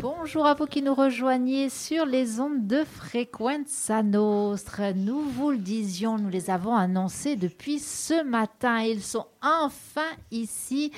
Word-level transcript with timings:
Bonjour 0.00 0.46
à 0.46 0.54
vous 0.54 0.66
qui 0.66 0.80
nous 0.80 0.94
rejoignez 0.94 1.68
sur 1.68 2.06
les 2.06 2.38
ondes 2.38 2.68
de 2.68 2.84
Frequenza 2.84 4.04
Nostra. 4.04 4.92
Nous 4.92 5.22
vous 5.22 5.50
le 5.50 5.58
disions, 5.58 6.18
nous 6.18 6.28
les 6.28 6.50
avons 6.50 6.76
annoncés 6.76 7.34
depuis 7.34 7.80
ce 7.80 8.22
matin. 8.22 8.78
Ils 8.82 9.02
sont 9.02 9.26
enfin 9.42 10.08
ici. 10.30 10.92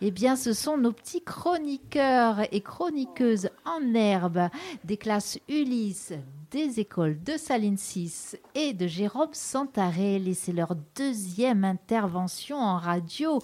Eh 0.00 0.10
bien, 0.10 0.34
ce 0.34 0.52
sont 0.52 0.76
nos 0.76 0.90
petits 0.90 1.22
chroniqueurs 1.22 2.40
et 2.50 2.60
chroniqueuses 2.60 3.50
en 3.64 3.94
herbe 3.94 4.48
des 4.82 4.96
classes 4.96 5.38
Ulysse, 5.48 6.12
des 6.50 6.80
écoles 6.80 7.22
de 7.22 7.36
Saline 7.36 7.78
6 7.78 8.36
et 8.56 8.72
de 8.72 8.88
Jérôme 8.88 9.32
Santarelli. 9.32 10.34
C'est 10.34 10.52
leur 10.52 10.74
deuxième 10.96 11.62
intervention 11.62 12.56
en 12.56 12.78
radio. 12.78 13.38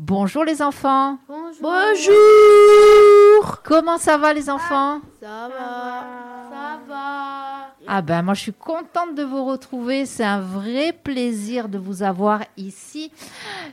Bonjour 0.00 0.42
les 0.42 0.62
enfants. 0.62 1.16
Bonjour. 1.28 1.62
Bonjour. 1.62 3.17
Comment 3.64 3.98
ça 3.98 4.16
va 4.16 4.32
les 4.32 4.50
enfants? 4.50 5.00
Ça 5.20 5.48
va. 5.48 6.04
Ça 6.50 6.80
va. 6.88 7.74
Ah 7.86 8.02
ben 8.02 8.22
moi 8.22 8.34
je 8.34 8.40
suis 8.42 8.52
contente 8.52 9.14
de 9.14 9.22
vous 9.22 9.44
retrouver. 9.44 10.06
C'est 10.06 10.24
un 10.24 10.40
vrai 10.40 10.92
plaisir 10.92 11.68
de 11.68 11.78
vous 11.78 12.02
avoir 12.02 12.42
ici. 12.56 13.10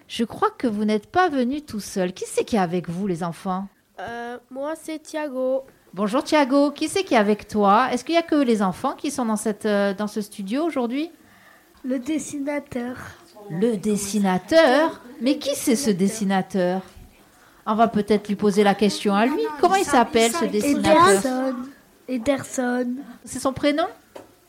Je 0.08 0.24
crois 0.24 0.50
que 0.58 0.68
vous 0.68 0.86
n'êtes 0.86 1.08
pas 1.08 1.30
venus 1.30 1.66
tout 1.66 1.80
seul. 1.80 2.14
Qui 2.14 2.26
c'est 2.28 2.44
qui 2.44 2.56
est 2.56 2.60
avec 2.60 2.90
vous 2.90 3.08
les 3.08 3.24
enfants? 3.24 3.68
Euh, 4.00 4.38
moi, 4.52 4.74
c'est 4.82 5.00
Thiago. 5.00 5.64
Bonjour 5.94 6.24
Thiago, 6.24 6.72
qui 6.72 6.90
c'est 6.90 7.04
qui 7.04 7.14
est 7.14 7.18
avec 7.18 7.48
toi? 7.48 7.88
Est-ce 7.92 8.04
qu'il 8.04 8.16
n'y 8.16 8.20
a 8.20 8.24
que 8.24 8.36
les 8.36 8.62
enfants 8.62 8.94
qui 8.94 9.12
sont 9.12 9.26
dans, 9.26 9.38
cette, 9.38 9.66
euh, 9.66 9.94
dans 9.94 10.08
ce 10.08 10.20
studio 10.20 10.64
aujourd'hui? 10.64 11.10
Le 11.86 12.00
dessinateur. 12.00 12.98
Le 13.50 13.78
dessinateur 13.78 15.02
Mais 15.22 15.38
qui 15.38 15.56
c'est 15.56 15.76
ce 15.76 15.92
dessinateur? 15.92 16.82
On 17.68 17.74
va 17.74 17.88
peut-être 17.88 18.28
lui 18.28 18.36
poser 18.36 18.64
la 18.64 18.76
question 18.76 19.16
à 19.16 19.26
lui. 19.26 19.42
Comment 19.60 19.76
il 19.76 19.86
s'appelle 19.86 20.32
ce 20.32 20.46
dessinateur 20.46 21.18
Ederson. 21.18 21.56
Ederson. 22.08 22.88
C'est 23.24 23.40
son 23.40 23.54
prénom? 23.54 23.88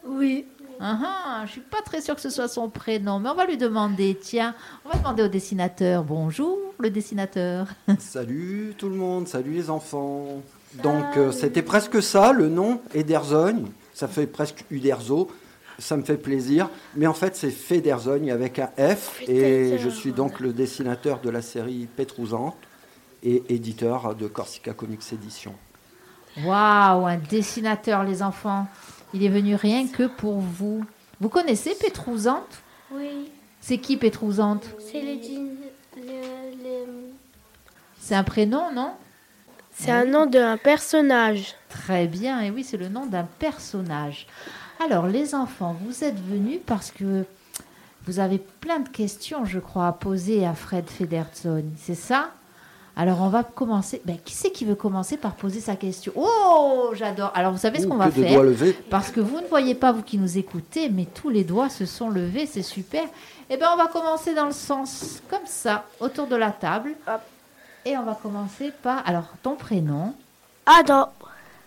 Oui. 0.07 0.45
Ah 0.79 0.99
ah, 1.03 1.43
je 1.47 1.53
suis 1.53 1.61
pas 1.63 1.81
très 1.81 2.03
sûre 2.03 2.15
que 2.15 2.21
ce 2.21 2.29
soit 2.29 2.49
son 2.49 2.69
prénom, 2.69 3.19
mais 3.19 3.31
on 3.31 3.35
va 3.35 3.47
lui 3.47 3.57
demander. 3.57 4.19
Tiens, 4.21 4.55
on 4.85 4.91
va 4.91 4.99
demander 4.99 5.23
au 5.23 5.29
dessinateur. 5.29 6.05
Bonjour, 6.05 6.59
le 6.79 6.91
dessinateur. 6.91 7.69
Salut 7.99 8.75
tout 8.77 8.91
le 8.91 8.97
monde, 8.97 9.27
salut 9.27 9.53
les 9.53 9.71
enfants. 9.71 10.43
Donc 10.83 11.17
euh, 11.17 11.33
c'était 11.33 11.63
presque 11.63 12.03
ça, 12.03 12.33
le 12.33 12.51
nom 12.51 12.83
Ederzogne. 12.95 13.65
Ça 13.95 14.09
fait 14.09 14.27
presque 14.27 14.67
Uderzo. 14.71 15.31
Ça 15.79 15.97
me 15.97 16.03
fait 16.03 16.19
plaisir. 16.19 16.69
Mais 16.95 17.07
en 17.07 17.15
fait, 17.15 17.37
c'est 17.37 17.51
Federzogne 17.51 18.31
avec 18.31 18.59
un 18.59 18.69
F. 18.79 19.23
Et 19.27 19.79
je 19.79 19.89
suis 19.89 20.13
donc 20.13 20.41
le 20.41 20.53
dessinateur 20.53 21.21
de 21.21 21.31
la 21.31 21.41
série 21.41 21.87
Pétrouzante 21.97 22.57
et 23.23 23.43
éditeur 23.49 24.15
de 24.15 24.27
Corsica 24.29 24.73
Comics 24.73 25.13
Édition. 25.13 25.55
Waouh, 26.45 27.07
un 27.07 27.17
dessinateur, 27.17 28.05
les 28.05 28.23
enfants. 28.23 28.67
Il 29.15 29.25
est 29.25 29.29
venu 29.29 29.55
rien 29.55 29.87
que 29.87 30.07
pour 30.07 30.39
vous. 30.39 30.85
Vous 31.21 31.29
connaissez 31.29 31.75
Pétrouzante 31.75 32.63
Oui. 32.93 33.31
C'est 33.61 33.79
qui 33.79 33.97
Pétrouzante 33.97 34.65
C'est 34.79 35.01
le, 35.01 35.17
din- 35.17 35.55
le- 35.97 36.03
le- 36.63 37.13
C'est 37.99 38.15
un 38.15 38.25
prénom, 38.25 38.73
non? 38.75 38.93
C'est 39.73 39.91
un 39.91 40.05
nom 40.05 40.27
d'un 40.27 40.57
personnage. 40.57 41.55
Très 41.69 42.07
bien, 42.07 42.41
et 42.41 42.51
oui, 42.51 42.65
c'est 42.65 42.77
le 42.79 42.89
nom 42.89 43.07
d'un 43.07 43.25
personnage. 43.39 44.27
Alors, 44.85 45.07
les 45.07 45.35
enfants, 45.35 45.77
vous 45.85 46.05
êtes 46.05 46.19
venus 46.27 46.61
parce 46.65 46.91
que 46.91 47.25
vous 48.07 48.19
avez 48.21 48.39
plein 48.39 48.81
de 48.81 48.89
questions, 48.89 49.45
je 49.45 49.59
crois, 49.59 49.89
à 49.89 49.93
poser 49.93 50.47
à 50.47 50.55
Fred 50.55 50.89
Federzoni, 50.89 51.73
c'est 51.79 51.95
ça? 51.95 52.31
Alors, 52.99 53.21
on 53.21 53.29
va 53.29 53.45
commencer. 53.45 54.01
Ben, 54.07 54.17
qui 54.25 54.33
c'est 54.35 54.51
qui 54.51 54.65
veut 54.65 54.75
commencer 54.75 55.19
par 55.19 55.35
poser 55.35 55.61
sa 55.61 55.77
question? 55.77 56.13
Oh, 56.17 56.93
j'adore. 56.95 57.31
Alors, 57.35 57.53
vous 57.53 57.59
savez 57.59 57.81
ce 57.81 57.87
qu'on 57.87 57.97
va 57.97 58.11
faire 58.11 58.33
doigts 58.33 58.43
levés. 58.43 58.73
Parce 58.89 59.11
que 59.11 59.21
vous 59.21 59.41
ne 59.43 59.47
voyez 59.47 59.75
pas, 59.75 59.93
vous 59.93 60.03
qui 60.03 60.17
nous 60.17 60.39
écoutez, 60.39 60.89
mais 60.89 61.05
tous 61.05 61.29
les 61.29 61.45
doigts 61.45 61.69
se 61.69 61.85
sont 61.85 62.09
levés, 62.09 62.47
c'est 62.47 62.63
super. 62.63 63.05
Eh 63.51 63.59
bien, 63.59 63.69
on 63.73 63.77
va 63.77 63.89
commencer 63.89 64.35
dans 64.35 64.47
le 64.47 64.53
sens 64.53 65.23
comme 65.29 65.47
ça, 65.47 65.85
autour 66.01 66.27
de 66.27 66.37
la 66.37 66.51
table. 66.51 66.95
Hop. 67.07 67.21
Et 67.85 67.99
on 67.99 68.03
va 68.03 68.15
commencer 68.15 68.73
par, 68.83 69.07
alors, 69.07 69.29
ton 69.43 69.57
prénom. 69.57 70.15
Adam. 70.65 71.13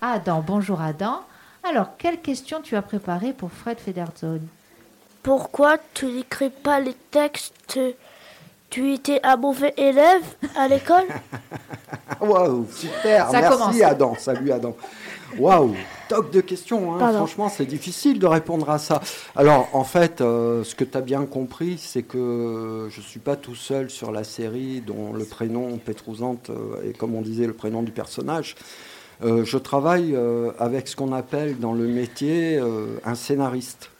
Adam, 0.01 0.43
bonjour 0.45 0.81
Adam. 0.81 1.21
Alors, 1.63 1.95
quelle 1.97 2.19
question 2.21 2.59
tu 2.61 2.75
as 2.75 2.81
préparée 2.81 3.33
pour 3.33 3.51
Fred 3.51 3.79
Federzoni 3.79 4.47
Pourquoi 5.21 5.77
tu 5.93 6.07
n'écris 6.07 6.49
pas 6.49 6.79
les 6.79 6.95
textes 7.11 7.79
Tu 8.69 8.93
étais 8.93 9.19
un 9.23 9.35
mauvais 9.35 9.73
élève 9.77 10.21
à 10.55 10.67
l'école 10.67 11.07
Waouh, 12.21 12.67
super. 12.71 13.29
Ça 13.31 13.41
commence. 13.41 13.67
Merci 13.67 13.83
Adam. 13.83 14.15
Salut 14.17 14.51
Adam. 14.51 14.75
Waouh, 15.37 15.75
toc 16.07 16.31
de 16.31 16.41
questions. 16.41 16.95
hein. 16.95 17.13
Franchement, 17.13 17.49
c'est 17.49 17.65
difficile 17.65 18.19
de 18.19 18.25
répondre 18.27 18.69
à 18.69 18.77
ça. 18.79 18.99
Alors, 19.35 19.69
en 19.73 19.83
fait, 19.83 20.21
euh, 20.21 20.63
ce 20.63 20.75
que 20.75 20.83
tu 20.83 20.97
as 20.97 21.01
bien 21.01 21.25
compris, 21.25 21.77
c'est 21.77 22.01
que 22.03 22.87
je 22.91 22.99
ne 22.99 23.05
suis 23.05 23.19
pas 23.19 23.35
tout 23.35 23.55
seul 23.55 23.89
sur 23.89 24.11
la 24.11 24.23
série 24.23 24.81
dont 24.81 25.13
le 25.13 25.25
prénom 25.25 25.77
Pétrouzante 25.77 26.49
euh, 26.49 26.89
est, 26.89 26.97
comme 26.97 27.15
on 27.15 27.21
disait, 27.21 27.45
le 27.47 27.53
prénom 27.53 27.83
du 27.83 27.91
personnage. 27.91 28.55
Euh, 29.23 29.43
je 29.45 29.57
travaille 29.57 30.15
euh, 30.15 30.51
avec 30.59 30.87
ce 30.87 30.95
qu'on 30.95 31.11
appelle 31.13 31.59
dans 31.59 31.73
le 31.73 31.87
métier 31.87 32.57
euh, 32.57 32.97
un 33.05 33.15
scénariste. 33.15 33.91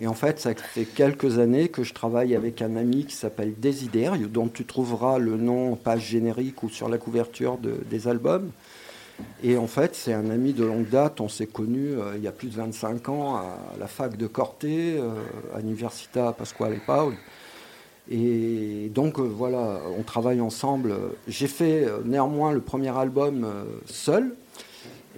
Et 0.00 0.06
en 0.06 0.14
fait, 0.14 0.40
ça 0.40 0.54
fait 0.54 0.86
quelques 0.86 1.38
années 1.38 1.68
que 1.68 1.82
je 1.84 1.92
travaille 1.92 2.34
avec 2.34 2.62
un 2.62 2.76
ami 2.76 3.04
qui 3.04 3.14
s'appelle 3.14 3.52
Desiderio, 3.58 4.28
dont 4.28 4.48
tu 4.48 4.64
trouveras 4.64 5.18
le 5.18 5.36
nom 5.36 5.72
en 5.74 5.76
page 5.76 6.06
générique 6.08 6.62
ou 6.62 6.70
sur 6.70 6.88
la 6.88 6.96
couverture 6.96 7.58
de- 7.58 7.76
des 7.90 8.08
albums. 8.08 8.50
Et 9.44 9.58
en 9.58 9.66
fait, 9.66 9.94
c'est 9.94 10.14
un 10.14 10.30
ami 10.30 10.54
de 10.54 10.64
longue 10.64 10.88
date. 10.88 11.20
On 11.20 11.28
s'est 11.28 11.46
connus 11.46 11.90
euh, 11.98 12.14
il 12.16 12.22
y 12.22 12.26
a 12.28 12.32
plus 12.32 12.48
de 12.48 12.54
25 12.56 13.10
ans 13.10 13.36
à 13.36 13.58
la 13.78 13.86
fac 13.86 14.16
de 14.16 14.26
Corté, 14.26 14.96
euh, 14.98 15.10
à 15.54 15.60
Università 15.60 16.32
Pasquale 16.32 16.78
Paul. 16.86 17.12
Et 18.10 18.90
donc 18.94 19.18
euh, 19.18 19.22
voilà, 19.22 19.80
on 19.98 20.02
travaille 20.02 20.40
ensemble. 20.40 20.94
J'ai 21.28 21.46
fait 21.46 21.86
néanmoins 22.06 22.52
le 22.52 22.60
premier 22.60 22.96
album 22.96 23.46
seul, 23.84 24.34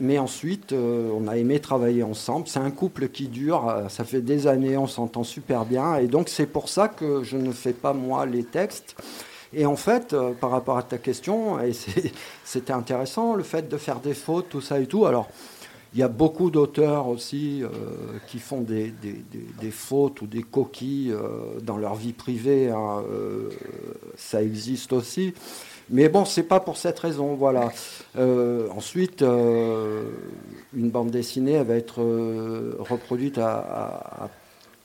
mais 0.01 0.19
ensuite 0.19 0.73
euh, 0.73 1.11
on 1.15 1.29
a 1.29 1.37
aimé 1.37 1.61
travailler 1.61 2.03
ensemble. 2.03 2.49
C'est 2.49 2.59
un 2.59 2.71
couple 2.71 3.09
qui 3.09 3.29
dure, 3.29 3.69
euh, 3.69 3.89
ça 3.89 4.05
fait 4.05 4.21
des 4.21 4.47
années, 4.47 4.77
on 4.77 4.87
s'entend 4.87 5.25
super 5.25 5.65
bien. 5.65 5.97
Et 5.97 6.07
donc 6.07 6.29
c'est 6.29 6.47
pour 6.47 6.69
ça 6.69 6.89
que 6.89 7.23
je 7.23 7.37
ne 7.37 7.53
fais 7.53 7.73
pas 7.73 7.93
moi 7.93 8.27
les 8.27 8.45
textes. 8.45 8.97
Et 9.55 9.67
en 9.67 9.77
fait, 9.77 10.15
euh, 10.15 10.33
par 10.33 10.51
rapport 10.51 10.79
à 10.79 10.83
ta 10.83 10.99
question, 10.99 11.59
c'était 12.45 12.73
intéressant 12.73 13.35
le 13.35 13.43
fait 13.43 13.69
de 13.69 13.77
faire 13.77 14.01
des 14.01 14.15
fautes, 14.15 14.49
tout 14.49 14.63
ça 14.63 14.81
et 14.81 14.87
tout. 14.87 15.05
Alors, 15.05 15.29
il 15.95 16.01
y 16.01 16.03
a 16.03 16.09
beaucoup 16.09 16.51
d'auteurs 16.51 17.07
aussi 17.07 17.63
qui 18.27 18.39
font 18.39 18.63
des, 18.63 18.95
fautes 19.71 20.23
ou 20.23 20.27
des 20.27 20.43
coquilles 20.43 21.15
dans 21.63 21.77
leur 21.77 21.97
vie 21.97 22.15
privée. 22.15 22.71
hein, 22.71 23.03
ça 24.17 24.43
existe 24.43 24.95
aussi. 24.95 25.35
Mais 25.93 26.09
bon, 26.09 26.25
c'est 26.25 26.45
pas 26.45 26.59
pour 26.59 26.79
cette 26.79 26.99
raison, 26.99 27.35
voilà. 27.35 27.71
Euh, 28.17 28.67
ensuite, 28.75 29.21
euh, 29.21 30.05
une 30.75 30.89
bande 30.89 31.11
dessinée, 31.11 31.53
elle 31.53 31.67
va 31.67 31.75
être 31.75 32.01
euh, 32.01 32.77
reproduite 32.79 33.37
à, 33.37 34.31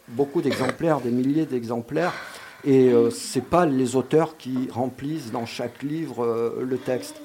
beaucoup 0.10 0.42
d'exemplaires, 0.42 1.00
des 1.00 1.12
milliers 1.12 1.46
d'exemplaires. 1.46 2.14
Et 2.66 2.92
c'est 3.12 3.44
pas 3.44 3.66
les 3.66 3.96
auteurs 3.96 4.36
qui 4.36 4.68
remplissent 4.72 5.32
dans 5.32 5.46
chaque 5.46 5.84
livre 5.84 6.56
le 6.60 6.78
texte. 6.78 7.16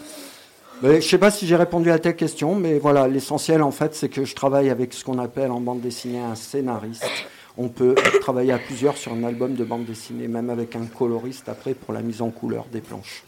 Mais 0.82 1.00
je 1.00 1.09
sais 1.09 1.19
pas 1.19 1.31
si 1.31 1.47
j'ai 1.47 1.56
répondu 1.56 1.91
à 1.91 1.98
ta 1.98 2.12
question, 2.12 2.54
mais 2.54 2.78
voilà, 2.78 3.09
l'essentiel 3.09 3.62
en 3.62 3.71
fait, 3.71 3.94
c'est 3.94 4.09
que 4.09 4.25
je 4.25 4.34
travaille 4.34 4.69
avec 4.69 4.92
ce 4.92 5.04
qu'on 5.04 5.19
appelle 5.19 5.50
en 5.50 5.60
bande 5.60 5.81
dessinée 5.81 6.21
un 6.21 6.34
scénariste. 6.34 7.09
On 7.56 7.69
peut 7.69 7.94
travailler 8.21 8.53
à 8.53 8.59
plusieurs 8.59 8.97
sur 8.97 9.12
un 9.12 9.25
album 9.25 9.54
de 9.54 9.65
bande 9.65 9.84
dessinée, 9.84 10.28
même 10.28 10.50
avec 10.50 10.76
un 10.76 10.87
coloriste 10.87 11.48
après 11.48 11.75
pour 11.75 11.94
la 11.94 12.03
mise 12.03 12.21
en 12.21 12.31
couleur 12.31 12.66
des 12.71 12.81
planches. 12.81 13.25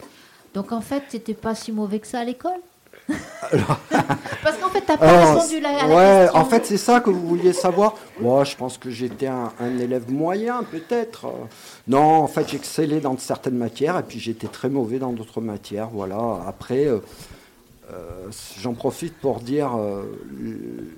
Donc, 0.55 0.73
en 0.73 0.81
fait, 0.81 1.03
tu 1.11 1.17
n'étais 1.17 1.35
pas 1.35 1.55
si 1.55 1.73
mauvais 1.73 1.99
que 1.99 2.07
ça 2.07 2.21
à 2.21 2.25
l'école 2.25 2.53
Parce 3.09 4.57
qu'en 4.59 4.69
fait, 4.71 4.81
tu 4.81 4.91
n'as 4.93 4.97
pas 4.97 5.07
Alors, 5.07 5.35
répondu 5.35 5.61
la- 5.61 5.69
à 5.69 5.87
la 5.89 5.95
ouais, 5.95 6.23
question. 6.25 6.41
en 6.41 6.45
fait, 6.47 6.67
c'est 6.67 6.77
ça 6.79 7.01
que 7.01 7.11
vous 7.11 7.27
vouliez 7.27 7.53
savoir. 7.53 7.95
Moi, 8.21 8.45
je 8.45 8.57
pense 8.57 8.79
que 8.79 8.89
j'étais 8.91 9.27
un, 9.27 9.53
un 9.61 9.79
élève 9.79 10.11
moyen, 10.11 10.63
peut-être. 10.63 11.27
Non, 11.87 11.99
en 12.23 12.27
fait, 12.29 12.49
j'excellais 12.49 13.01
dans 13.01 13.17
certaines 13.19 13.57
matières 13.59 13.99
et 13.99 14.03
puis 14.03 14.19
j'étais 14.21 14.47
très 14.47 14.69
mauvais 14.71 14.99
dans 14.99 15.13
d'autres 15.13 15.41
matières. 15.43 15.89
Voilà. 15.89 16.41
Après, 16.47 16.87
euh, 16.87 17.01
euh, 17.93 18.29
j'en 18.59 18.73
profite 18.73 19.15
pour 19.19 19.41
dire 19.41 19.77
euh, 19.77 20.05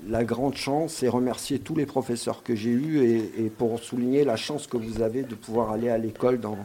la 0.09 0.23
grande 0.23 0.55
chance 0.57 1.03
et 1.03 1.09
remercier 1.09 1.59
tous 1.59 1.75
les 1.75 1.87
professeurs 1.87 2.45
que 2.45 2.55
j'ai 2.55 2.71
eus 2.71 3.03
et, 3.05 3.47
et 3.47 3.51
pour 3.51 3.81
souligner 3.81 4.23
la 4.25 4.37
chance 4.37 4.69
que 4.69 4.77
vous 4.77 5.03
avez 5.03 5.23
de 5.23 5.35
pouvoir 5.35 5.73
aller 5.73 5.89
à 5.91 5.99
l'école 5.99 6.39
dans, 6.39 6.57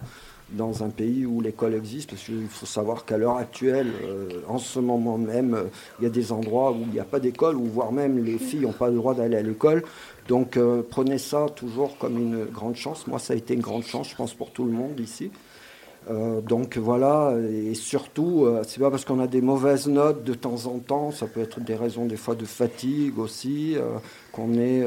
dans 0.52 0.84
un 0.84 0.90
pays 0.90 1.26
où 1.26 1.42
l'école 1.42 1.74
existe. 1.74 2.10
Parce 2.12 2.24
qu'il 2.24 2.48
faut 2.48 2.66
savoir 2.66 3.06
qu'à 3.06 3.18
l'heure 3.18 3.38
actuelle, 3.38 3.92
euh, 4.04 4.42
en 4.48 4.58
ce 4.58 4.80
moment 4.80 5.18
même, 5.18 5.54
euh, 5.54 5.64
il 6.00 6.04
y 6.04 6.08
a 6.08 6.10
des 6.10 6.32
endroits 6.32 6.72
où 6.72 6.82
il 6.82 6.94
n'y 6.94 7.00
a 7.00 7.06
pas 7.06 7.20
d'école, 7.20 7.56
où 7.56 7.66
voire 7.66 7.92
même 7.92 8.24
les 8.24 8.38
filles 8.38 8.62
n'ont 8.62 8.72
pas 8.72 8.90
le 8.90 8.96
droit 8.96 9.14
d'aller 9.14 9.38
à 9.38 9.42
l'école. 9.42 9.84
Donc 10.28 10.58
euh, 10.58 10.82
prenez 10.88 11.18
ça 11.18 11.48
toujours 11.56 11.98
comme 11.98 12.18
une 12.18 12.46
grande 12.46 12.76
chance. 12.76 13.08
Moi, 13.08 13.20
ça 13.20 13.34
a 13.34 13.36
été 13.36 13.54
une 13.54 13.62
grande 13.62 13.84
chance, 13.84 14.10
je 14.10 14.16
pense, 14.16 14.34
pour 14.34 14.52
tout 14.52 14.66
le 14.66 14.72
monde 14.72 15.00
ici. 15.00 15.32
Donc 16.48 16.78
voilà, 16.78 17.36
et 17.48 17.76
surtout, 17.76 18.48
c'est 18.68 18.80
pas 18.80 18.90
parce 18.90 19.06
qu'on 19.06 19.20
a 19.20 19.28
des 19.28 19.40
mauvaises 19.40 19.88
notes 19.88 20.24
de 20.24 20.34
temps 20.34 20.66
en 20.66 20.80
temps, 20.80 21.12
ça 21.12 21.28
peut 21.28 21.42
être 21.42 21.60
des 21.60 21.76
raisons 21.76 22.06
des 22.06 22.18
fois 22.18 22.34
de 22.34 22.44
fatigue 22.44 23.20
aussi, 23.20 23.78
qu'on 24.32 24.56
est, 24.56 24.84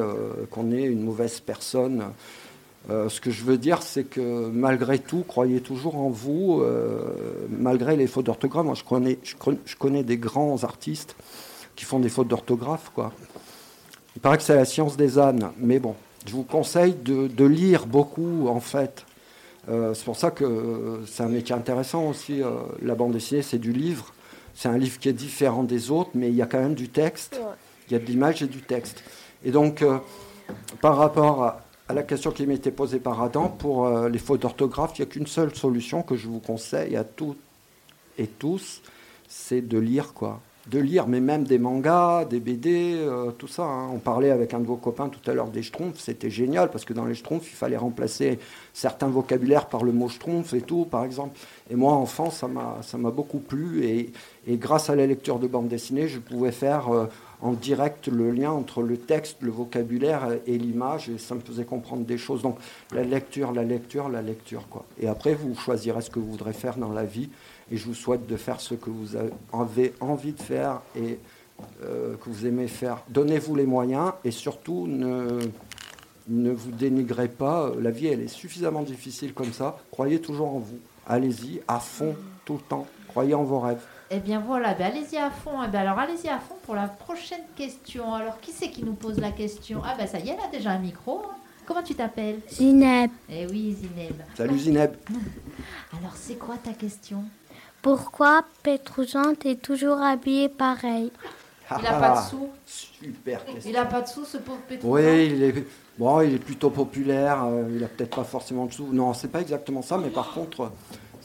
qu'on 0.50 0.72
est 0.72 0.82
une 0.82 1.02
mauvaise 1.02 1.38
personne. 1.38 2.02
Ce 2.88 3.20
que 3.20 3.30
je 3.30 3.44
veux 3.44 3.56
dire, 3.56 3.82
c'est 3.82 4.04
que 4.04 4.48
malgré 4.48 4.98
tout, 4.98 5.24
croyez 5.26 5.60
toujours 5.60 5.96
en 5.96 6.10
vous, 6.10 6.62
malgré 7.48 7.96
les 7.96 8.06
fautes 8.06 8.26
d'orthographe. 8.26 8.66
Moi, 8.66 8.74
je 8.74 8.84
connais, 8.84 9.18
je, 9.22 9.76
connais 9.76 10.02
des 10.02 10.18
grands 10.18 10.62
artistes 10.64 11.16
qui 11.76 11.84
font 11.86 11.98
des 11.98 12.10
fautes 12.10 12.28
d'orthographe, 12.28 12.90
quoi. 12.94 13.12
Il 14.16 14.20
paraît 14.20 14.36
que 14.36 14.42
c'est 14.42 14.54
la 14.54 14.66
science 14.66 14.96
des 14.96 15.18
ânes, 15.18 15.50
mais 15.58 15.78
bon, 15.78 15.94
je 16.26 16.32
vous 16.32 16.44
conseille 16.44 16.94
de, 16.94 17.26
de 17.26 17.44
lire 17.44 17.86
beaucoup, 17.86 18.48
en 18.48 18.60
fait, 18.60 19.06
euh, 19.68 19.94
c'est 19.94 20.04
pour 20.04 20.16
ça 20.16 20.30
que 20.30 20.44
euh, 20.44 21.06
c'est 21.06 21.22
un 21.22 21.28
métier 21.28 21.54
intéressant 21.54 22.08
aussi. 22.08 22.42
Euh, 22.42 22.50
la 22.82 22.94
bande 22.94 23.12
dessinée, 23.12 23.42
c'est 23.42 23.58
du 23.58 23.72
livre. 23.72 24.12
C'est 24.54 24.68
un 24.68 24.78
livre 24.78 24.98
qui 24.98 25.08
est 25.08 25.14
différent 25.14 25.64
des 25.64 25.90
autres, 25.90 26.10
mais 26.14 26.28
il 26.28 26.34
y 26.34 26.42
a 26.42 26.46
quand 26.46 26.60
même 26.60 26.74
du 26.74 26.88
texte. 26.88 27.40
Il 27.88 27.92
y 27.92 27.96
a 27.96 27.98
de 27.98 28.04
l'image 28.04 28.42
et 28.42 28.46
du 28.46 28.62
texte. 28.62 29.02
Et 29.44 29.50
donc, 29.50 29.84
par 30.80 30.96
rapport 30.96 31.42
à, 31.42 31.60
la 31.92 32.02
question 32.02 32.30
qui 32.30 32.46
m'était 32.46 32.70
posée 32.70 32.98
par 32.98 33.22
Adam, 33.22 33.48
pour 33.48 33.88
les 34.08 34.18
fautes 34.18 34.42
d'orthographe, 34.42 34.92
il 34.98 35.02
n'y 35.02 35.08
a 35.08 35.10
qu'une 35.10 35.26
seule 35.26 35.54
solution 35.54 36.02
que 36.02 36.16
je 36.16 36.28
vous 36.28 36.40
conseille 36.40 36.96
à 36.96 37.04
toutes 37.04 37.40
et 38.16 38.26
tous, 38.26 38.80
c'est 39.28 39.60
de 39.60 39.78
lire 39.78 40.14
quoi 40.14 40.40
de 40.68 40.78
lire, 40.78 41.06
mais 41.06 41.20
même 41.20 41.44
des 41.44 41.58
mangas, 41.58 42.24
des 42.24 42.40
BD, 42.40 42.94
euh, 42.96 43.30
tout 43.32 43.48
ça. 43.48 43.64
Hein. 43.64 43.90
On 43.92 43.98
parlait 43.98 44.30
avec 44.30 44.54
un 44.54 44.60
de 44.60 44.66
vos 44.66 44.76
copains 44.76 45.08
tout 45.08 45.30
à 45.30 45.34
l'heure 45.34 45.48
des 45.48 45.62
schtroumpfs, 45.62 46.00
c'était 46.00 46.30
génial 46.30 46.70
parce 46.70 46.84
que 46.84 46.94
dans 46.94 47.04
les 47.04 47.14
schtroumpfs, 47.14 47.50
il 47.50 47.56
fallait 47.56 47.76
remplacer 47.76 48.38
certains 48.72 49.08
vocabulaires 49.08 49.66
par 49.66 49.84
le 49.84 49.92
mot 49.92 50.08
schtroumpf 50.08 50.54
et 50.54 50.62
tout, 50.62 50.86
par 50.86 51.04
exemple. 51.04 51.38
Et 51.70 51.76
moi, 51.76 51.92
enfant, 51.92 52.30
ça 52.30 52.48
m'a 52.48 53.10
beaucoup 53.10 53.40
plu 53.40 53.84
et, 53.84 54.12
grâce 54.56 54.88
à 54.88 54.96
la 54.96 55.06
lecture 55.06 55.38
de 55.38 55.46
bande 55.46 55.68
dessinée, 55.68 56.08
je 56.08 56.18
pouvais 56.18 56.52
faire 56.52 56.94
euh, 56.94 57.06
en 57.40 57.52
direct 57.52 58.08
le 58.08 58.30
lien 58.30 58.50
entre 58.50 58.82
le 58.82 58.96
texte, 58.96 59.38
le 59.40 59.50
vocabulaire 59.50 60.28
et 60.46 60.58
l'image 60.58 61.08
et 61.08 61.18
ça 61.18 61.34
me 61.34 61.40
faisait 61.40 61.64
comprendre 61.64 62.04
des 62.04 62.18
choses. 62.18 62.42
Donc 62.42 62.58
la 62.92 63.02
lecture, 63.02 63.52
la 63.52 63.64
lecture, 63.64 64.08
la 64.08 64.22
lecture. 64.22 64.68
Quoi. 64.68 64.84
Et 65.00 65.08
après, 65.08 65.34
vous 65.34 65.54
choisirez 65.54 66.00
ce 66.00 66.10
que 66.10 66.18
vous 66.18 66.30
voudrez 66.30 66.52
faire 66.52 66.76
dans 66.76 66.92
la 66.92 67.04
vie 67.04 67.28
et 67.70 67.76
je 67.76 67.84
vous 67.84 67.94
souhaite 67.94 68.26
de 68.26 68.36
faire 68.36 68.60
ce 68.60 68.74
que 68.74 68.90
vous 68.90 69.16
avez 69.16 69.92
envie 70.00 70.32
de 70.32 70.40
faire 70.40 70.80
et 70.96 71.18
euh, 71.84 72.16
que 72.16 72.30
vous 72.30 72.46
aimez 72.46 72.68
faire. 72.68 72.98
Donnez-vous 73.08 73.54
les 73.54 73.66
moyens 73.66 74.12
et 74.24 74.30
surtout 74.30 74.86
ne, 74.86 75.38
ne 76.28 76.50
vous 76.50 76.70
dénigrez 76.70 77.28
pas. 77.28 77.72
La 77.80 77.90
vie, 77.90 78.08
elle 78.08 78.20
est 78.20 78.28
suffisamment 78.28 78.82
difficile 78.82 79.34
comme 79.34 79.52
ça. 79.52 79.78
Croyez 79.90 80.20
toujours 80.20 80.48
en 80.48 80.58
vous. 80.58 80.78
Allez-y 81.06 81.60
à 81.68 81.78
fond, 81.78 82.16
tout 82.44 82.54
le 82.54 82.60
temps. 82.60 82.86
Croyez 83.08 83.34
en 83.34 83.44
vos 83.44 83.60
rêves. 83.60 83.82
Eh 84.10 84.18
bien 84.18 84.38
voilà, 84.40 84.74
ben 84.74 84.92
allez-y 84.92 85.16
à 85.16 85.30
fond. 85.30 85.62
Eh 85.64 85.68
bien, 85.68 85.80
alors 85.80 85.98
allez-y 85.98 86.28
à 86.28 86.38
fond 86.38 86.56
pour 86.64 86.74
la 86.74 86.88
prochaine 86.88 87.44
question. 87.56 88.14
Alors 88.14 88.40
qui 88.40 88.52
c'est 88.52 88.70
qui 88.70 88.84
nous 88.84 88.92
pose 88.92 89.18
la 89.18 89.30
question? 89.30 89.80
Ah 89.84 89.94
ben 89.96 90.06
ça 90.06 90.18
y 90.18 90.28
est, 90.28 90.36
elle 90.38 90.44
a 90.44 90.48
déjà 90.48 90.72
un 90.72 90.78
micro. 90.78 91.22
Hein. 91.24 91.36
Comment 91.66 91.82
tu 91.82 91.94
t'appelles? 91.94 92.40
Zineb. 92.50 93.10
Eh 93.30 93.46
oui, 93.46 93.74
Zineb. 93.74 94.20
Salut 94.36 94.58
Zineb. 94.58 94.92
Alors 95.98 96.14
c'est 96.14 96.34
quoi 96.34 96.56
ta 96.62 96.72
question? 96.72 97.24
Pourquoi 97.80 98.44
Petrouchante 98.62 99.46
est 99.46 99.60
toujours 99.60 100.00
habillé 100.00 100.48
pareil? 100.48 101.10
Il 101.70 101.82
n'a 101.82 101.98
pas 101.98 102.20
de 102.20 102.28
sous. 102.28 102.48
Super 102.66 103.44
question. 103.44 103.70
Il 103.70 103.72
n'a 103.72 103.86
pas 103.86 104.02
de 104.02 104.08
sous, 104.08 104.24
ce 104.24 104.36
pauvre 104.36 104.58
Petrouchante 104.68 104.90
Oui, 104.90 105.26
il 105.34 105.42
est, 105.42 105.66
bon, 105.98 106.20
il 106.20 106.34
est 106.34 106.38
plutôt 106.38 106.68
populaire. 106.68 107.44
Euh, 107.44 107.64
il 107.70 107.80
n'a 107.80 107.88
peut-être 107.88 108.16
pas 108.16 108.24
forcément 108.24 108.66
de 108.66 108.72
sous. 108.72 108.92
Non, 108.92 109.14
c'est 109.14 109.28
pas 109.28 109.40
exactement 109.40 109.80
ça. 109.80 109.96
Mais 109.96 110.10
par 110.10 110.32
contre, 110.32 110.70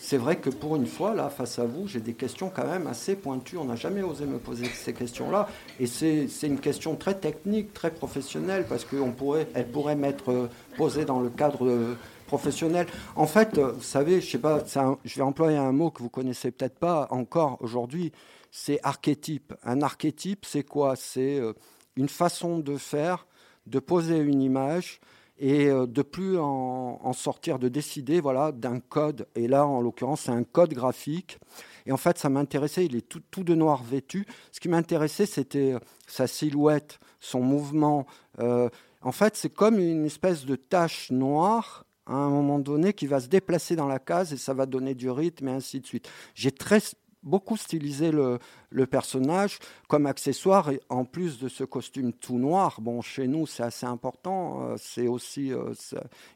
c'est 0.02 0.18
vrai 0.18 0.38
que 0.38 0.50
pour 0.50 0.78
une 0.78 0.88
fois, 0.88 1.14
là, 1.14 1.30
face 1.30 1.60
à 1.60 1.66
vous, 1.66 1.88
j'ai 1.88 2.00
des 2.00 2.14
questions 2.14 2.50
quand 2.54 2.66
même 2.66 2.88
assez 2.88 3.16
pointues. 3.16 3.58
On 3.58 3.66
n'a 3.66 3.76
jamais 3.76 4.02
osé 4.02 4.26
me 4.26 4.40
poser 4.40 4.66
ces 4.66 4.94
questions-là. 4.94 5.50
Et 5.80 5.88
c'est 5.88 6.28
une 6.44 6.60
question 6.60 6.96
très 6.96 7.16
technique, 7.16 7.74
très 7.74 7.92
professionnelle, 7.92 8.66
parce 8.68 8.86
qu'elle 8.86 9.14
pourrait, 9.14 9.46
pourrait 9.74 9.98
m'être 9.98 10.32
euh, 10.32 10.48
posée 10.78 11.04
dans 11.04 11.20
le 11.20 11.30
cadre 11.30 11.98
professionnel. 12.28 12.88
En 13.16 13.28
fait, 13.28 13.58
euh, 13.58 13.74
vous 13.74 13.82
savez, 13.82 14.22
je 14.22 14.32
sais 14.32 14.38
pas, 14.38 14.64
je 15.04 15.16
vais 15.16 15.22
employer 15.22 15.58
un 15.58 15.74
mot 15.74 15.92
que 15.92 16.02
vous 16.02 16.10
connaissez 16.10 16.52
peut-être 16.52 16.80
pas 16.80 17.08
encore 17.10 17.58
aujourd'hui. 17.60 18.14
C'est 18.52 18.80
archétype. 18.84 19.54
Un 19.64 19.82
archétype, 19.82 20.46
c'est 20.46 20.64
quoi? 20.64 20.96
C'est 20.96 21.40
euh, 21.40 21.54
une 21.98 22.08
façon 22.08 22.60
de 22.60 22.78
faire, 22.78 23.28
de 23.68 23.80
poser 23.80 24.18
une 24.18 24.42
image 24.42 25.02
et 25.40 25.68
euh, 25.68 25.88
de 25.88 26.02
plus 26.02 26.38
en, 26.38 27.14
sortir, 27.14 27.60
de 27.60 27.68
décider 27.68 28.20
voilà, 28.20 28.52
d'un 28.52 28.80
code. 28.80 29.28
Et 29.36 29.48
là, 29.48 29.66
en 29.66 29.82
l'occurrence, 29.82 30.22
c'est 30.22 30.32
un 30.32 30.44
code 30.44 30.74
graphique. 30.74 31.40
Et 31.86 31.92
en 31.92 31.98
fait, 31.98 32.18
ça 32.18 32.30
m'intéressait, 32.30 32.86
il 32.86 32.96
est 32.96 33.08
tout, 33.08 33.22
tout, 33.32 33.44
de 33.44 33.56
noir 33.56 33.84
vêtu. 33.84 34.26
Ce 34.52 34.60
qui 34.60 34.70
m'intéressait, 34.70 35.26
c'était 35.26 35.74
sa 36.08 36.28
silhouette, 36.28 37.00
son 37.20 37.42
mouvement. 37.42 38.06
en 38.38 39.12
fait, 39.12 39.36
c'est 39.36 39.50
comme 39.50 39.80
une 39.80 40.06
espèce 40.06 40.46
de 40.46 40.56
tache 40.56 41.10
noire 41.10 41.86
à 42.06 42.16
un 42.16 42.30
moment 42.30 42.60
donné 42.60 42.94
qui 42.94 43.08
va 43.08 43.20
se 43.20 43.28
déplacer 43.28 43.76
dans 43.76 43.88
la 43.88 44.00
case 44.00 44.34
et 44.34 44.38
ça 44.38 44.54
va 44.54 44.66
donner 44.66 44.96
du 44.96 45.10
rythme 45.10 45.48
et 45.48 45.52
ainsi 45.52 45.80
de 45.80 45.86
suite. 45.86 46.10
J'ai 46.34 46.52
très 46.52 46.80
beaucoup 47.24 47.58
stylisé 47.58 48.12
le, 48.12 48.40
personnage 48.86 49.60
comme 49.88 50.06
accessoire 50.06 50.70
et 50.70 50.82
en 50.90 51.06
plus 51.06 51.40
de 51.40 51.50
ce 51.50 51.64
costume 51.64 52.14
tout 52.14 52.38
noir. 52.38 52.80
Bon, 52.82 53.02
chez 53.02 53.28
nous, 53.28 53.46
c'est 53.46 53.64
assez 53.64 53.86
important. 53.86 54.62
Euh, 54.62 54.76
c'est 54.78 55.08
aussi, 55.08 55.52
euh, 55.52 55.74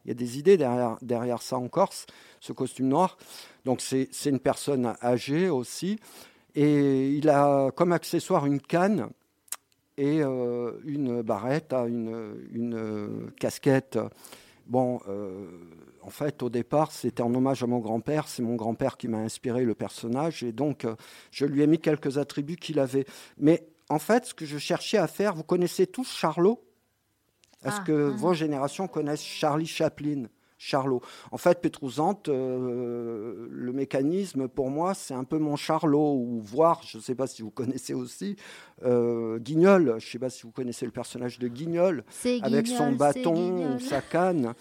il 0.06 0.10
y 0.10 0.12
a 0.12 0.14
des 0.14 0.38
idées 0.40 0.58
derrière, 0.58 0.98
derrière 1.02 1.42
ça 1.42 1.58
en 1.58 1.68
Corse, 1.68 2.06
ce 2.40 2.54
costume 2.54 2.88
noir. 2.88 3.18
Donc 3.66 3.82
c'est 3.82 4.10
une 4.26 4.40
personne 4.40 4.94
âgée 5.02 5.50
aussi. 5.50 6.00
Et 6.56 7.10
il 7.10 7.30
a 7.30 7.72
comme 7.72 7.94
accessoire 7.94 8.46
une 8.46 8.62
canne 8.62 9.10
et 9.98 10.22
euh, 10.22 10.74
une 10.86 11.22
barrette, 11.22 11.74
une, 11.74 12.36
une 12.52 13.32
casquette 13.40 13.98
Bon, 14.66 15.02
euh, 15.08 15.50
en 16.02 16.10
fait, 16.10 16.42
au 16.42 16.50
départ, 16.50 16.92
c'était 16.92 17.22
en 17.22 17.34
hommage 17.34 17.64
à 17.64 17.68
mon 17.68 17.80
grand-père. 17.80 18.28
C'est 18.28 18.42
mon 18.42 18.56
grand-père 18.56 18.98
qui 18.98 19.08
m'a 19.08 19.20
inspiré 19.20 19.66
le 19.66 19.76
personnage. 19.76 20.44
Et 20.44 20.52
donc, 20.52 20.86
euh, 20.86 20.96
je 21.32 21.46
lui 21.46 21.62
ai 21.62 21.68
mis 21.68 21.80
quelques 21.80 22.18
attributs 22.18 22.56
qu'il 22.56 22.80
avait. 22.80 23.06
Mais 23.38 23.68
en 23.90 24.00
fait, 24.00 24.26
ce 24.26 24.34
que 24.34 24.46
je 24.46 24.58
cherchais 24.58 24.98
à 24.98 25.08
faire, 25.08 25.36
vous 25.36 25.44
connaissez 25.44 25.88
tous 25.88 26.10
Charlot? 26.10 26.64
Est-ce 27.66 27.78
ah, 27.80 27.84
que 27.86 28.12
ah. 28.14 28.18
vos 28.18 28.34
générations 28.34 28.88
connaissent 28.88 29.24
Charlie 29.24 29.68
Chaplin? 29.68 30.26
Charlot. 30.58 31.02
En 31.32 31.38
fait, 31.38 31.62
Pétrouzante, 31.62 32.30
euh, 32.30 33.48
le 33.50 33.74
mécanisme, 33.74 34.48
pour 34.48 34.70
moi, 34.70 34.94
c'est 34.94 35.14
un 35.14 35.24
peu 35.24 35.38
mon 35.38 35.56
Charlot, 35.56 36.14
ou 36.14 36.42
voir, 36.42 36.82
je 36.84 36.98
ne 36.98 37.04
sais 37.04 37.16
pas 37.16 37.28
si 37.28 37.42
vous 37.42 37.52
connaissez 37.52 37.94
aussi, 37.94 38.36
euh, 38.84 39.40
Guignol. 39.40 39.96
Je 40.00 40.06
ne 40.06 40.12
sais 40.12 40.20
pas 40.20 40.30
si 40.30 40.44
vous 40.44 40.52
connaissez 40.52 40.86
le 40.86 40.92
personnage 40.92 41.40
de 41.40 41.48
Guignol, 41.48 42.04
avec 42.42 42.68
son 42.68 42.92
bâton 42.94 43.76
ou 43.76 43.80
sa 43.80 44.02
canne. 44.02 44.54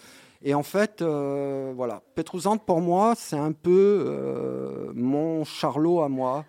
Et 0.45 0.53
en 0.53 0.63
fait, 0.63 1.01
euh, 1.01 1.71
voilà, 1.75 2.01
Pétrouzante, 2.15 2.65
pour 2.65 2.81
moi, 2.81 3.13
c'est 3.15 3.37
un 3.37 3.53
peu 3.53 4.91
mon 4.93 5.43
Charlot 5.45 6.01
à 6.01 6.09
moi. 6.09 6.45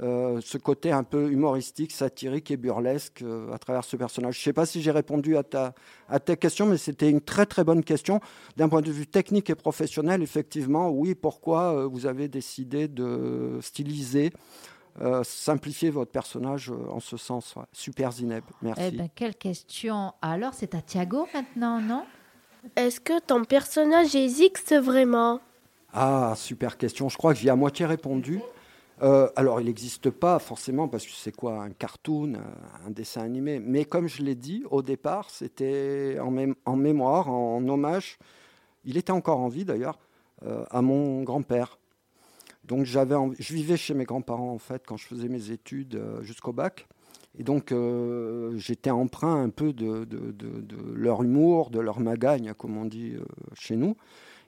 Euh, 0.00 0.40
ce 0.42 0.56
côté 0.56 0.90
un 0.90 1.02
peu 1.02 1.30
humoristique, 1.30 1.92
satirique 1.92 2.50
et 2.50 2.56
burlesque 2.56 3.20
euh, 3.20 3.52
à 3.52 3.58
travers 3.58 3.84
ce 3.84 3.96
personnage. 3.96 4.36
Je 4.36 4.40
ne 4.40 4.44
sais 4.44 4.52
pas 4.54 4.64
si 4.64 4.80
j'ai 4.80 4.90
répondu 4.90 5.36
à 5.36 5.42
ta, 5.42 5.74
à 6.08 6.18
ta 6.18 6.34
question, 6.34 6.64
mais 6.64 6.78
c'était 6.78 7.10
une 7.10 7.20
très 7.20 7.44
très 7.44 7.62
bonne 7.62 7.84
question. 7.84 8.20
D'un 8.56 8.70
point 8.70 8.80
de 8.80 8.90
vue 8.90 9.06
technique 9.06 9.50
et 9.50 9.54
professionnel, 9.54 10.22
effectivement, 10.22 10.88
oui, 10.88 11.14
pourquoi 11.14 11.74
euh, 11.74 11.86
vous 11.86 12.06
avez 12.06 12.28
décidé 12.28 12.88
de 12.88 13.58
styliser 13.60 14.32
simplifier 15.22 15.88
votre 15.88 16.10
personnage 16.10 16.70
en 16.70 17.00
ce 17.00 17.16
sens. 17.16 17.54
Super 17.72 18.12
Zineb, 18.12 18.44
merci. 18.60 18.82
Eh 18.88 18.90
ben, 18.90 19.08
quelle 19.14 19.34
question 19.34 20.12
Alors, 20.20 20.52
c'est 20.52 20.74
à 20.74 20.82
Thiago 20.82 21.26
maintenant, 21.32 21.80
non? 21.80 22.04
Est-ce 22.76 23.00
que 23.00 23.18
ton 23.18 23.44
personnage 23.44 24.14
existe 24.14 24.74
vraiment? 24.74 25.40
Ah, 25.94 26.34
super 26.36 26.76
question. 26.76 27.08
Je 27.08 27.16
crois 27.16 27.32
que 27.32 27.40
j'y 27.40 27.46
ai 27.46 27.50
à 27.50 27.56
moitié 27.56 27.86
répondu. 27.86 28.42
Euh, 29.02 29.28
alors, 29.34 29.60
il 29.60 29.66
n'existe 29.66 30.10
pas 30.10 30.38
forcément 30.38 30.86
parce 30.86 31.04
que 31.04 31.12
c'est 31.12 31.34
quoi 31.34 31.62
un 31.62 31.70
cartoon, 31.70 32.34
un 32.86 32.90
dessin 32.90 33.22
animé. 33.22 33.58
Mais 33.58 33.84
comme 33.84 34.06
je 34.06 34.22
l'ai 34.22 34.36
dit 34.36 34.62
au 34.70 34.82
départ, 34.82 35.30
c'était 35.30 36.18
en, 36.20 36.76
mémoire, 36.76 37.28
en, 37.28 37.66
hommage. 37.68 38.18
Il 38.84 38.96
était 38.96 39.12
encore 39.12 39.40
en 39.40 39.48
vie 39.48 39.64
d'ailleurs 39.64 39.98
euh, 40.46 40.64
à 40.70 40.82
mon 40.82 41.22
grand-père. 41.22 41.78
Donc 42.64 42.84
j'avais, 42.84 43.16
je 43.40 43.54
vivais 43.54 43.76
chez 43.76 43.92
mes 43.92 44.04
grands-parents 44.04 44.52
en 44.52 44.58
fait 44.58 44.84
quand 44.86 44.96
je 44.96 45.06
faisais 45.06 45.28
mes 45.28 45.50
études 45.50 45.96
euh, 45.96 46.22
jusqu'au 46.22 46.52
bac. 46.52 46.86
Et 47.36 47.42
donc 47.44 47.72
j'étais 48.56 48.90
emprunt 48.90 49.42
un 49.42 49.48
peu 49.48 49.72
de, 49.72 50.06
leur 50.94 51.22
humour, 51.22 51.70
de 51.70 51.80
leur 51.80 51.98
magagne, 51.98 52.52
comme 52.52 52.76
on 52.76 52.84
dit 52.84 53.14
chez 53.54 53.74
nous. 53.74 53.96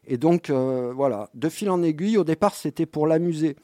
Et 0.07 0.19
donc 0.19 0.51
voilà, 0.51 1.31
de 1.33 1.49
fil 1.49 1.71
en 1.71 1.83
aiguille, 1.83 2.19
au 2.19 2.25
départ 2.25 2.55
c'était 2.55 2.85
pour 2.85 3.07
l'amuser 3.07 3.57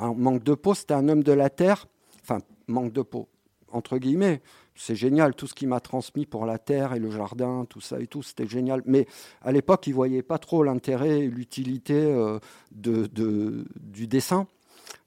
manque 0.00 0.42
de 0.42 0.54
peau, 0.54 0.74
c'était 0.74 0.94
un 0.94 1.08
homme 1.08 1.22
de 1.22 1.32
la 1.32 1.50
terre. 1.50 1.86
Enfin, 2.22 2.40
manque 2.66 2.92
de 2.92 3.02
peau. 3.02 3.28
entre 3.72 3.98
guillemets. 3.98 4.40
C'est 4.76 4.96
génial, 4.96 5.34
tout 5.34 5.46
ce 5.46 5.54
qu'il 5.54 5.68
m'a 5.68 5.78
transmis 5.80 6.26
pour 6.26 6.46
la 6.46 6.58
terre 6.58 6.94
et 6.94 6.98
le 6.98 7.10
jardin, 7.10 7.64
tout 7.68 7.80
ça 7.80 8.00
et 8.00 8.08
tout, 8.08 8.22
c'était 8.24 8.46
génial. 8.46 8.82
Mais 8.86 9.06
à 9.40 9.52
l'époque, 9.52 9.86
il 9.86 9.90
ne 9.90 9.94
voyait 9.94 10.22
pas 10.22 10.38
trop 10.38 10.64
l'intérêt 10.64 11.20
et 11.20 11.28
l'utilité 11.28 11.94
euh, 11.94 12.40
du 12.72 14.06
dessin. 14.08 14.48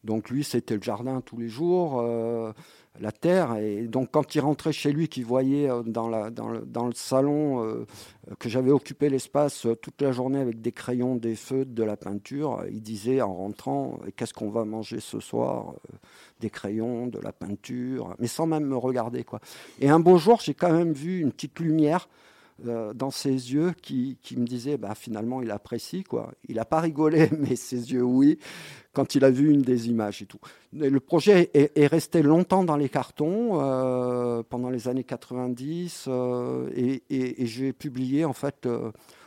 Donc 0.04 0.30
lui, 0.30 0.44
c'était 0.44 0.76
le 0.76 0.82
jardin 0.82 1.22
tous 1.22 1.38
les 1.38 1.50
jours, 1.50 2.00
euh, 2.00 2.54
la 3.00 3.12
terre. 3.12 3.56
Et 3.58 3.88
donc 3.88 4.10
quand 4.12 4.36
il 4.36 4.40
rentrait 4.40 4.72
chez 4.72 4.92
lui, 4.92 5.08
qu'il 5.08 5.26
voyait 5.26 5.70
euh, 5.70 5.84
dans, 5.84 6.08
le, 6.10 6.94
salon 6.94 7.64
euh, 7.64 7.86
que 8.40 8.50
j'avais 8.50 8.72
occupé 8.72 9.10
l'espace 9.10 9.68
toute 9.82 10.02
la 10.02 10.12
journée 10.12 10.40
avec 10.40 10.62
des 10.62 10.72
crayons, 10.72 11.16
des 11.16 11.36
feutres, 11.36 11.72
de 11.72 11.84
la 11.84 11.98
peinture, 11.98 12.64
il 12.72 12.82
disait 12.82 13.22
en 13.22 13.34
rentrant, 13.34 14.00
qu'est-ce 14.16 14.34
qu'on 14.34 14.50
va 14.50 14.66
manger 14.66 15.00
ce 15.00 15.20
soir 15.20 15.74
Des 16.40 16.50
crayons, 16.50 17.08
de 17.08 17.20
la 17.20 17.32
peinture, 17.32 18.16
mais 18.20 18.28
sans 18.28 18.46
même 18.46 18.66
me 18.66 18.78
regarder. 18.78 19.24
Quoi. 19.24 19.40
Et 19.80 19.90
un 19.90 20.00
beau 20.00 20.18
jour, 20.18 20.42
j'ai 20.44 20.54
quand 20.54 20.72
même 20.72 20.94
vu 20.94 21.22
une 21.22 21.32
petite 21.32 21.60
lumière 21.60 22.08
euh, 22.66 22.92
dans 22.94 23.12
ses 23.12 23.30
yeux 23.30 23.74
qui, 23.84 24.18
qui 24.24 24.36
me 24.36 24.46
disait 24.46 24.78
bah, 24.78 24.96
finalement 24.96 25.44
il 25.44 25.52
apprécie 25.52 26.04
quoi. 26.04 26.32
Il 26.48 26.56
n'a 26.56 26.66
pas 26.66 26.80
rigolé, 26.80 27.30
mais 27.38 27.56
ses 27.56 27.92
yeux 27.94 28.02
oui, 28.02 28.40
quand 28.94 29.14
il 29.14 29.24
a 29.24 29.30
vu 29.30 29.52
une 29.52 29.62
des 29.62 29.90
images 29.90 30.24
et 30.24 30.26
tout. 30.26 30.40
le 30.74 31.00
projet 31.00 31.52
est, 31.54 31.88
resté 31.88 32.24
longtemps 32.24 32.64
dans 32.64 32.76
les 32.76 32.90
cartons 32.90 33.62
euh, 33.62 34.42
pendant 34.42 34.72
les 34.72 34.88
années 34.88 35.04
90 35.04 36.06
euh, 36.08 36.70
et, 36.76 37.46
j'ai 37.46 37.74
publié 37.74 38.26
en 38.26 38.34
fait 38.34 38.68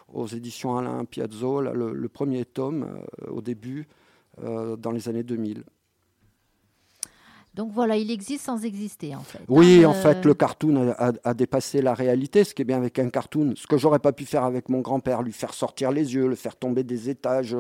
aux 0.09 0.27
éditions 0.27 0.77
Alain 0.77 1.05
Piazzo 1.05 1.61
le, 1.61 2.09
premier 2.09 2.45
tome 2.45 3.01
au 3.29 3.41
début 3.41 3.87
dans 4.43 4.91
les 4.91 5.09
années 5.09 5.23
2000. 5.23 5.65
Donc 7.61 7.73
voilà, 7.75 7.99
il 7.99 8.11
existe 8.11 8.47
sans 8.47 8.65
exister 8.65 9.15
en 9.15 9.21
fait. 9.21 9.41
Oui, 9.47 9.85
hein, 9.85 9.91
en 9.91 9.93
fait, 9.93 10.25
le 10.25 10.33
cartoon 10.33 10.95
a, 10.97 11.35
dépassé 11.35 11.83
la 11.83 11.93
réalité. 11.93 12.43
Ce 12.43 12.55
qui 12.55 12.63
est 12.63 12.65
bien 12.65 12.79
avec 12.79 12.99
un 12.99 13.11
cartoon, 13.11 13.53
ce 13.55 13.67
que 13.67 13.77
j'aurais 13.77 13.99
pas 13.99 14.13
pu 14.13 14.25
faire 14.25 14.45
avec 14.45 14.71
mon 14.71 14.81
grand-père, 14.81 15.21
lui 15.21 15.35
faire 15.35 15.53
sortir 15.53 15.91
les 15.91 16.15
yeux, 16.15 16.27
le 16.27 16.37
faire 16.37 16.57
tomber 16.57 16.85
des 16.85 17.11
étages, 17.11 17.55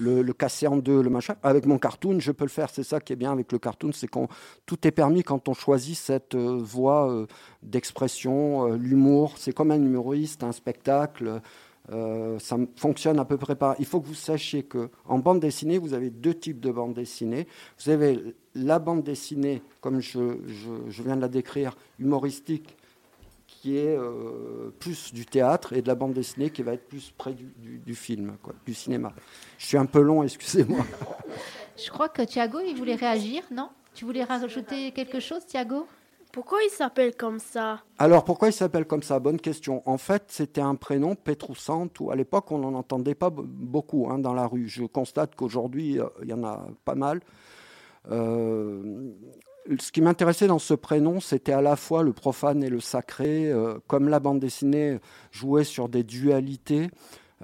le, 0.00 0.32
casser 0.32 0.68
en 0.68 0.78
deux, 0.78 1.02
le 1.02 1.10
machin. 1.10 1.34
Avec 1.42 1.66
mon 1.66 1.76
cartoon, 1.76 2.18
je 2.18 2.32
peux 2.32 2.46
le 2.46 2.50
faire. 2.50 2.70
C'est 2.72 2.82
ça 2.82 2.98
qui 2.98 3.12
est 3.12 3.16
bien 3.16 3.30
avec 3.30 3.52
le 3.52 3.58
cartoon, 3.58 3.90
c'est 3.92 4.08
qu'on 4.08 4.26
tout 4.64 4.86
est 4.86 4.90
permis 4.90 5.22
quand 5.22 5.50
on 5.50 5.52
choisit 5.52 5.98
cette 5.98 6.34
euh, 6.34 6.58
voie 6.58 7.10
euh, 7.10 7.26
d'expression, 7.62 8.68
euh, 8.68 8.76
l'humour. 8.78 9.34
C'est 9.36 9.52
comme 9.52 9.70
un 9.70 9.82
humoriste, 9.82 10.44
un 10.44 10.52
spectacle. 10.52 11.42
Euh, 11.90 12.38
ça 12.38 12.56
fonctionne 12.76 13.18
à 13.18 13.24
peu 13.24 13.36
près 13.36 13.56
pas. 13.56 13.74
Il 13.78 13.86
faut 13.86 14.00
que 14.00 14.06
vous 14.06 14.14
sachiez 14.14 14.62
que 14.62 14.88
en 15.04 15.18
bande 15.18 15.40
dessinée, 15.40 15.78
vous 15.78 15.94
avez 15.94 16.10
deux 16.10 16.34
types 16.34 16.60
de 16.60 16.70
bande 16.70 16.94
dessinée. 16.94 17.48
Vous 17.78 17.90
avez 17.90 18.34
la 18.54 18.78
bande 18.78 19.02
dessinée, 19.02 19.62
comme 19.80 20.00
je, 20.00 20.36
viens 21.02 21.16
de 21.16 21.20
la 21.20 21.28
décrire, 21.28 21.76
humoristique, 21.98 22.76
qui 23.46 23.76
est 23.76 23.96
euh, 23.96 24.70
plus 24.78 25.12
du 25.12 25.26
théâtre, 25.26 25.72
et 25.72 25.82
de 25.82 25.88
la 25.88 25.94
bande 25.94 26.14
dessinée 26.14 26.50
qui 26.50 26.62
va 26.62 26.74
être 26.74 26.86
plus 26.86 27.12
près 27.16 27.34
du, 27.34 27.94
film, 27.94 28.36
du 28.64 28.74
cinéma. 28.74 29.12
Je 29.58 29.66
suis 29.66 29.76
un 29.76 29.86
peu 29.86 30.00
long, 30.00 30.22
excusez-moi. 30.22 30.84
Je 31.76 31.90
crois 31.90 32.08
que 32.08 32.22
Thiago, 32.22 32.60
il 32.64 32.76
voulait 32.76 32.94
réagir, 32.94 33.42
non? 33.50 33.70
Tu 33.94 34.04
voulais 34.04 34.24
rajouter 34.24 34.92
quelque 34.92 35.20
chose, 35.20 35.44
Thiago? 35.46 35.86
Pourquoi 36.32 36.58
il 36.64 36.70
s'appelle 36.70 37.14
comme 37.14 37.38
ça 37.38 37.82
Alors 37.98 38.24
pourquoi 38.24 38.48
il 38.48 38.52
s'appelle 38.54 38.86
comme 38.86 39.02
ça? 39.02 39.18
Bonne 39.20 39.38
question. 39.38 39.82
En 39.84 39.98
fait, 39.98 40.24
c'était 40.28 40.62
un 40.62 40.74
prénom 40.74 41.14
ou 42.00 42.10
À 42.10 42.16
l'époque, 42.16 42.50
on 42.50 42.58
n'en 42.58 42.72
entendait 42.72 43.14
pas 43.14 43.28
beaucoup 43.30 44.08
hein, 44.10 44.18
dans 44.18 44.32
la 44.32 44.46
rue. 44.46 44.66
Je 44.66 44.84
constate 44.84 45.34
qu'aujourd'hui, 45.34 46.00
euh, 46.00 46.06
il 46.22 46.30
y 46.30 46.32
en 46.32 46.42
a 46.42 46.66
pas 46.86 46.94
mal. 46.94 47.20
Euh, 48.10 49.12
ce 49.78 49.92
qui 49.92 50.00
m'intéressait 50.00 50.46
dans 50.46 50.58
ce 50.58 50.72
prénom, 50.72 51.20
c'était 51.20 51.52
à 51.52 51.60
la 51.60 51.76
fois 51.76 52.02
le 52.02 52.14
profane 52.14 52.64
et 52.64 52.70
le 52.70 52.80
sacré. 52.80 53.52
Euh, 53.52 53.78
comme 53.86 54.08
la 54.08 54.18
bande 54.18 54.40
dessinée 54.40 54.98
jouait 55.30 55.64
sur 55.64 55.90
des 55.90 56.02
dualités, 56.02 56.88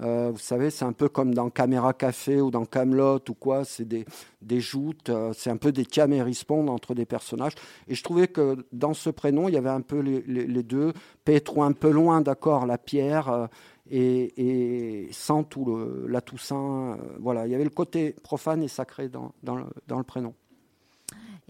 euh, 0.01 0.31
vous 0.31 0.39
savez, 0.39 0.69
c'est 0.69 0.85
un 0.85 0.93
peu 0.93 1.09
comme 1.09 1.33
dans 1.33 1.49
Caméra 1.49 1.93
Café 1.93 2.41
ou 2.41 2.51
dans 2.51 2.65
Camelot 2.65 3.19
ou 3.29 3.33
quoi, 3.33 3.65
c'est 3.65 3.85
des, 3.85 4.05
des 4.41 4.61
joutes, 4.61 5.09
euh, 5.09 5.33
c'est 5.33 5.49
un 5.49 5.57
peu 5.57 5.71
des 5.71 5.85
camérispondes 5.85 6.69
entre 6.69 6.93
des 6.93 7.05
personnages. 7.05 7.55
Et 7.87 7.95
je 7.95 8.03
trouvais 8.03 8.27
que 8.27 8.65
dans 8.71 8.93
ce 8.93 9.09
prénom, 9.09 9.47
il 9.47 9.55
y 9.55 9.57
avait 9.57 9.69
un 9.69 9.81
peu 9.81 9.99
les, 9.99 10.63
deux. 10.63 10.93
Pétro 11.25 11.63
un 11.63 11.73
peu 11.73 11.89
loin, 11.89 12.21
d'accord, 12.21 12.65
la 12.65 12.77
pierre, 12.77 13.29
euh, 13.29 13.47
et, 13.91 15.07
et, 15.07 15.11
sans 15.11 15.43
tout 15.43 15.65
le, 15.65 16.05
la 16.07 16.21
Toussaint. 16.21 16.97
voilà, 17.19 17.47
il 17.47 17.51
y 17.51 17.55
avait 17.55 17.63
le 17.63 17.69
côté 17.69 18.15
profane 18.23 18.61
et 18.61 18.67
sacré 18.67 19.09
dans, 19.09 19.33
dans 19.41 19.55
le 19.55 20.03
prénom. 20.03 20.33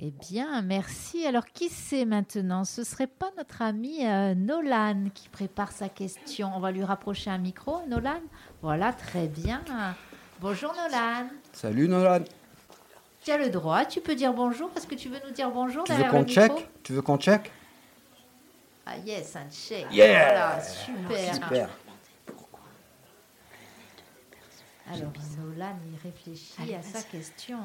Eh 0.01 0.11
bien, 0.11 0.61
merci. 0.61 1.25
Alors, 1.25 1.45
qui 1.45 1.67
c'est 1.67 2.05
maintenant? 2.05 2.63
Ce 2.63 2.85
serait 2.85 3.07
pas 3.07 3.31
notre 3.37 3.61
ami 3.61 4.07
euh, 4.07 4.33
Nolan 4.33 5.09
qui 5.13 5.27
prépare 5.27 5.73
sa 5.73 5.89
question. 5.89 6.51
On 6.55 6.61
va 6.61 6.71
lui 6.71 6.85
rapprocher 6.85 7.29
un 7.29 7.37
micro, 7.37 7.81
Nolan? 7.85 8.21
Voilà, 8.61 8.93
très 8.93 9.27
bien. 9.27 9.61
Bonjour 10.39 10.73
Nolan. 10.73 11.27
Salut 11.51 11.89
Nolan. 11.89 12.23
Tu 13.21 13.31
as 13.31 13.37
le 13.37 13.49
droit, 13.49 13.83
tu 13.83 13.99
peux 13.99 14.15
dire 14.15 14.31
bonjour 14.31 14.69
parce 14.69 14.85
que 14.85 14.95
tu 14.95 15.09
veux 15.09 15.19
nous 15.27 15.33
dire 15.33 15.51
bonjour 15.51 15.83
tu 15.83 15.91
veux 15.91 16.09
qu'on 16.09 16.23
check? 16.23 16.51
Tu 16.81 16.93
veux 16.93 17.01
qu'on 17.01 17.17
check? 17.17 17.51
Ah 18.85 18.97
yes, 19.05 19.35
un 19.35 19.49
check. 19.51 19.85
Yeah 19.91 20.29
voilà, 20.29 20.61
super. 20.61 21.33
super. 21.35 21.69
Alors 24.89 25.11
Nolan, 25.37 25.75
il 25.91 25.99
réfléchit 26.01 26.73
à 26.73 26.81
sa 26.81 27.01
question. 27.03 27.59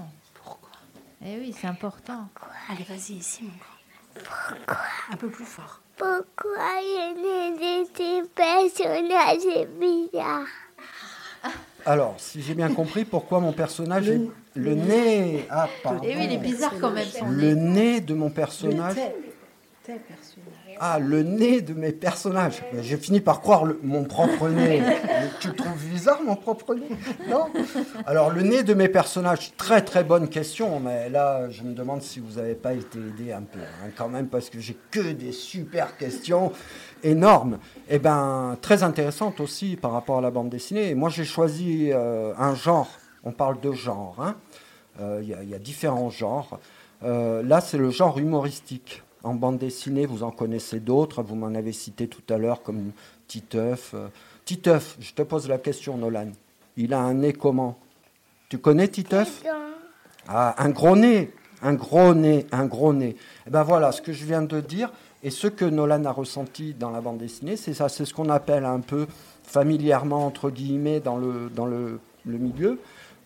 Eh 1.27 1.39
oui, 1.39 1.55
c'est 1.59 1.67
important. 1.67 2.29
Allez, 2.71 2.85
vas-y, 2.85 3.15
ici, 3.15 3.45
mon 3.45 3.49
grand. 3.49 4.55
Pourquoi 4.57 4.85
Un 5.11 5.17
peu 5.17 5.29
plus 5.29 5.45
fort. 5.45 5.81
Pourquoi 5.97 6.61
il 6.83 7.21
y 7.21 7.81
a 7.81 7.85
des 7.85 8.29
personnages 8.35 9.69
bizarres 9.81 10.47
alors, 11.87 12.15
si 12.17 12.41
j'ai 12.41 12.55
bien 12.55 12.73
compris, 12.73 13.05
pourquoi 13.05 13.41
mon 13.41 13.53
personnage 13.53 14.09
le, 14.09 14.15
est 14.15 14.31
le 14.55 14.75
nez 14.75 15.47
Ah, 15.51 15.69
pardon. 15.83 16.01
Eh 16.03 16.17
oui, 16.17 16.23
il 16.25 16.33
est 16.33 16.39
bizarre 16.39 16.73
quand 16.81 16.91
même. 16.91 17.05
Son 17.07 17.27
le 17.27 17.55
nez 17.55 18.01
de 18.01 18.15
mon 18.15 18.31
personnage. 18.31 18.95
tel 18.95 20.01
personnage. 20.01 20.79
Ah, 20.81 20.99
le 20.99 21.23
nez 21.23 21.61
de 21.61 21.75
mes 21.75 21.93
personnages. 21.93 22.63
J'ai 22.81 22.97
fini 22.97 23.21
par 23.21 23.43
croire 23.43 23.67
mon 23.83 24.05
propre 24.05 24.49
nez. 24.49 24.83
tu 25.45 25.55
trouves 25.55 25.85
bizarre 25.91 26.23
mon 26.23 26.37
propre 26.37 26.75
nez 26.75 26.89
Non? 27.29 27.47
Alors, 28.07 28.31
le 28.31 28.43
nez 28.43 28.63
de 28.63 28.73
mes 28.73 28.89
personnages, 28.89 29.55
très 29.57 29.83
très 29.83 30.05
bonne 30.05 30.29
question, 30.29 30.81
mais 30.81 31.11
là, 31.11 31.51
je 31.51 31.63
me 31.63 31.75
demande 31.75 32.01
si 32.03 32.19
vous 32.19 32.41
n'avez 32.41 32.55
pas 32.55 32.73
été 32.73 32.99
aidé 32.99 33.33
un 33.33 33.43
peu, 33.43 33.59
hein, 33.61 33.91
quand 33.97 34.09
même, 34.09 34.29
parce 34.29 34.49
que 34.49 34.59
j'ai 34.59 34.77
que 34.91 35.13
des 35.13 35.33
super 35.33 35.97
questions 35.99 36.53
énormes. 37.03 37.59
Et 37.89 37.97
eh 37.97 37.99
ben, 37.99 38.57
très 38.63 38.83
intéressantes 38.83 39.41
aussi 39.41 39.77
par 39.77 39.93
rapport 39.93 40.19
à 40.19 40.21
la 40.23 40.31
bande 40.31 40.49
dessinée. 40.49 40.95
moi, 40.95 41.11
j'ai 41.11 41.25
choisi 41.25 41.91
euh, 41.93 42.33
un 42.39 42.55
genre. 42.55 42.89
On 43.25 43.33
parle 43.33 43.61
de 43.61 43.73
genre. 43.73 44.17
Hein. 44.19 44.37
Euh, 45.01 45.21
il 45.23 45.29
y, 45.29 45.55
a 45.55 45.59
différents 45.59 46.11
genres. 46.11 46.59
Euh, 47.03 47.43
là, 47.43 47.61
c'est 47.61 47.79
le 47.79 47.91
genre 47.91 48.19
humoristique. 48.19 49.03
En 49.23 49.35
bande 49.35 49.59
dessinée, 49.59 50.07
vous 50.07 50.23
en 50.23 50.31
connaissez 50.31 50.81
d'autres. 50.81 51.23
Vous 51.23 51.35
m'en 51.35 51.55
avez 51.55 51.73
cité 51.73 52.09
tout 52.09 52.23
à 52.33 52.39
l'heure 52.39 52.63
comme 52.63 52.93
Titeuf. 53.27 53.95
Titeuf, 54.45 54.97
je 55.01 55.13
te 55.15 55.23
pose 55.23 55.49
la 55.49 55.59
question, 55.59 55.97
Nolan. 55.97 56.33
Il 56.77 56.93
a 56.93 57.01
un 57.01 57.15
nez 57.15 57.33
comment? 57.33 57.79
Tu 58.49 58.59
connais 58.59 58.89
Titeuf? 58.89 59.43
Ah, 60.29 60.55
un 60.59 60.71
gros 60.71 60.97
nez. 60.97 61.33
Un 61.63 61.75
gros 61.75 62.13
nez, 62.13 62.47
un 62.53 62.67
gros 62.67 62.93
nez. 62.93 63.09
Et 63.11 63.17
eh 63.47 63.51
ben 63.51 63.63
voilà, 63.63 63.91
ce 63.91 64.03
que 64.03 64.13
je 64.13 64.27
viens 64.27 64.43
de 64.43 64.61
dire 64.61 64.93
et 65.23 65.31
ce 65.31 65.47
que 65.47 65.65
Nolan 65.65 66.05
a 66.05 66.13
ressenti 66.13 66.75
dans 66.75 66.91
la 66.91 67.01
bande 67.01 67.17
dessinée, 67.17 67.57
c'est 67.57 67.73
ça, 67.73 67.89
c'est 67.89 68.05
ce 68.05 68.13
qu'on 68.13 68.29
appelle 68.29 68.67
un 68.67 68.81
peu 68.81 69.07
familièrement, 69.45 70.27
entre 70.27 70.51
guillemets, 70.51 71.01
dans 71.01 71.17
le, 71.17 71.49
dans 71.49 71.65
le, 71.65 72.01
milieu, 72.27 72.79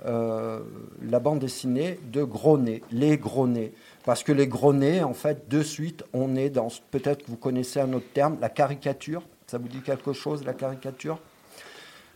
euh, 0.07 0.61
la 1.03 1.19
bande 1.19 1.41
dessinée 1.41 1.99
de 2.13 2.23
gros 2.23 2.59
nez, 2.59 2.85
les 2.93 3.19
gros 3.19 3.49
nez. 3.49 3.73
Parce 4.05 4.23
que 4.23 4.31
les 4.31 4.47
gros 4.47 4.73
nez, 4.73 5.03
en 5.03 5.15
fait, 5.15 5.49
de 5.49 5.61
suite, 5.61 6.05
on 6.13 6.37
est 6.37 6.51
dans, 6.51 6.69
peut-être 6.93 7.25
que 7.25 7.31
vous 7.33 7.37
connaissez 7.37 7.81
un 7.81 7.93
autre 7.93 8.07
terme, 8.15 8.37
la 8.41 8.49
caricature. 8.49 9.23
Ça 9.49 9.57
vous 9.57 9.69
dit 9.69 9.81
quelque 9.81 10.13
chose, 10.13 10.45
la 10.45 10.53
caricature? 10.53 11.19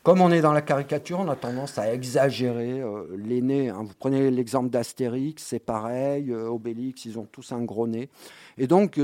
Comme 0.03 0.21
on 0.21 0.31
est 0.31 0.43
dans 0.43 0.53
la 0.53 0.61
caricature, 0.61 1.19
on 1.21 1.29
a 1.29 1.37
tendance 1.37 1.79
à 1.79 1.95
exagérer 1.95 2.83
euh, 2.83 3.07
les 3.17 3.41
nez. 3.41 3.71
Hein. 3.71 3.85
Vous 3.85 3.95
prenez 3.99 4.31
l'exemple 4.31 4.69
d'Astérix, 4.69 5.43
c'est 5.43 5.59
pareil, 5.59 6.31
euh, 6.31 6.49
Obélix, 6.49 7.07
ils 7.07 7.19
ont 7.19 7.25
tous 7.25 7.53
un 7.53 7.63
gros 7.63 7.87
nez. 7.87 8.11
Et 8.59 8.67
donc, 8.67 9.01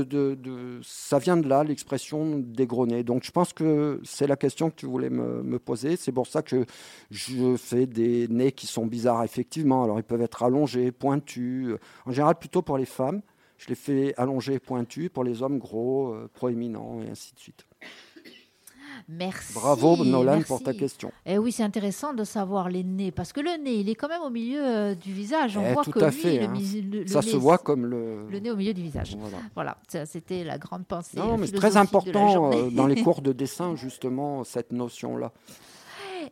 ça 0.83 1.17
vient 1.17 1.37
de 1.37 1.47
là, 1.47 1.63
l'expression 1.63 2.37
des 2.37 2.67
gros 2.67 2.85
nez. 2.85 3.03
Donc, 3.03 3.23
je 3.23 3.31
pense 3.31 3.51
que 3.51 3.99
c'est 4.03 4.27
la 4.27 4.35
question 4.35 4.69
que 4.69 4.75
tu 4.75 4.85
voulais 4.85 5.09
me, 5.09 5.57
poser. 5.57 5.95
C'est 5.95 6.11
pour 6.11 6.27
ça 6.27 6.43
que 6.43 6.67
je 7.09 7.55
fais 7.55 7.87
des 7.87 8.27
nez 8.27 8.51
qui 8.51 8.67
sont 8.67 8.85
bizarres, 8.85 9.23
effectivement. 9.23 9.83
Alors, 9.85 9.97
ils 9.97 10.03
peuvent 10.03 10.21
être 10.21 10.43
allongés, 10.43 10.91
pointus, 10.91 11.77
en 12.05 12.11
général 12.11 12.35
plutôt 12.35 12.61
pour 12.61 12.77
les 12.77 12.85
femmes. 12.85 13.23
Je 13.57 13.69
les 13.69 13.75
fais 13.75 14.13
allongés, 14.17 14.59
pointus, 14.59 15.09
pour 15.09 15.23
les 15.23 15.41
hommes 15.41 15.57
gros, 15.57 16.13
euh, 16.13 16.29
proéminents, 16.31 17.01
et 17.01 17.09
ainsi 17.09 17.33
de 17.33 17.39
suite. 17.39 17.68
Merci. 19.07 19.53
Bravo 19.53 20.03
Nolan 20.03 20.41
pour 20.43 20.61
ta 20.61 20.73
question. 20.73 21.11
Eh 21.25 21.37
oui, 21.37 21.51
c'est 21.51 21.63
intéressant 21.63 22.13
de 22.13 22.23
savoir 22.23 22.69
les 22.69 22.83
nez, 22.83 23.11
parce 23.11 23.31
que 23.33 23.39
le 23.39 23.61
nez, 23.63 23.75
il 23.75 23.89
est 23.89 23.95
quand 23.95 24.07
même 24.09 24.21
au 24.21 24.29
milieu 24.29 24.61
euh, 24.63 24.95
du 24.95 25.13
visage. 25.13 25.57
On 25.57 25.65
Eh, 25.65 25.73
voit 25.73 25.83
tout 25.83 25.91
que 25.91 25.99
à 26.03 26.09
lui, 26.09 26.15
fait, 26.17 26.39
le, 26.39 26.45
hein. 26.45 26.47
mis- 26.49 26.81
le- 26.81 26.99
le 27.01 27.07
Ça 27.07 27.21
nez, 27.21 27.27
se 27.31 27.37
voit 27.37 27.57
comme 27.57 27.85
le. 27.85 28.27
le 28.29 28.39
nez 28.39 28.51
au 28.51 28.55
milieu 28.55 28.73
du 28.73 28.81
visage. 28.81 29.15
Voilà. 29.17 29.37
Voilà, 29.55 29.77
ça, 29.87 30.05
c'était 30.05 30.43
la 30.43 30.57
grande 30.57 30.85
pensée. 30.85 31.17
Non, 31.17 31.37
mais 31.37 31.47
c'est 31.47 31.53
très 31.55 31.77
important 31.77 32.51
euh, 32.53 32.69
dans 32.69 32.87
les 32.87 33.01
cours 33.03 33.21
de 33.21 33.31
dessin, 33.31 33.75
justement, 33.75 34.43
cette 34.43 34.71
notion-là. 34.71 35.31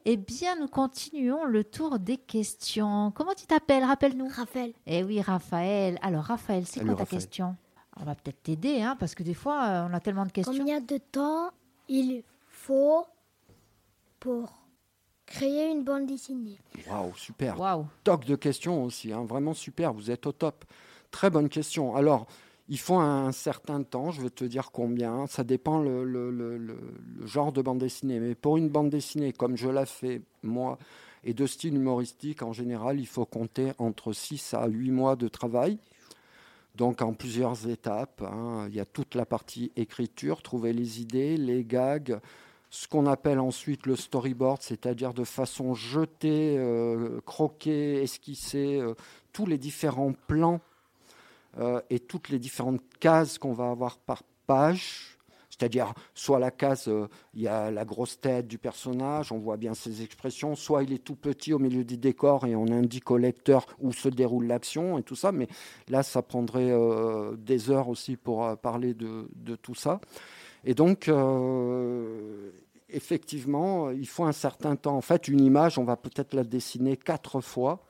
Eh 0.05 0.17
bien, 0.17 0.55
nous 0.59 0.67
continuons 0.67 1.45
le 1.45 1.63
tour 1.63 1.97
des 1.99 2.17
questions. 2.17 3.11
Comment 3.15 3.33
tu 3.33 3.45
t'appelles? 3.45 3.83
Rappelle-nous. 3.85 4.27
Raphaël, 4.27 4.73
Eh 4.85 5.03
oui, 5.03 5.21
Raphaël. 5.21 5.97
Alors, 6.01 6.23
Raphaël, 6.25 6.63
c'est 6.65 6.81
quoi 6.81 6.89
ta 6.93 6.99
Raphaël. 6.99 7.21
question? 7.21 7.55
On 7.99 8.03
va 8.03 8.13
peut-être 8.13 8.43
t'aider, 8.43 8.81
hein, 8.81 8.95
parce 8.99 9.15
que 9.15 9.23
des 9.23 9.33
fois, 9.33 9.63
euh, 9.65 9.87
on 9.89 9.93
a 9.93 9.99
tellement 9.99 10.25
de 10.25 10.31
questions. 10.31 10.53
combien 10.55 10.81
de 10.81 10.97
temps 10.97 11.49
il 11.89 12.21
faut 12.67 13.05
pour 14.19 14.51
créer 15.25 15.71
une 15.71 15.83
bande 15.83 16.05
dessinée 16.05 16.57
Waouh, 16.89 17.15
super. 17.15 17.57
Waouh. 17.59 17.85
Toc 18.03 18.25
de 18.25 18.35
questions 18.35 18.83
aussi, 18.83 19.11
hein, 19.13 19.23
vraiment 19.23 19.53
super, 19.53 19.93
vous 19.93 20.11
êtes 20.11 20.25
au 20.27 20.31
top. 20.31 20.65
Très 21.11 21.29
bonne 21.29 21.47
question. 21.49 21.95
Alors, 21.95 22.27
il 22.69 22.77
faut 22.79 22.97
un 22.97 23.31
certain 23.31 23.83
temps, 23.83 24.11
je 24.11 24.21
vais 24.21 24.29
te 24.29 24.43
dire 24.43 24.71
combien, 24.71 25.25
ça 25.27 25.43
dépend 25.45 25.79
le, 25.79 26.03
le- 26.03 26.29
le- 26.31 26.57
le- 26.57 26.79
le 27.19 27.25
genre 27.25 27.53
de 27.53 27.61
bande 27.61 27.79
dessinée. 27.79 28.19
Mais 28.19 28.35
pour 28.35 28.57
une 28.57 28.67
bande 28.69 28.89
dessinée, 28.89 29.31
comme 29.31 29.55
je 29.55 29.69
la 29.69 29.85
fais 29.85 30.21
moi, 30.43 30.77
et 31.23 31.33
de 31.33 31.45
style 31.45 31.75
humoristique, 31.75 32.41
en 32.43 32.51
général, 32.53 32.99
il 32.99 33.07
faut 33.07 33.25
compter 33.25 33.71
entre 33.77 34.11
6 34.11 34.53
à 34.53 34.67
8 34.67 34.91
mois 34.91 35.15
de 35.15 35.27
travail. 35.29 35.77
Donc 36.75 37.01
en 37.01 37.13
plusieurs 37.13 37.67
étapes. 37.67 38.21
hein. 38.21 38.67
Il 38.69 38.75
y 38.75 38.79
a 38.79 38.85
toute 38.85 39.15
la 39.15 39.25
partie 39.25 39.71
écriture, 39.75 40.41
trouver 40.41 40.73
les 40.73 41.01
idées, 41.01 41.35
les 41.37 41.63
gags, 41.65 42.19
ce 42.69 42.87
qu'on 42.87 43.05
appelle 43.05 43.39
ensuite 43.39 43.85
le 43.85 43.95
storyboard, 43.95 44.61
c'est-à-dire 44.61 45.13
de 45.13 45.23
façon 45.23 45.73
jetée, 45.73 46.55
euh, 46.57 47.21
croquer, 47.25 48.01
esquisser 48.01 48.79
euh, 48.79 48.93
tous 49.31 49.45
les 49.45 49.57
différents 49.57 50.13
plans 50.27 50.59
euh, 51.59 51.81
et 51.89 51.99
toutes 51.99 52.29
les 52.29 52.39
différentes 52.39 52.81
cases 52.99 53.37
qu'on 53.37 53.53
va 53.53 53.69
avoir 53.69 53.97
par 53.97 54.23
page. 54.47 55.13
C'est-à-dire, 55.49 55.93
soit 56.13 56.37
la 56.37 56.51
case, 56.51 56.87
il 57.33 57.41
y 57.41 57.47
a 57.47 57.71
la 57.71 57.83
grosse 57.83 58.19
tête 58.19 58.47
du 58.47 58.59
personnage, 58.59 59.31
on 59.31 59.39
voit 59.39 59.57
bien 59.57 59.73
ses 59.73 60.03
expressions, 60.03 60.53
soit 60.53 60.83
il 60.83 60.93
est 60.93 61.03
tout 61.03 61.15
petit 61.15 61.51
au 61.51 61.57
milieu 61.57 61.83
du 61.83 61.97
décor 61.97 62.45
et 62.45 62.55
on 62.55 62.67
indique 62.67 63.09
au 63.09 63.17
lecteur 63.17 63.65
où 63.79 63.91
se 63.91 64.07
déroule 64.07 64.45
l'action 64.45 64.99
et 64.99 65.03
tout 65.03 65.15
ça. 65.15 65.31
Mais 65.31 65.47
là, 65.87 66.03
ça 66.03 66.21
prendrait 66.21 66.71
des 67.39 67.71
heures 67.71 67.89
aussi 67.89 68.17
pour 68.17 68.55
parler 68.57 68.93
de 68.93 69.55
tout 69.55 69.73
ça. 69.73 69.99
Et 70.63 70.73
donc, 70.73 71.07
euh, 71.07 72.51
effectivement, 72.89 73.89
il 73.91 74.07
faut 74.07 74.25
un 74.25 74.31
certain 74.31 74.75
temps. 74.75 74.95
En 74.95 75.01
fait, 75.01 75.27
une 75.27 75.41
image, 75.41 75.77
on 75.77 75.83
va 75.83 75.95
peut-être 75.95 76.33
la 76.33 76.43
dessiner 76.43 76.97
quatre 76.97 77.41
fois, 77.41 77.85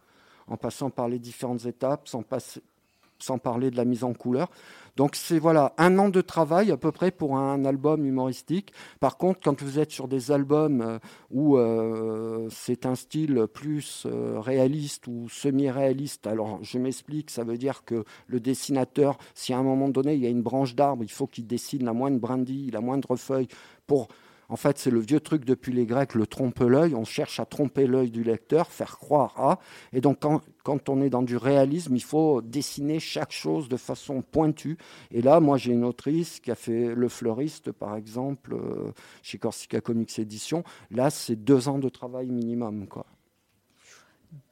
en 0.47 0.57
passant 0.57 0.89
par 0.89 1.07
les 1.07 1.19
différentes 1.19 1.65
étapes, 1.65 2.07
sans, 2.07 3.37
parler 3.37 3.71
de 3.71 3.77
la 3.77 3.85
mise 3.85 4.03
en 4.03 4.13
couleur. 4.13 4.49
Donc, 4.97 5.15
c'est 5.15 5.37
voilà, 5.37 5.75
un 5.77 5.99
an 5.99 6.09
de 6.09 6.21
travail 6.21 6.71
à 6.71 6.75
peu 6.75 6.91
près 6.91 7.11
pour 7.11 7.37
un 7.37 7.65
album 7.65 8.03
humoristique. 8.03 8.73
Par 8.99 9.17
contre, 9.17 9.39
quand 9.43 9.61
vous 9.61 9.77
êtes 9.77 9.91
sur 9.91 10.07
des 10.07 10.31
albums 10.31 10.81
euh, 10.81 10.97
où 11.29 11.55
euh, 11.55 12.47
c'est 12.49 12.87
un 12.87 12.95
style 12.95 13.45
plus 13.53 14.07
euh, 14.07 14.39
réaliste 14.39 15.05
ou 15.05 15.29
semi-réaliste, 15.29 16.25
alors 16.25 16.57
je 16.63 16.79
m'explique, 16.79 17.29
ça 17.29 17.43
veut 17.43 17.59
dire 17.59 17.85
que 17.85 18.05
le 18.25 18.39
dessinateur, 18.39 19.19
si 19.35 19.53
à 19.53 19.59
un 19.59 19.63
moment 19.63 19.87
donné 19.87 20.15
il 20.15 20.19
y 20.19 20.25
a 20.25 20.29
une 20.29 20.41
branche 20.41 20.73
d'arbre, 20.73 21.03
il 21.03 21.11
faut 21.11 21.27
qu'il 21.27 21.45
dessine 21.45 21.85
la 21.85 21.93
moindre 21.93 22.19
brindille, 22.19 22.71
la 22.71 22.81
moindre 22.81 23.15
feuille 23.17 23.47
pour. 23.85 24.07
En 24.49 24.55
fait, 24.55 24.77
c'est 24.77 24.91
le 24.91 24.99
vieux 24.99 25.19
truc 25.19 25.43
depuis 25.43 25.73
les 25.73 25.85
Grecs, 25.85 26.15
le 26.15 26.25
trompe-l'œil. 26.25 26.95
On 26.95 27.03
cherche 27.03 27.39
à 27.41 27.45
tromper 27.45 27.85
l'œil 27.85 28.11
du 28.11 28.23
lecteur, 28.23 28.71
faire 28.71 28.97
croire 28.97 29.33
à. 29.37 29.59
Et 29.91 29.99
donc, 29.99 30.19
quand, 30.21 30.41
quand 30.63 30.87
on 30.87 31.01
est 31.01 31.09
dans 31.09 31.21
du 31.21 31.35
réalisme, 31.35 31.95
il 31.95 32.03
faut 32.03 32.41
dessiner 32.41 32.99
chaque 33.01 33.33
chose 33.33 33.67
de 33.67 33.75
façon 33.75 34.21
pointue. 34.21 34.77
Et 35.11 35.21
là, 35.21 35.41
moi, 35.41 35.57
j'ai 35.57 35.73
une 35.73 35.83
autrice 35.83 36.39
qui 36.39 36.49
a 36.49 36.55
fait 36.55 36.95
Le 36.95 37.09
Fleuriste, 37.09 37.73
par 37.73 37.95
exemple, 37.97 38.53
euh, 38.53 38.91
chez 39.21 39.37
Corsica 39.37 39.81
Comics 39.81 40.17
Édition. 40.17 40.63
Là, 40.91 41.09
c'est 41.09 41.35
deux 41.35 41.67
ans 41.67 41.77
de 41.79 41.89
travail 41.89 42.27
minimum, 42.27 42.87
quoi. 42.87 43.05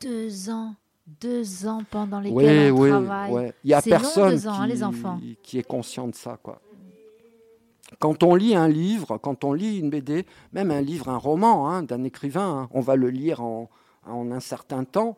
Deux 0.02 0.50
ans. 0.50 0.76
Deux 1.22 1.68
ans 1.68 1.84
pendant 1.92 2.20
Oui, 2.24 2.44
lesquels 2.44 2.72
on 2.74 2.78
oui, 2.80 2.90
travaille. 2.90 3.32
ouais. 3.32 3.54
Il 3.64 3.70
y 3.70 3.74
a 3.76 3.78
long, 3.78 3.84
personne 3.86 4.42
hein, 4.48 4.62
qui, 4.66 4.68
les 4.72 4.84
enfants. 4.84 5.20
qui 5.44 5.60
est 5.60 5.64
conscient 5.64 6.08
de 6.08 6.16
ça, 6.16 6.40
quoi. 6.42 6.60
Quand 8.00 8.24
on 8.24 8.36
lit 8.36 8.56
un 8.56 8.68
livre, 8.68 9.18
quand 9.18 9.44
on 9.44 9.54
lit 9.54 9.80
une 9.80 9.90
BD, 9.90 10.26
même 10.54 10.72
un 10.72 10.82
livre, 10.82 11.10
un 11.10 11.18
roman 11.18 11.70
hein, 11.70 11.84
d'un 11.84 12.04
écrivain, 12.04 12.62
hein, 12.64 12.70
on 12.72 12.82
va 12.82 12.96
le 12.96 13.10
lire 13.10 13.42
en, 13.42 13.70
en 14.06 14.32
un 14.32 14.40
certain 14.40 14.84
temps. 14.84 15.18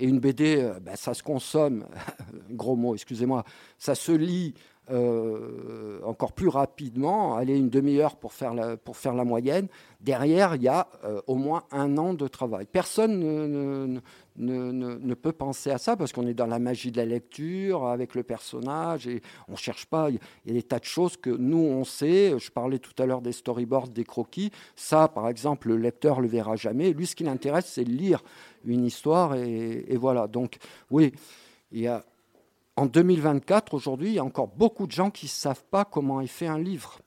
Et 0.00 0.06
une 0.06 0.20
BD, 0.20 0.58
euh, 0.58 0.78
ben, 0.80 0.94
ça 0.94 1.12
se 1.12 1.22
consomme, 1.22 1.84
gros 2.50 2.76
mot, 2.76 2.94
excusez-moi, 2.94 3.44
ça 3.78 3.94
se 3.94 4.12
lit 4.12 4.54
euh, 4.90 6.00
encore 6.04 6.32
plus 6.32 6.48
rapidement, 6.48 7.36
allez, 7.36 7.56
une 7.56 7.68
demi-heure 7.70 8.16
pour, 8.16 8.32
faire 8.32 8.54
la- 8.54 8.76
pour 8.76 8.96
faire 8.96 9.14
la 9.14 9.24
moyenne. 9.24 9.68
Derrière, 10.00 10.54
il 10.56 10.62
y 10.62 10.68
a 10.68 10.88
euh, 11.04 11.20
au 11.26 11.34
moins 11.34 11.64
un 11.72 11.98
an 11.98 12.14
de 12.14 12.26
travail. 12.28 12.66
Personne 12.70 13.18
ne, 13.20 14.00
ne- 14.36 15.14
peut 15.14 15.32
penser 15.32 15.70
à 15.70 15.78
ça 15.78 15.96
parce 15.96 16.12
qu'on 16.12 16.26
est 16.26 16.34
dans 16.34 16.46
la 16.46 16.58
magie 16.58 16.92
de 16.92 16.96
la 16.96 17.04
lecture 17.04 17.86
avec 17.86 18.14
le 18.14 18.22
personnage 18.22 19.06
et 19.06 19.20
on 19.48 19.52
ne 19.52 19.56
cherche 19.56 19.86
pas. 19.86 20.10
Il 20.10 20.18
y 20.46 20.50
a 20.50 20.54
des 20.54 20.62
tas 20.62 20.78
de 20.78 20.84
choses 20.84 21.16
que 21.16 21.30
nous, 21.30 21.58
on 21.58 21.84
sait. 21.84 22.38
Je 22.38 22.50
parlais 22.50 22.78
tout 22.78 22.94
à 23.02 23.06
l'heure 23.06 23.20
des 23.20 23.32
storyboards, 23.32 23.88
des 23.88 24.04
croquis. 24.04 24.52
Ça, 24.76 25.08
par 25.08 25.28
exemple, 25.28 25.68
le 25.68 25.76
lecteur 25.76 26.18
ne 26.18 26.22
le 26.22 26.28
verra 26.28 26.56
jamais. 26.56 26.92
Lui, 26.92 27.06
ce 27.06 27.16
qui 27.16 27.24
l'intéresse, 27.24 27.66
c'est 27.66 27.84
lire 27.84 28.22
une 28.64 28.84
histoire 28.84 29.34
et 29.34 29.96
voilà. 29.96 30.28
Donc, 30.28 30.58
oui, 30.90 31.12
il 31.72 31.80
y 31.80 31.86
a 31.88 32.04
en 32.78 32.86
2024, 32.86 33.74
aujourd'hui, 33.74 34.10
il 34.10 34.14
y 34.14 34.18
a 34.20 34.24
encore 34.24 34.46
beaucoup 34.46 34.86
de 34.86 34.92
gens 34.92 35.10
qui 35.10 35.26
ne 35.26 35.30
savent 35.30 35.64
pas 35.68 35.84
comment 35.84 36.20
est 36.20 36.28
fait 36.28 36.46
un 36.46 36.58
livre. 36.58 37.00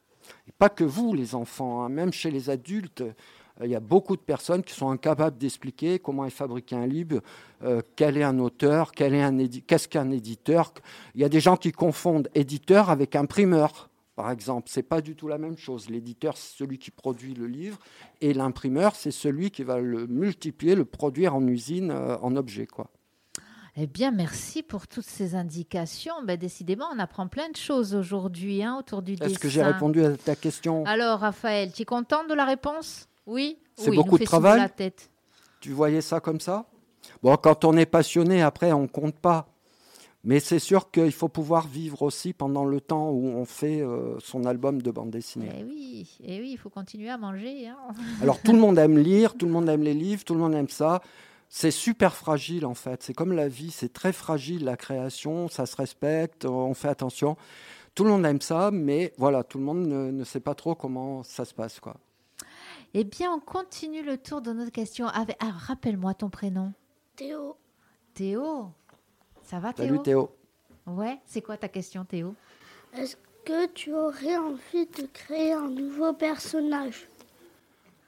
Pas 0.57 0.67
que 0.67 0.83
vous, 0.83 1.13
les 1.13 1.33
enfants, 1.33 1.81
hein, 1.81 1.89
même 1.89 2.11
chez 2.11 2.29
les 2.29 2.49
adultes, 2.49 3.01
euh, 3.01 3.13
il 3.63 3.69
y 3.69 3.75
a 3.75 3.79
beaucoup 3.79 4.17
de 4.17 4.21
personnes 4.21 4.63
qui 4.63 4.73
sont 4.73 4.89
incapables 4.89 5.37
d'expliquer 5.37 5.99
comment 5.99 6.25
est 6.25 6.29
fabriqué 6.29 6.75
un 6.75 6.85
livre, 6.85 7.21
euh, 7.63 7.81
quel 7.95 8.17
est 8.17 8.23
un 8.23 8.39
auteur, 8.39 8.91
qu'est-ce 8.91 9.87
qu'un 9.87 10.11
éditeur. 10.11 10.73
Il 11.15 11.21
y 11.21 11.23
a 11.23 11.29
des 11.29 11.39
gens 11.39 11.55
qui 11.55 11.71
confondent 11.71 12.27
éditeur 12.35 12.89
avec 12.89 13.15
imprimeur. 13.15 13.89
Par 14.17 14.29
exemple, 14.29 14.67
c'est 14.69 14.83
pas 14.83 14.99
du 14.99 15.15
tout 15.15 15.29
la 15.29 15.37
même 15.37 15.57
chose. 15.57 15.89
L'éditeur, 15.89 16.35
c'est 16.35 16.57
celui 16.57 16.79
qui 16.79 16.91
produit 16.91 17.33
le 17.33 17.47
livre, 17.47 17.79
et 18.19 18.33
l'imprimeur, 18.33 18.93
c'est 18.95 19.11
celui 19.11 19.51
qui 19.51 19.63
va 19.63 19.79
le 19.79 20.05
multiplier, 20.07 20.75
le 20.75 20.85
produire 20.85 21.33
en 21.33 21.47
usine, 21.47 21.91
euh, 21.91 22.17
en 22.17 22.35
objet, 22.35 22.67
quoi. 22.67 22.89
Eh 23.77 23.87
bien, 23.87 24.11
merci 24.11 24.63
pour 24.63 24.87
toutes 24.87 25.05
ces 25.05 25.35
indications. 25.35 26.13
Ben, 26.25 26.37
décidément, 26.37 26.85
on 26.93 26.99
apprend 26.99 27.27
plein 27.27 27.49
de 27.49 27.55
choses 27.55 27.95
aujourd'hui 27.95 28.63
hein, 28.63 28.75
autour 28.77 29.01
du 29.01 29.15
dessin. 29.15 29.31
Est-ce 29.31 29.39
que 29.39 29.47
j'ai 29.47 29.63
répondu 29.63 30.03
à 30.03 30.17
ta 30.17 30.35
question 30.35 30.85
Alors, 30.85 31.19
Raphaël, 31.19 31.71
tu 31.71 31.83
es 31.83 31.85
contente 31.85 32.27
de 32.29 32.33
la 32.33 32.45
réponse? 32.45 33.07
Oui? 33.25 33.57
C'est 33.75 33.89
Oui, 33.89 33.95
beaucoup 33.95 34.17
de 34.17 34.25
travail 34.25 34.59
la 34.59 34.69
tête. 34.69 35.09
Tu 35.61 35.71
voyais 35.71 36.01
ça 36.01 36.19
comme 36.19 36.41
ça? 36.41 36.65
Bon, 37.23 37.35
quand 37.37 37.63
on 37.63 37.77
est 37.77 37.85
passionné, 37.85 38.41
après, 38.41 38.73
on 38.73 38.87
compte 38.87 39.15
pas. 39.15 39.47
Mais 40.23 40.39
c'est 40.39 40.59
sûr 40.59 40.91
qu'il 40.91 41.11
faut 41.13 41.29
pouvoir 41.29 41.67
vivre 41.67 42.03
aussi 42.03 42.33
pendant 42.33 42.63
le 42.65 42.79
temps 42.79 43.09
où 43.09 43.25
on 43.25 43.45
fait 43.45 43.81
euh, 43.81 44.19
son 44.19 44.45
album 44.45 44.81
de 44.81 44.91
bande 44.91 45.09
dessinée. 45.09 45.49
Eh 45.59 45.63
oui, 45.63 46.17
eh 46.23 46.39
oui, 46.41 46.49
il 46.51 46.57
faut 46.57 46.69
continuer 46.69 47.09
à 47.09 47.17
manger. 47.17 47.67
hein. 47.69 47.77
Alors 48.21 48.39
tout 48.39 48.51
le 48.51 48.59
monde 48.59 48.77
aime 48.77 48.99
lire, 48.99 49.33
tout 49.35 49.47
le 49.47 49.51
monde 49.51 49.67
aime 49.67 49.81
les 49.81 49.95
livres, 49.95 50.23
tout 50.23 50.35
le 50.35 50.39
monde 50.41 50.53
aime 50.53 50.69
ça. 50.69 51.01
C'est 51.53 51.69
super 51.69 52.15
fragile 52.15 52.65
en 52.65 52.73
fait. 52.73 53.03
C'est 53.03 53.13
comme 53.13 53.33
la 53.33 53.49
vie, 53.49 53.71
c'est 53.71 53.91
très 53.91 54.13
fragile 54.13 54.63
la 54.63 54.77
création, 54.77 55.49
ça 55.49 55.65
se 55.65 55.75
respecte, 55.75 56.45
on 56.45 56.73
fait 56.73 56.87
attention. 56.87 57.35
Tout 57.93 58.05
le 58.05 58.11
monde 58.11 58.25
aime 58.25 58.39
ça, 58.39 58.71
mais 58.71 59.13
voilà, 59.17 59.43
tout 59.43 59.57
le 59.57 59.65
monde 59.65 59.85
ne, 59.85 60.11
ne 60.11 60.23
sait 60.23 60.39
pas 60.39 60.55
trop 60.55 60.75
comment 60.75 61.23
ça 61.23 61.43
se 61.43 61.53
passe. 61.53 61.81
Quoi. 61.81 61.97
Eh 62.93 63.03
bien, 63.03 63.33
on 63.33 63.41
continue 63.41 64.01
le 64.01 64.17
tour 64.17 64.41
de 64.41 64.53
notre 64.53 64.71
question. 64.71 65.07
Avec... 65.07 65.35
Ah, 65.41 65.51
rappelle-moi 65.51 66.13
ton 66.13 66.29
prénom. 66.29 66.71
Théo, 67.17 67.57
Théo. 68.13 68.71
Ça 69.43 69.59
va, 69.59 69.73
Théo? 69.73 69.87
Salut 69.87 70.01
Théo. 70.03 70.31
Ouais, 70.87 71.19
c'est 71.25 71.41
quoi 71.41 71.57
ta 71.57 71.67
question, 71.67 72.05
Théo? 72.05 72.33
Est-ce 72.93 73.17
que 73.43 73.67
tu 73.67 73.93
aurais 73.93 74.37
envie 74.37 74.85
de 74.85 75.05
créer 75.11 75.51
un 75.51 75.67
nouveau 75.67 76.13
personnage? 76.13 77.09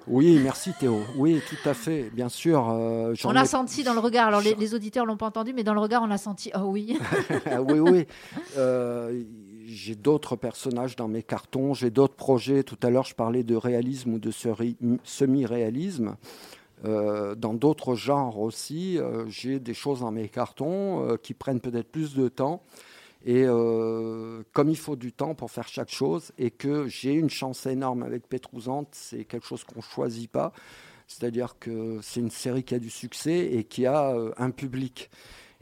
Oui, 0.08 0.39
merci 0.44 0.72
Théo. 0.80 1.00
Oui, 1.16 1.42
tout 1.48 1.70
à 1.70 1.74
fait, 1.74 2.10
bien 2.13 2.28
sûr. 2.30 2.70
euh, 2.70 3.13
On 3.24 3.32
l'a 3.32 3.44
ai- 3.44 3.46
senti 3.46 3.84
dans 3.84 3.94
le 3.94 4.00
regard. 4.00 4.28
Alors, 4.28 4.42
les, 4.42 4.54
les 4.56 4.76
auditeurs 4.76 5.06
l'ont 5.06 5.16
pas 5.18 5.28
entendu, 5.28 5.54
mais 5.54 5.63
dans 5.63 5.74
le 5.74 5.80
regard, 5.80 6.04
on 6.04 6.08
l'a 6.08 6.18
senti. 6.18 6.52
Oh 6.56 6.63
oui. 6.66 6.98
Ah 7.46 7.62
oui, 7.62 7.80
oui. 7.80 8.06
Euh, 8.58 9.24
j'ai 9.66 9.96
d'autres 9.96 10.36
personnages 10.36 10.96
dans 10.98 11.08
mes 11.08 11.24
cartons, 11.24 11.74
j'ai 11.74 11.89
d'autres 11.89 12.16
projets. 12.16 12.63
Tout 12.63 12.78
à 12.84 12.89
l'heure, 12.89 13.06
je 13.06 13.16
parlais 13.16 13.44
de 13.44 13.56
réalisme 13.56 14.13
ou 14.16 14.20
de 14.20 14.30
semi-réalisme. 15.04 16.16
Euh, 16.86 17.34
dans 17.36 17.54
d'autres 17.54 17.96
genres 17.96 18.39
aussi, 18.39 19.00
j'ai 19.30 19.60
des 19.60 19.74
choses 19.74 20.02
dans 20.02 20.12
mes 20.12 20.28
cartons 20.28 21.18
qui 21.24 21.34
prennent 21.34 21.62
peut-être 21.62 21.89
plus 21.89 22.13
de 22.13 22.28
temps. 22.28 22.62
Et 23.26 23.44
euh, 23.46 24.44
comme 24.52 24.70
il 24.70 24.78
faut 24.78 24.96
du 24.96 25.14
temps 25.14 25.34
pour 25.34 25.50
faire 25.50 25.68
chaque 25.68 25.90
chose, 25.90 26.32
et 26.38 26.52
que 26.52 26.88
j'ai 26.88 27.14
une 27.14 27.30
chance 27.30 27.66
énorme 27.66 28.04
avec 28.04 28.28
Pétrouzante, 28.28 28.90
c'est 28.92 29.24
quelque 29.24 29.46
chose 29.46 29.64
qu'on 29.64 29.78
ne 29.78 29.82
choisit 29.82 30.30
pas. 30.30 30.52
C'est-à-dire 31.08 31.58
que 31.60 32.00
c'est 32.02 32.20
une 32.20 32.32
série 32.32 32.64
qui 32.64 32.76
a 32.76 32.80
du 32.80 32.90
succès 32.90 33.54
et 33.54 33.64
qui 33.64 33.86
a 33.86 34.12
euh, 34.12 34.34
un 34.38 34.52
public. 34.52 35.10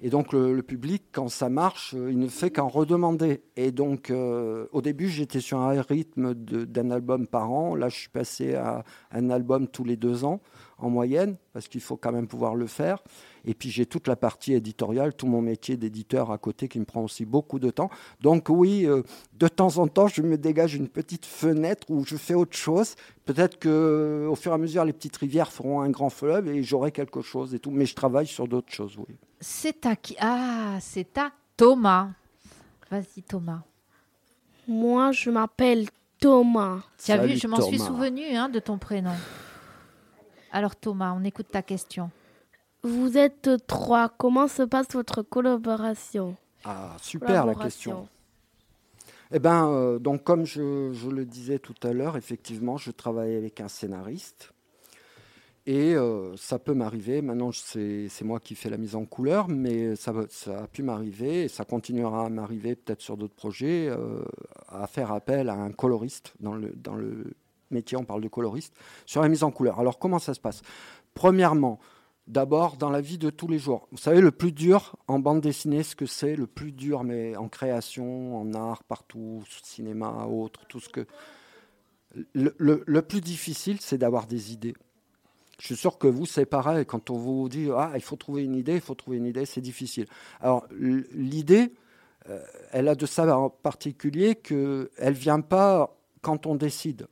Et 0.02 0.10
donc 0.10 0.34
le, 0.34 0.62
public, 0.62 1.04
quand 1.12 1.30
ça 1.30 1.50
marche, 1.50 1.94
euh, 1.96 2.12
il 2.12 2.20
ne 2.20 2.28
fait 2.28 2.50
qu'en 2.50 2.68
redemander. 2.68 3.44
Et 3.56 3.72
donc 3.72 4.12
au 4.12 4.82
début, 4.82 5.10
j'étais 5.10 5.40
sur 5.40 5.60
un 5.60 5.82
rythme 5.82 6.34
d'un 6.34 6.90
album 6.92 7.28
par 7.28 7.52
an. 7.52 7.76
Là, 7.76 7.90
je 7.90 7.98
suis 7.98 8.10
passé 8.10 8.56
à 8.56 8.84
un 9.12 9.30
album 9.30 9.68
tous 9.68 9.84
les 9.84 9.98
deux 9.98 10.26
ans 10.26 10.42
en 10.82 10.90
moyenne, 10.90 11.38
parce 11.54 11.68
qu'il 11.68 11.82
faut 11.82 11.96
quand 11.96 12.12
même 12.12 12.28
pouvoir 12.28 12.56
le 12.56 12.68
faire. 12.68 13.04
Et 13.46 13.54
puis 13.54 13.70
j'ai 13.70 13.86
toute 13.86 14.08
la 14.08 14.16
partie 14.16 14.54
éditoriale, 14.54 15.14
tout 15.14 15.28
mon 15.28 15.42
métier 15.42 15.78
d'éditeur 15.78 16.32
à 16.32 16.38
côté 16.38 16.68
qui 16.68 16.80
me 16.80 16.86
prend 16.86 17.04
aussi 17.04 17.26
beaucoup 17.26 17.60
de 17.60 17.70
temps. 17.70 17.90
Donc 18.20 18.50
oui, 18.50 18.86
euh, 18.86 19.04
de 19.38 19.48
temps 19.48 19.78
en 19.78 19.88
temps, 19.88 20.08
je 20.08 20.22
me 20.22 20.38
dégage 20.38 20.76
une 20.76 20.88
petite 20.88 21.26
fenêtre 21.26 21.90
où 21.90 22.04
je 22.06 22.16
fais 22.16 22.34
autre 22.34 22.58
chose. 22.58 22.96
Peut-être 23.26 23.60
que 23.60 24.28
au 24.30 24.36
fur 24.36 24.52
et 24.52 24.56
à 24.56 24.58
mesure, 24.58 24.86
les 24.86 24.94
petites 24.94 25.18
rivières 25.18 25.52
feront 25.52 25.82
un 25.82 25.90
grand 25.90 26.10
fleuve 26.10 26.48
et 26.48 26.64
j'aurai 26.64 26.92
quelque 26.92 27.22
chose 27.22 27.54
et 27.54 27.60
tout. 27.60 27.72
Mais 27.72 27.86
je 27.86 27.96
travaille 27.96 28.28
sur 28.28 28.48
d'autres 28.48 28.74
choses, 28.74 28.98
oui. 28.98 29.16
C'est 29.42 29.86
à 29.86 29.96
qui? 29.96 30.16
Ah, 30.20 30.78
c'est 30.80 31.18
à 31.18 31.32
Thomas. 31.58 32.10
Vas-y, 32.90 33.24
Thomas. 33.24 33.64
Moi, 34.68 35.12
je 35.12 35.30
m'appelle 35.32 35.88
Thomas. 36.20 36.82
Tu 37.04 37.12
as 37.12 37.18
vu, 37.18 37.36
je 37.36 37.48
m'en 37.48 37.60
suis 37.60 37.80
souvenu 37.80 38.36
hein, 38.36 38.48
de 38.48 38.60
ton 38.60 38.78
prénom. 38.78 39.16
Alors 40.52 40.76
Thomas, 40.76 41.14
on 41.18 41.24
écoute 41.24 41.48
ta 41.50 41.62
question. 41.62 42.12
Vous 42.84 43.18
êtes 43.18 43.50
trois. 43.68 44.10
Comment 44.10 44.48
se 44.48 44.64
passe 44.64 44.88
votre 44.94 45.22
collaboration? 45.24 46.36
Ah, 46.64 46.96
super 47.02 47.46
la 47.46 47.56
question. 47.56 48.08
Eh 49.32 49.40
bien, 49.40 49.68
euh, 49.70 49.98
donc 49.98 50.24
comme 50.24 50.46
je, 50.46 51.10
le 51.10 51.26
disais 51.26 51.58
tout 51.58 51.76
à 51.84 51.94
l'heure, 51.94 52.18
effectivement, 52.18 52.78
je 52.78 52.92
travaille 52.92 53.36
avec 53.36 53.62
un 53.62 53.68
scénariste. 53.68 54.54
Et 55.68 55.94
euh, 55.96 56.36
ça 56.38 56.58
peut 56.58 56.74
m'arriver, 56.74 57.22
maintenant 57.22 57.52
c'est 57.52 58.10
moi 58.24 58.40
qui 58.40 58.56
fais 58.56 58.70
la 58.70 58.78
mise 58.78 58.96
en 58.96 59.06
couleur, 59.06 59.48
mais 59.48 59.96
ça, 59.96 60.12
a 60.48 60.68
pu 60.68 60.82
m'arriver, 60.82 61.44
et 61.44 61.48
ça 61.48 61.66
continuera 61.66 62.26
à 62.26 62.30
m'arriver 62.30 62.76
peut-être 62.76 63.02
sur 63.02 63.16
d'autres 63.16 63.36
projets, 63.36 63.88
euh, 63.88 64.24
à 64.68 64.88
faire 64.88 65.12
appel 65.12 65.50
à 65.50 65.54
un 65.54 65.72
coloriste. 65.72 66.34
Dans 66.40 66.56
le, 66.56 66.74
dans 66.76 66.96
le 66.96 67.36
métier, 67.70 67.96
on 67.96 68.06
parle 68.06 68.22
de 68.22 68.28
coloriste, 68.28 68.74
sur 69.06 69.22
la 69.22 69.30
mise 69.30 69.44
en 69.44 69.52
couleur. 69.52 69.80
Alors 69.80 70.00
comment 70.00 70.20
ça 70.20 70.34
se 70.34 70.40
passe? 70.40 70.64
Premièrement, 71.14 71.80
D'abord, 72.28 72.78
dans 72.78 72.92
la 72.92 73.02
vie 73.02 73.18
de 73.18 73.30
tous 73.30 73.48
les 73.48 73.58
jours. 73.58 73.88
Vous 73.92 73.98
savez, 73.98 74.22
le 74.22 74.32
plus 74.32 74.52
dur 74.52 74.96
en 75.08 75.20
bande 75.20 75.42
dessinée, 75.42 75.84
ce 75.84 75.96
que 75.96 76.06
c'est 76.06 76.36
le 76.36 76.48
plus 76.48 76.72
dur, 76.72 77.04
mais 77.04 77.36
en 77.36 77.50
création, 77.50 78.40
en 78.40 78.54
art, 78.54 78.84
partout, 78.84 79.44
cinéma, 79.64 80.28
autre, 80.28 80.66
tout 80.68 80.80
ce 80.80 80.88
que. 80.88 81.06
Le, 82.34 83.02
plus 83.02 83.22
difficile, 83.22 83.82
c'est 83.82 83.98
d'avoir 83.98 84.28
des 84.28 84.54
idées. 84.54 84.76
Je 85.62 85.68
suis 85.68 85.76
sûr 85.76 86.00
que 86.00 86.08
vous, 86.08 86.26
c'est 86.26 86.48
pareil. 86.48 86.88
Quand 86.88 87.12
on 87.12 87.18
vous 87.18 87.48
dit 87.48 87.70
Ah, 87.78 87.92
il 87.94 88.02
faut 88.02 88.16
trouver 88.16 88.44
une 88.44 88.56
idée, 88.56 88.74
il 88.74 88.82
faut 88.82 88.96
trouver 88.96 89.18
une 89.18 89.28
idée, 89.28 89.46
c'est 89.46 89.62
difficile. 89.62 90.08
Alors, 90.40 90.66
l'idée, 90.72 91.72
euh, 92.30 92.42
elle 92.72 92.88
a 92.88 92.96
de 92.96 93.06
ça 93.06 93.38
en 93.38 93.52
particulier 93.52 94.34
qu'elle 94.34 94.90
ne 95.00 95.12
vient 95.12 95.42
pas 95.42 95.96
quand 96.24 96.48
on 96.48 96.56
décide. 96.56 97.06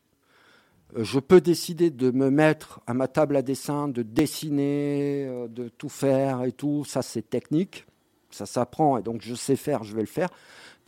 Euh, 0.98 1.04
je 1.04 1.20
peux 1.20 1.42
décider 1.42 1.92
de 1.92 2.10
me 2.10 2.32
mettre 2.32 2.82
à 2.88 2.96
ma 2.96 3.08
table 3.08 3.36
à 3.36 3.44
dessin, 3.44 3.88
de 3.88 4.02
dessiner, 4.02 5.28
euh, 5.28 5.48
de 5.48 5.70
tout 5.70 5.90
faire 5.90 6.42
et 6.44 6.52
tout. 6.52 6.84
Ça, 6.86 7.04
c'est 7.04 7.30
technique. 7.30 7.86
Ça 8.32 8.48
s'apprend 8.48 8.98
et 8.98 9.04
donc 9.04 9.22
je 9.22 9.36
sais 9.36 9.56
faire, 9.56 9.84
je 9.84 9.94
vais 9.94 10.02
le 10.02 10.08
faire. 10.08 10.30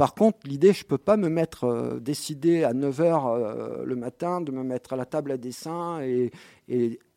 Par 0.02 0.16
contre, 0.16 0.40
l'idée, 0.46 0.74
je 0.74 0.84
ne 0.84 0.88
peux 0.88 0.98
pas 0.98 1.16
me 1.16 1.30
mettre, 1.30 1.66
euh, 1.66 2.00
décider 2.00 2.64
à 2.64 2.74
9h 2.74 3.36
euh, 3.36 3.86
le 3.86 3.96
matin 3.96 4.42
de 4.42 4.52
me 4.52 4.64
mettre 4.64 4.94
à 4.94 4.96
la 4.96 5.06
table 5.06 5.32
à 5.32 5.38
dessin 5.38 6.02
et, 6.02 6.32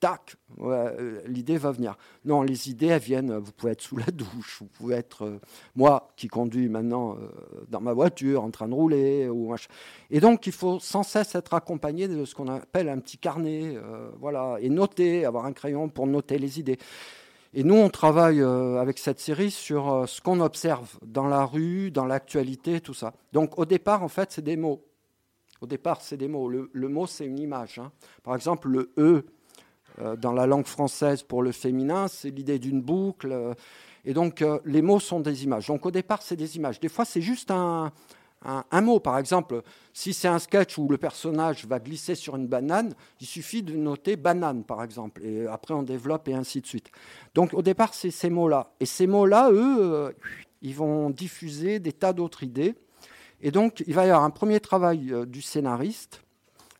tac, 0.00 0.36
euh, 0.60 1.22
l'idée 1.26 1.56
va 1.56 1.70
venir. 1.70 1.96
Non, 2.26 2.42
les 2.42 2.68
idées, 2.68 2.98
viennent, 2.98 3.38
vous 3.38 3.52
pouvez 3.52 3.72
être 3.72 3.80
sous 3.80 3.96
la 3.96 4.10
douche, 4.12 4.58
vous 4.60 4.66
pouvez 4.66 4.96
être, 4.96 5.40
moi 5.74 6.12
qui 6.14 6.28
conduis 6.28 6.68
maintenant 6.68 7.16
dans 7.70 7.80
ma 7.80 7.94
voiture, 7.94 8.44
en 8.44 8.50
train 8.50 8.68
de 8.68 8.74
rouler. 8.74 9.30
Ou 9.30 9.54
et 10.10 10.20
donc, 10.20 10.46
il 10.46 10.52
faut 10.52 10.78
sans 10.78 11.04
cesse 11.04 11.34
être 11.34 11.54
accompagné 11.54 12.06
de 12.06 12.26
ce 12.26 12.34
qu'on 12.34 12.48
appelle 12.48 12.90
un 12.90 12.98
petit 12.98 13.16
carnet, 13.16 13.78
voilà, 14.20 14.58
et 14.60 14.68
noter, 14.68 15.24
avoir 15.24 15.46
un 15.46 15.54
crayon 15.54 15.88
pour 15.88 16.06
noter 16.06 16.36
les 16.36 16.60
idées. 16.60 16.76
Et 17.56 17.62
nous, 17.62 17.76
on 17.76 17.88
travaille 17.88 18.40
euh, 18.40 18.80
avec 18.80 18.98
cette 18.98 19.20
série 19.20 19.52
sur 19.52 19.92
euh, 19.92 20.06
ce 20.06 20.20
qu'on 20.20 20.40
observe 20.40 20.98
dans 21.06 21.28
la 21.28 21.44
rue, 21.44 21.92
dans 21.92 22.04
l'actualité, 22.04 22.80
tout 22.80 22.94
ça. 22.94 23.14
Donc 23.32 23.60
au 23.60 23.64
départ, 23.64 24.02
en 24.02 24.08
fait, 24.08 24.32
c'est 24.32 24.42
des 24.42 24.56
mots. 24.56 24.84
Au 25.60 25.66
départ, 25.66 26.00
c'est 26.00 26.16
des 26.16 26.26
mots. 26.26 26.48
Le, 26.48 26.88
mot, 26.88 27.06
c'est 27.06 27.24
une 27.24 27.38
image. 27.38 27.78
Hein. 27.78 27.92
Par 28.24 28.34
exemple, 28.34 28.68
le 28.68 28.92
E 28.98 29.24
euh, 30.00 30.16
dans 30.16 30.32
la 30.32 30.46
langue 30.46 30.66
française 30.66 31.22
pour 31.22 31.44
le 31.44 31.52
féminin, 31.52 32.08
c'est 32.08 32.30
l'idée 32.30 32.58
d'une 32.58 32.82
boucle. 32.82 33.54
et 34.04 34.14
donc, 34.14 34.44
les 34.64 34.82
mots 34.82 34.98
sont 34.98 35.20
des 35.20 35.44
images. 35.44 35.68
Donc 35.68 35.86
au 35.86 35.92
départ, 35.92 36.22
c'est 36.22 36.36
des 36.36 36.56
images. 36.56 36.80
Des 36.80 36.88
fois, 36.88 37.04
c'est 37.04 37.22
juste 37.22 37.52
un, 37.52 37.92
un, 38.44 38.80
mot. 38.80 39.00
Par 39.00 39.18
exemple, 39.18 39.62
si 39.92 40.12
c'est 40.12 40.28
un 40.28 40.38
sketch 40.38 40.78
où 40.78 40.88
le 40.88 40.98
personnage 40.98 41.66
va 41.66 41.78
glisser 41.78 42.14
sur 42.14 42.36
une 42.36 42.46
banane, 42.46 42.94
il 43.20 43.26
suffit 43.26 43.62
de 43.62 43.74
noter 43.74 44.16
banane, 44.16 44.64
par 44.64 44.82
exemple. 44.82 45.24
Et 45.24 45.46
après, 45.46 45.74
on 45.74 45.82
développe 45.82 46.28
et 46.28 46.34
ainsi 46.34 46.60
de 46.60 46.66
suite. 46.66 46.90
Donc, 47.34 47.54
au 47.54 47.62
départ, 47.62 47.94
c'est 47.94 48.10
ces 48.10 48.30
mots-là. 48.30 48.72
Et 48.80 48.86
ces 48.86 49.06
mots-là, 49.06 49.50
eux, 49.50 49.76
euh, 49.80 50.12
ils 50.62 50.74
vont 50.74 51.10
diffuser 51.10 51.78
des 51.78 51.92
tas 51.92 52.12
d'autres 52.12 52.42
idées. 52.42 52.74
Et 53.40 53.50
donc, 53.50 53.82
il 53.86 53.94
va 53.94 54.06
y 54.06 54.10
avoir 54.10 54.24
un 54.24 54.30
premier 54.30 54.60
travail 54.60 55.12
euh, 55.12 55.26
du 55.26 55.42
scénariste 55.42 56.22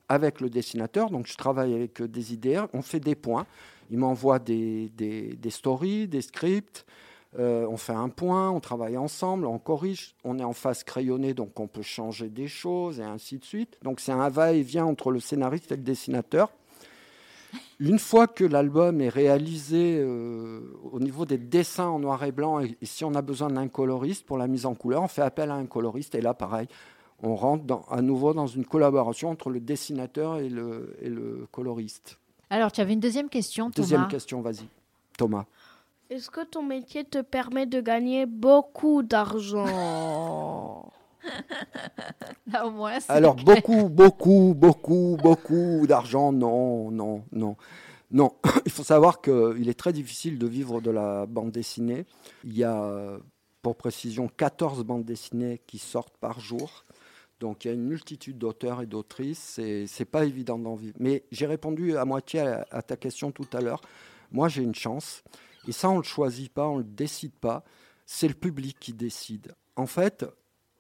avec 0.08 0.40
le 0.40 0.50
dessinateur. 0.50 1.10
Donc, 1.10 1.26
je 1.26 1.36
travaille 1.36 1.74
avec 1.74 2.00
euh, 2.00 2.08
des 2.08 2.32
idées, 2.32 2.62
on 2.72 2.82
fait 2.82 3.00
des 3.00 3.14
points. 3.14 3.46
Il 3.90 3.98
m'envoie 3.98 4.38
des, 4.38 4.90
stories, 5.50 6.08
des 6.08 6.22
scripts. 6.22 6.86
Euh, 7.38 7.66
on 7.68 7.76
fait 7.76 7.92
un 7.92 8.08
point, 8.08 8.50
on 8.50 8.60
travaille 8.60 8.96
ensemble, 8.96 9.46
on 9.46 9.58
corrige, 9.58 10.14
on 10.22 10.38
est 10.38 10.44
en 10.44 10.52
face 10.52 10.84
crayonnée, 10.84 11.34
donc 11.34 11.58
on 11.58 11.66
peut 11.66 11.82
changer 11.82 12.28
des 12.28 12.46
choses 12.46 13.00
et 13.00 13.04
ainsi 13.04 13.38
de 13.38 13.44
suite. 13.44 13.76
Donc 13.82 14.00
c'est 14.00 14.12
un 14.12 14.28
va-et-vient 14.28 14.84
entre 14.84 15.10
le 15.10 15.18
scénariste 15.18 15.72
et 15.72 15.76
le 15.76 15.82
dessinateur. 15.82 16.52
Une 17.80 17.98
fois 17.98 18.26
que 18.26 18.44
l'album 18.44 19.00
est 19.00 19.08
réalisé 19.08 19.98
euh, 19.98 20.60
au 20.92 21.00
niveau 21.00 21.24
des 21.26 21.38
dessins 21.38 21.88
en 21.88 21.98
noir 21.98 22.22
et 22.24 22.32
blanc, 22.32 22.60
et, 22.60 22.76
si 22.82 23.04
on 23.04 23.14
a 23.14 23.22
besoin 23.22 23.50
d'un 23.50 23.68
coloriste 23.68 24.24
pour 24.26 24.38
la 24.38 24.46
mise 24.46 24.64
en 24.66 24.74
couleur, 24.74 25.02
on 25.02 25.08
fait 25.08 25.22
appel 25.22 25.50
à 25.50 25.54
un 25.54 25.66
coloriste, 25.66 26.14
et 26.14 26.20
là 26.20 26.34
pareil, 26.34 26.68
on 27.22 27.34
rentre 27.34 27.80
à 27.90 28.00
nouveau 28.00 28.32
dans 28.32 28.46
une 28.46 28.64
collaboration 28.64 29.30
entre 29.30 29.50
le 29.50 29.60
dessinateur 29.60 30.38
et 30.38 30.48
le, 30.48 30.96
et 31.00 31.08
le 31.08 31.48
coloriste. 31.50 32.18
Alors 32.50 32.70
tu 32.70 32.80
avais 32.80 32.92
une 32.92 33.00
deuxième 33.00 33.28
question, 33.28 33.70
Thomas. 33.70 33.84
Deuxième 33.84 34.08
question, 34.08 34.40
vas-y, 34.40 34.68
Thomas. 35.16 35.46
Est-ce 36.14 36.30
que 36.30 36.44
ton 36.44 36.62
métier 36.62 37.02
te 37.02 37.20
permet 37.20 37.66
de 37.66 37.80
gagner 37.80 38.24
beaucoup 38.24 39.02
d'argent 39.02 40.92
Là, 42.46 42.68
au 42.68 42.70
moins, 42.70 42.98
Alors, 43.08 43.34
beaucoup, 43.34 43.88
beaucoup, 43.88 44.54
beaucoup, 44.56 45.18
beaucoup 45.20 45.84
d'argent, 45.88 46.30
non, 46.30 46.92
non, 46.92 47.24
non. 47.32 47.56
Non, 48.12 48.32
il 48.64 48.70
faut 48.70 48.84
savoir 48.84 49.22
qu'il 49.22 49.68
est 49.68 49.76
très 49.76 49.92
difficile 49.92 50.38
de 50.38 50.46
vivre 50.46 50.80
de 50.80 50.92
la 50.92 51.26
bande 51.26 51.50
dessinée. 51.50 52.06
Il 52.44 52.56
y 52.56 52.62
a, 52.62 53.18
pour 53.60 53.74
précision, 53.74 54.28
14 54.28 54.84
bandes 54.84 55.04
dessinées 55.04 55.62
qui 55.66 55.78
sortent 55.78 56.16
par 56.18 56.38
jour. 56.38 56.84
Donc 57.40 57.64
il 57.64 57.68
y 57.68 57.70
a 57.72 57.74
une 57.74 57.88
multitude 57.88 58.38
d'auteurs 58.38 58.82
et 58.82 58.86
d'autrices. 58.86 59.40
C'est, 59.40 59.88
c'est 59.88 60.04
pas 60.04 60.24
évident 60.24 60.60
d'en 60.60 60.76
vivre. 60.76 60.94
Mais 61.00 61.24
j'ai 61.32 61.46
répondu 61.46 61.96
à 61.96 62.04
moitié 62.04 62.38
à 62.70 62.82
ta 62.82 62.96
question 62.96 63.32
tout 63.32 63.48
à 63.52 63.60
l'heure. 63.60 63.80
Moi, 64.30 64.46
j'ai 64.48 64.62
une 64.62 64.76
chance. 64.76 65.24
Et 65.68 65.72
ça, 65.72 65.90
on 65.90 65.94
ne 65.94 65.98
le 65.98 66.04
choisit 66.04 66.52
pas, 66.52 66.66
on 66.66 66.78
ne 66.78 66.82
le 66.82 66.88
décide 66.88 67.32
pas. 67.32 67.64
C'est 68.06 68.28
le 68.28 68.34
public 68.34 68.76
qui 68.78 68.92
décide. 68.92 69.54
En 69.76 69.86
fait, 69.86 70.24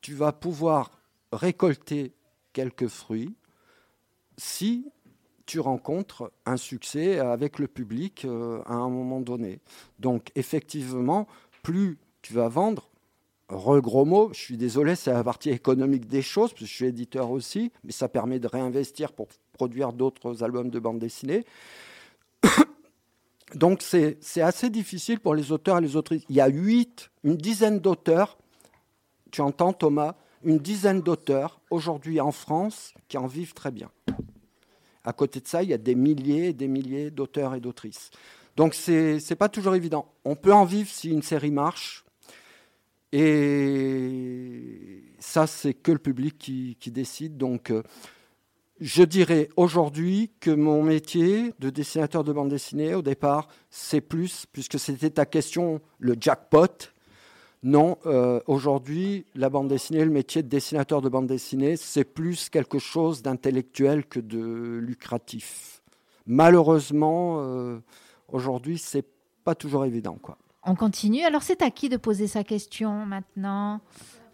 tu 0.00 0.14
vas 0.14 0.32
pouvoir 0.32 0.90
récolter 1.32 2.12
quelques 2.52 2.88
fruits 2.88 3.34
si 4.36 4.86
tu 5.46 5.60
rencontres 5.60 6.32
un 6.46 6.56
succès 6.56 7.18
avec 7.18 7.58
le 7.58 7.68
public 7.68 8.24
euh, 8.24 8.62
à 8.66 8.74
un 8.74 8.88
moment 8.88 9.20
donné. 9.20 9.60
Donc 9.98 10.30
effectivement, 10.34 11.26
plus 11.62 11.98
tu 12.22 12.32
vas 12.32 12.48
vendre, 12.48 12.88
gros 13.48 14.04
mot, 14.04 14.30
je 14.32 14.40
suis 14.40 14.56
désolé, 14.56 14.96
c'est 14.96 15.12
la 15.12 15.24
partie 15.24 15.50
économique 15.50 16.06
des 16.06 16.22
choses, 16.22 16.50
parce 16.50 16.60
que 16.60 16.66
je 16.66 16.72
suis 16.72 16.86
éditeur 16.86 17.30
aussi, 17.30 17.72
mais 17.84 17.92
ça 17.92 18.08
permet 18.08 18.38
de 18.38 18.46
réinvestir 18.46 19.12
pour 19.12 19.28
produire 19.52 19.92
d'autres 19.92 20.42
albums 20.42 20.70
de 20.70 20.78
bande 20.78 20.98
dessinée. 20.98 21.44
Donc 23.54 23.82
c'est 23.82 24.40
assez 24.40 24.70
difficile 24.70 25.20
pour 25.20 25.34
les 25.34 25.52
auteurs 25.52 25.78
et 25.78 25.80
les 25.80 25.96
autrices. 25.96 26.24
Il 26.28 26.36
y 26.36 26.40
a 26.40 26.48
huit, 26.48 27.10
une 27.22 27.36
dizaine 27.36 27.78
d'auteurs, 27.78 28.38
tu 29.30 29.40
entends 29.40 29.72
Thomas, 29.72 30.16
une 30.42 30.58
dizaine 30.58 31.00
d'auteurs 31.00 31.60
aujourd'hui 31.70 32.20
en 32.20 32.32
France 32.32 32.92
qui 33.08 33.16
en 33.16 33.26
vivent 33.26 33.54
très 33.54 33.70
bien. 33.70 33.90
À 35.04 35.12
côté 35.12 35.40
de 35.40 35.46
ça, 35.46 35.62
il 35.62 35.68
y 35.68 35.74
a 35.74 35.78
des 35.78 35.94
milliers 35.94 36.48
et 36.48 36.52
des 36.52 36.68
milliers 36.68 37.10
d'auteurs 37.10 37.54
et 37.54 37.60
d'autrices. 37.60 38.10
Donc 38.56 38.74
c'est 38.74 39.18
n'est 39.28 39.36
pas 39.36 39.48
toujours 39.48 39.74
évident. 39.74 40.12
On 40.24 40.36
peut 40.36 40.52
en 40.52 40.64
vivre 40.64 40.88
si 40.88 41.10
une 41.10 41.22
série 41.22 41.50
marche. 41.50 42.04
Et 43.16 45.04
ça, 45.20 45.46
c'est 45.46 45.72
que 45.72 45.92
le 45.92 46.00
public 46.00 46.36
qui, 46.36 46.76
qui 46.80 46.90
décide. 46.90 47.36
Donc, 47.36 47.70
euh, 47.70 47.84
je 48.80 49.02
dirais 49.02 49.48
aujourd'hui 49.56 50.30
que 50.40 50.50
mon 50.50 50.82
métier 50.82 51.54
de 51.58 51.70
dessinateur 51.70 52.24
de 52.24 52.32
bande 52.32 52.48
dessinée, 52.48 52.94
au 52.94 53.02
départ, 53.02 53.48
c'est 53.70 54.00
plus, 54.00 54.46
puisque 54.52 54.78
c'était 54.78 55.10
ta 55.10 55.26
question, 55.26 55.80
le 55.98 56.16
jackpot. 56.20 56.90
Non, 57.62 57.96
euh, 58.04 58.40
aujourd'hui, 58.46 59.24
la 59.34 59.48
bande 59.48 59.68
dessinée, 59.68 60.04
le 60.04 60.10
métier 60.10 60.42
de 60.42 60.48
dessinateur 60.48 61.00
de 61.00 61.08
bande 61.08 61.26
dessinée, 61.26 61.76
c'est 61.76 62.04
plus 62.04 62.50
quelque 62.50 62.78
chose 62.78 63.22
d'intellectuel 63.22 64.04
que 64.04 64.20
de 64.20 64.78
lucratif. 64.82 65.82
Malheureusement, 66.26 67.38
euh, 67.40 67.78
aujourd'hui, 68.28 68.76
c'est 68.78 69.06
pas 69.44 69.54
toujours 69.54 69.84
évident, 69.84 70.18
quoi. 70.20 70.36
On 70.66 70.74
continue. 70.74 71.22
Alors, 71.22 71.42
c'est 71.42 71.62
à 71.62 71.70
qui 71.70 71.88
de 71.88 71.96
poser 71.96 72.26
sa 72.26 72.42
question 72.42 73.06
maintenant? 73.06 73.80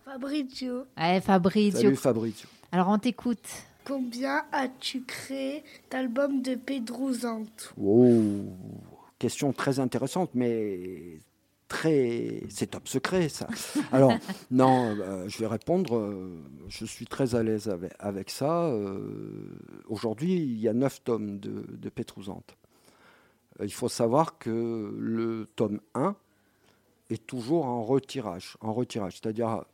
Fabrizio, 0.05 0.85
Allez, 0.97 1.21
Fabrizio. 1.21 1.81
Salut 1.81 1.97
Fabrizio. 1.97 2.49
Alors, 2.73 2.89
on 2.89 2.99
t'écoute. 2.99 3.47
Combien 3.85 4.45
as-tu 4.53 5.03
créé 5.03 5.63
d'albums 5.91 6.43
de 6.43 6.55
Pédrouzante 6.55 7.75
Oh, 7.81 8.45
question 9.19 9.53
très 9.53 9.81
intéressante, 9.81 10.31
mais 10.35 11.19
très, 11.69 12.43
c'est 12.49 12.69
top 12.73 12.89
secret 12.89 13.29
ça. 13.29 13.47
Alors 13.93 14.13
non, 14.51 14.97
euh, 15.01 15.29
je 15.29 15.39
vais 15.39 15.47
répondre. 15.47 15.97
euh, 15.97 16.43
je 16.69 16.85
suis 16.85 17.07
très 17.07 17.35
à 17.35 17.43
l'aise 17.43 17.69
avec, 17.69 17.93
avec 17.99 18.31
ça. 18.31 18.67
Euh, 18.67 19.59
Aujourd'hui, 19.89 20.35
il 20.35 20.61
y 20.61 20.69
a 20.69 20.73
neuf 20.73 21.03
tomes 21.03 21.39
de, 21.39 21.65
de 21.69 21.89
Pétrouzante. 21.89 22.57
Il 23.63 23.73
faut 23.73 23.89
savoir 23.89 24.39
que 24.39 24.95
le 24.97 25.49
tome 25.55 25.81
1 25.95 26.17
est 27.11 27.27
toujours 27.27 27.67
en 27.67 27.83
retirage, 27.83 28.57
en 28.61 28.73
retirage. 28.73 29.19
C'est-à-dire 29.21 29.65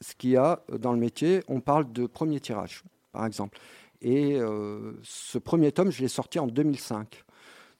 ce 0.00 0.08
qui- 0.08 0.10
ce 0.10 0.14
qu'il 0.14 0.30
y 0.30 0.36
a 0.36 0.62
dans 0.78 0.92
le 0.92 0.98
métier, 0.98 1.42
on 1.48 1.60
parle 1.60 1.92
de 1.92 2.06
premier 2.06 2.40
tirage, 2.40 2.82
par 3.12 3.26
exemple. 3.26 3.58
Et 4.02 4.34
euh, 4.34 4.92
ce 5.02 5.38
premier 5.38 5.72
tome, 5.72 5.90
je 5.90 6.02
l'ai 6.02 6.08
sorti 6.08 6.38
en 6.38 6.46
2005. 6.46 7.24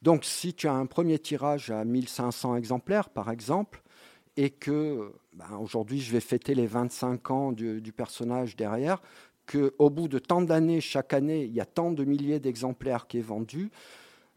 Donc, 0.02 0.24
si 0.24 0.54
tu 0.54 0.68
as 0.68 0.74
un 0.74 0.86
premier 0.86 1.18
tirage 1.18 1.70
à 1.70 1.84
1500 1.84 2.56
exemplaires, 2.56 3.10
par 3.10 3.30
exemple, 3.30 3.82
et 4.36 4.50
que 4.50 5.12
ben, 5.34 5.56
aujourd'hui, 5.60 6.00
je 6.00 6.12
vais 6.12 6.20
fêter 6.20 6.54
les 6.54 6.66
25 6.66 7.30
ans 7.30 7.52
du, 7.52 7.92
personnage 7.92 8.56
derrière, 8.56 9.00
qu'au 9.50 9.90
bout 9.90 10.08
de 10.08 10.18
tant 10.18 10.42
d'années, 10.42 10.80
chaque 10.80 11.12
année, 11.12 11.44
il 11.44 11.52
y 11.52 11.60
a 11.60 11.64
tant 11.66 11.90
de 11.92 12.04
milliers 12.04 12.40
d'exemplaires 12.40 13.06
qui 13.06 13.18
est 13.18 13.22
vendu. 13.22 13.70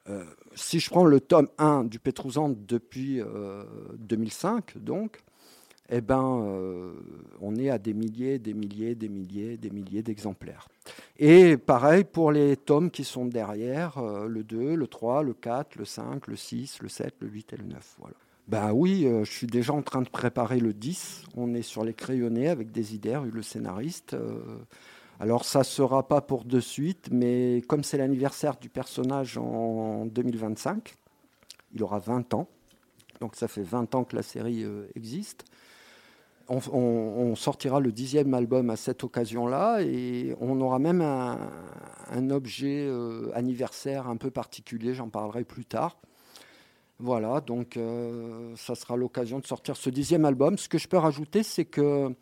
euh, 0.10 0.26
si 0.56 0.80
je 0.80 0.89
prends 0.89 1.06
le 1.06 1.20
tome 1.20 1.50
1 1.60 1.84
du 1.84 2.00
Pétrouzan 2.00 2.50
depuis 2.50 3.22
euh, 3.22 3.63
2005, 4.00 4.78
donc, 4.78 5.22
eh 5.91 6.02
ben, 6.02 6.43
euh, 6.43 6.93
on 7.41 7.56
est 7.56 7.69
à 7.69 7.80
des 7.80 7.93
milliers, 7.93 8.38
des 8.38 8.54
milliers, 8.54 8.93
des 8.93 9.10
milliers, 9.10 9.58
des 9.58 9.71
milliers 9.71 10.04
d'exemplaires. 10.04 10.67
Et 11.17 11.58
pareil 11.58 12.04
pour 12.04 12.32
les 12.32 12.58
tomes 12.58 12.91
qui 12.91 13.04
sont 13.04 13.25
derrière, 13.25 13.97
euh, 13.97 14.28
le 14.28 14.43
2, 14.43 14.75
le 14.75 14.88
3, 14.88 15.23
le 15.23 15.34
4, 15.34 15.75
le 15.78 15.86
5, 15.86 16.28
le 16.28 16.36
6, 16.36 16.80
le 16.82 16.89
7, 16.89 17.15
le 17.21 17.28
8 17.28 17.54
et 17.54 17.58
le 17.58 17.65
9. 17.65 17.95
Voilà. 17.99 18.15
Ben 18.47 18.71
oui, 18.71 19.06
euh, 19.06 19.23
je 19.23 19.32
suis 19.32 19.47
déjà 19.47 19.73
en 19.73 19.82
train 19.82 20.04
de 20.04 20.10
préparer 20.10 20.60
le 20.60 20.73
10. 20.73 21.23
On 21.36 21.56
est 21.56 21.63
sur 21.63 21.84
les 21.84 21.95
crayonnés 21.95 22.49
avec 22.49 22.71
Desider, 22.71 23.19
le 23.32 23.41
scénariste. 23.41 24.15
alors 25.19 25.43
ça 25.43 25.60
ne 25.60 25.63
sera 25.63 26.08
pas 26.08 26.21
pour 26.21 26.45
de 26.45 26.60
suite, 26.60 27.10
mais 27.12 27.63
comme 27.67 27.84
c'est 27.84 27.97
l'anniversaire 27.97 28.58
du 28.58 28.69
personnage 28.69 29.39
en 29.39 30.06
2025, 30.06 30.93
il 31.73 31.82
aura 31.82 31.97
20 31.97 32.36
ans. 32.36 32.47
Donc 33.19 33.36
ça 33.36 33.47
fait 33.47 33.63
20 33.63 33.95
ans 33.95 34.04
que 34.04 34.15
la 34.15 34.23
série 34.23 34.65
existe. 34.95 35.45
On, 36.50 37.36
sortira 37.36 37.80
le 37.80 37.92
dixième 37.92 38.34
album 38.34 38.72
à 38.72 38.76
cette 38.76 39.04
occasion-là 39.04 39.82
et 39.82 40.36
on 40.42 40.60
aura 40.62 40.80
même 40.80 41.02
un, 41.02 42.30
objet 42.32 42.88
euh, 42.88 43.30
anniversaire 43.36 44.08
un 44.08 44.18
peu 44.18 44.32
particulier, 44.32 44.96
j'en 44.96 45.10
parlerai 45.10 45.44
plus 45.44 45.66
tard. 45.66 46.00
Voilà, 46.98 47.40
donc 47.40 47.78
euh, 47.78 48.54
ça 48.58 48.76
sera 48.76 48.98
l'occasion 48.98 49.40
de 49.40 49.46
sortir 49.46 49.78
ce 49.78 49.90
dixième 49.90 50.26
album. 50.26 50.58
Ce 50.58 50.68
que 50.68 50.78
je 50.78 50.88
peux 50.88 50.98
rajouter, 50.98 51.44
c'est 51.44 51.66
que 51.66 52.14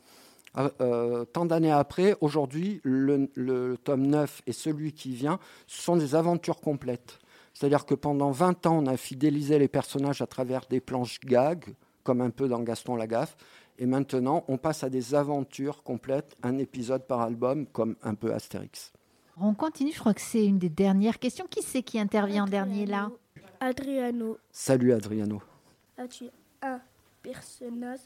euh, 0.81 1.25
tant 1.25 1.45
d'années 1.45 1.71
après, 1.71 2.15
aujourd'hui, 2.21 2.81
le, 2.83 3.75
tome 3.83 4.07
9 4.07 4.41
et 4.47 4.51
celui 4.51 4.93
qui 4.93 5.11
vient, 5.11 5.39
sont 5.67 5.95
des 5.95 6.15
aventures 6.15 6.59
complètes. 6.59 7.19
C'est-à-dire 7.53 7.85
que 7.85 7.95
pendant 7.95 8.31
20 8.31 8.65
ans, 8.67 8.83
on 8.83 8.87
a 8.87 8.97
fidélisé 8.97 9.57
les 9.57 9.67
personnages 9.67 10.21
à 10.21 10.27
travers 10.27 10.65
des 10.69 10.79
planches 10.79 11.19
gags, 11.21 11.73
comme 12.03 12.21
un 12.21 12.29
peu 12.29 12.47
dans 12.47 12.61
Gaston 12.61 12.95
Lagaffe. 12.95 13.35
Et 13.79 13.85
maintenant, 13.85 14.43
on 14.47 14.57
passe 14.57 14.83
à 14.83 14.89
des 14.89 15.13
aventures 15.13 15.83
complètes, 15.83 16.35
un 16.43 16.57
épisode 16.57 17.05
par 17.05 17.21
album, 17.21 17.67
comme 17.67 17.95
un 18.03 18.15
peu 18.15 18.33
Astérix. 18.33 18.91
On 19.39 19.53
continue, 19.53 19.91
je 19.93 19.99
crois 19.99 20.15
que 20.15 20.21
c'est 20.21 20.45
une 20.45 20.57
des 20.57 20.69
dernières 20.69 21.19
questions. 21.19 21.45
Qui 21.49 21.61
c'est 21.61 21.83
qui 21.83 21.99
intervient 21.99 22.45
en 22.45 22.47
dernier 22.47 22.85
là? 22.87 23.11
Adriano, 23.59 24.37
Salut 24.51 24.93
Adriano. 24.93 25.41
as-tu 25.97 26.25
un 26.61 26.79
personnage 27.21 27.99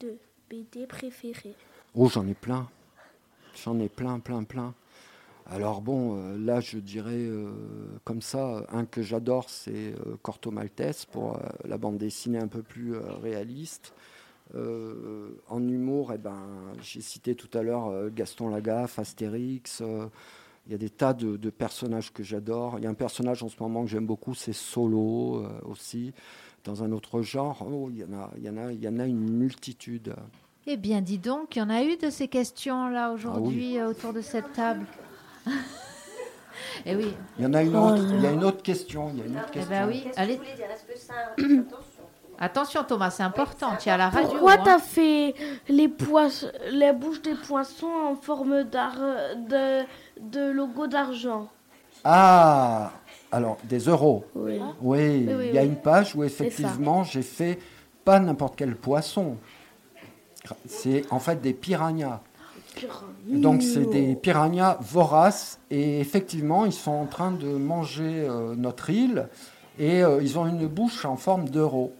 de 0.00 0.16
BD 0.50 0.86
préféré? 0.86 1.54
Oh, 1.94 2.08
j'en 2.08 2.26
ai 2.26 2.34
plein. 2.34 2.68
J'en 3.64 3.78
ai 3.78 3.88
plein, 3.88 4.18
plein, 4.18 4.44
plein. 4.44 4.74
Alors 5.46 5.82
bon, 5.82 6.16
euh, 6.18 6.38
là, 6.38 6.60
je 6.60 6.78
dirais 6.78 7.12
euh, 7.14 7.50
comme 8.04 8.22
ça, 8.22 8.66
un 8.72 8.86
que 8.86 9.02
j'adore, 9.02 9.50
c'est 9.50 9.92
euh, 9.92 10.16
Corto 10.22 10.50
Maltese 10.50 11.04
pour 11.04 11.36
euh, 11.36 11.40
la 11.64 11.76
bande 11.76 11.98
dessinée 11.98 12.38
un 12.38 12.48
peu 12.48 12.62
plus 12.62 12.94
euh, 12.94 13.02
réaliste. 13.22 13.92
Euh, 14.54 15.30
en 15.48 15.66
humour, 15.66 16.12
eh 16.14 16.18
ben, 16.18 16.38
j'ai 16.80 17.00
cité 17.00 17.34
tout 17.34 17.48
à 17.58 17.62
l'heure 17.62 17.88
euh, 17.88 18.08
Gaston 18.14 18.48
Lagaffe, 18.48 18.98
Astérix. 18.98 19.80
euh, 19.80 20.06
il 20.66 20.72
y 20.72 20.74
a 20.74 20.78
des 20.78 20.90
tas 20.90 21.12
de, 21.12 21.36
de 21.36 21.50
personnages 21.50 22.12
que 22.12 22.22
j'adore. 22.22 22.76
Il 22.78 22.84
y 22.84 22.86
a 22.86 22.90
un 22.90 22.94
personnage 22.94 23.42
en 23.42 23.48
ce 23.48 23.56
moment 23.60 23.84
que 23.84 23.90
j'aime 23.90 24.06
beaucoup, 24.06 24.34
c'est 24.34 24.54
Solo 24.54 25.42
euh, 25.42 25.48
aussi, 25.66 26.12
dans 26.64 26.82
un 26.82 26.92
autre 26.92 27.20
genre. 27.20 27.66
Oh, 27.70 27.88
il 27.90 27.98
y 27.98 28.04
en 28.04 28.12
a, 28.14 28.30
il 28.38 28.44
y 28.44 28.48
en 28.48 28.56
a, 28.56 28.72
il 28.72 28.82
y 28.82 28.88
en 28.88 28.98
a 28.98 29.04
une 29.06 29.30
multitude. 29.30 30.14
Eh 30.66 30.78
bien, 30.78 31.02
dis 31.02 31.18
donc, 31.18 31.56
il 31.56 31.58
y 31.58 31.62
en 31.62 31.68
a 31.68 31.82
eu 31.84 31.96
de 31.98 32.08
ces 32.08 32.28
questions-là 32.28 33.12
aujourd'hui 33.12 33.78
euh, 33.78 33.90
autour 33.90 34.12
de 34.12 34.20
cette 34.20 34.52
table. 34.52 34.86
Eh 36.86 36.94
oui, 36.94 37.08
Il 37.38 37.44
y 37.44 37.46
en 37.46 37.52
a 37.54 37.62
une 37.62 37.74
autre. 37.74 38.02
Il 38.14 38.22
y 38.22 38.26
a 38.26 38.30
une 38.30 38.44
autre 38.44 38.62
question. 38.62 39.10
Il 39.12 39.18
y 39.18 39.22
a 39.22 39.26
une 39.26 39.36
autre 39.36 39.46
eh 39.50 39.54
question. 39.54 39.70
ben 39.70 39.88
oui. 39.88 40.04
Allez. 40.16 40.38
Attention 42.38 42.82
Thomas, 42.84 43.10
c'est 43.10 43.22
important. 43.22 43.76
Tu 43.78 43.88
es 43.88 43.92
à 43.92 43.96
la 43.96 44.08
radio. 44.10 44.28
Pourquoi 44.30 44.54
hein. 44.54 44.62
t'as 44.64 44.78
fait 44.78 45.34
les, 45.68 45.88
poissons, 45.88 46.48
les 46.70 46.92
bouches 46.92 47.22
des 47.22 47.34
poissons 47.34 47.86
en 47.86 48.16
forme 48.16 48.64
d'ar- 48.64 48.96
de, 49.48 49.82
de 50.20 50.50
logo 50.50 50.86
d'argent? 50.86 51.48
Ah, 52.04 52.92
alors 53.32 53.56
des 53.64 53.78
euros. 53.78 54.24
Oui. 54.34 54.60
Oui, 54.82 55.26
oui, 55.26 55.46
il 55.48 55.54
y 55.54 55.58
a 55.58 55.62
oui. 55.62 55.66
une 55.68 55.76
page 55.76 56.14
où 56.14 56.24
effectivement 56.24 57.04
j'ai 57.04 57.22
fait 57.22 57.58
pas 58.04 58.18
n'importe 58.20 58.56
quel 58.56 58.74
poisson. 58.76 59.36
C'est 60.66 61.04
en 61.10 61.18
fait 61.20 61.40
des 61.40 61.54
piranhas. 61.54 62.20
Donc 63.26 63.62
c'est 63.62 63.86
des 63.88 64.16
piranhas 64.16 64.76
voraces 64.80 65.60
et 65.70 66.00
effectivement 66.00 66.66
ils 66.66 66.72
sont 66.72 66.90
en 66.90 67.06
train 67.06 67.30
de 67.30 67.46
manger 67.46 68.26
euh, 68.28 68.54
notre 68.56 68.90
île 68.90 69.28
et 69.78 70.02
euh, 70.02 70.20
ils 70.20 70.38
ont 70.38 70.46
une 70.46 70.66
bouche 70.66 71.04
en 71.04 71.16
forme 71.16 71.48
d'euro. 71.48 71.94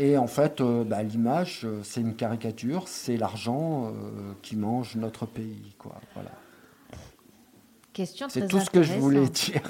Et 0.00 0.16
en 0.16 0.28
fait, 0.28 0.60
euh, 0.60 0.84
bah, 0.84 1.02
l'image, 1.02 1.62
euh, 1.64 1.80
c'est 1.82 2.00
une 2.00 2.14
caricature, 2.14 2.86
c'est 2.86 3.16
l'argent 3.16 3.86
euh, 3.86 4.32
qui 4.42 4.54
mange 4.54 4.94
notre 4.94 5.26
pays. 5.26 5.74
Quoi. 5.76 5.96
Voilà. 6.14 6.30
Question 7.92 8.28
C'est 8.30 8.46
tout 8.46 8.60
ce 8.60 8.70
que 8.70 8.84
je 8.84 8.94
voulais 8.94 9.26
dire. 9.28 9.62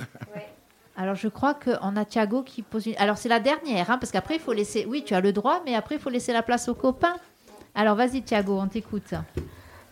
Alors, 0.96 1.14
je 1.14 1.28
crois 1.28 1.54
qu'on 1.54 1.96
a 1.96 2.04
Thiago 2.04 2.42
qui 2.42 2.60
pose 2.60 2.86
une. 2.86 2.96
Alors, 2.98 3.16
c'est 3.16 3.30
la 3.30 3.40
dernière, 3.40 3.90
hein, 3.90 3.96
parce 3.96 4.12
qu'après, 4.12 4.34
il 4.34 4.40
faut 4.40 4.52
laisser. 4.52 4.84
Oui, 4.84 5.02
tu 5.02 5.14
as 5.14 5.22
le 5.22 5.32
droit, 5.32 5.62
mais 5.64 5.74
après, 5.74 5.94
il 5.94 6.00
faut 6.00 6.10
laisser 6.10 6.34
la 6.34 6.42
place 6.42 6.68
aux 6.68 6.74
copains. 6.74 7.16
Alors, 7.74 7.96
vas-y, 7.96 8.20
Thiago, 8.20 8.58
on 8.60 8.68
t'écoute. 8.68 9.14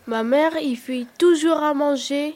Ma 0.05 0.21
mère, 0.21 0.51
il 0.61 0.75
fait 0.75 1.07
toujours 1.17 1.57
à 1.57 1.73
manger 1.73 2.35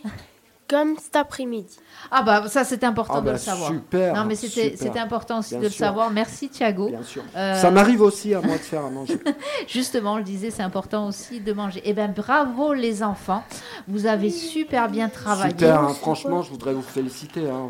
comme 0.72 0.96
cet 0.98 1.18
après-midi. 1.18 1.78
Ah, 2.10 2.24
bah, 2.24 2.48
ça, 2.48 2.64
c'était 2.64 2.86
important 2.86 3.16
Ah 3.18 3.22
de 3.22 3.26
bah, 3.26 3.32
le 3.34 3.38
savoir. 3.38 3.70
super, 3.72 4.16
Non, 4.16 4.24
mais 4.26 4.36
c'était 4.36 4.98
important 4.98 5.40
aussi 5.40 5.50
Bien 5.52 5.60
de 5.60 5.64
le 5.66 5.70
savoir. 5.70 6.10
Merci, 6.12 6.48
Thiago. 6.50 6.88
Bien 6.88 7.04
sûr. 7.04 7.24
Euh, 7.36 7.60
Ça 7.62 7.70
m'arrive 7.72 8.02
aussi 8.02 8.34
à 8.34 8.40
moi 8.42 8.54
de 8.56 8.62
faire 8.62 8.86
à 8.86 8.90
manger. 8.90 9.20
Justement, 9.68 10.14
on 10.14 10.18
le 10.18 10.24
disait, 10.24 10.50
c'est 10.50 10.64
important 10.64 11.08
aussi 11.08 11.42
de 11.42 11.52
manger. 11.52 11.82
Eh 11.84 11.94
bien, 11.94 12.08
bravo, 12.08 12.74
les 12.74 13.04
enfants. 13.04 13.44
Vous 13.90 14.06
avez 14.06 14.30
super 14.30 14.88
bien 14.90 15.10
travaillé. 15.10 15.52
Super, 15.52 15.82
hein, 15.82 15.90
franchement, 15.94 16.42
je 16.42 16.50
voudrais 16.52 16.74
vous 16.74 16.82
féliciter 16.82 17.50
hein, 17.50 17.68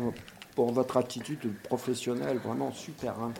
pour 0.54 0.72
votre 0.72 0.96
attitude 0.96 1.40
professionnelle, 1.64 2.38
vraiment 2.38 2.70
super. 2.72 3.14
hein. 3.20 3.32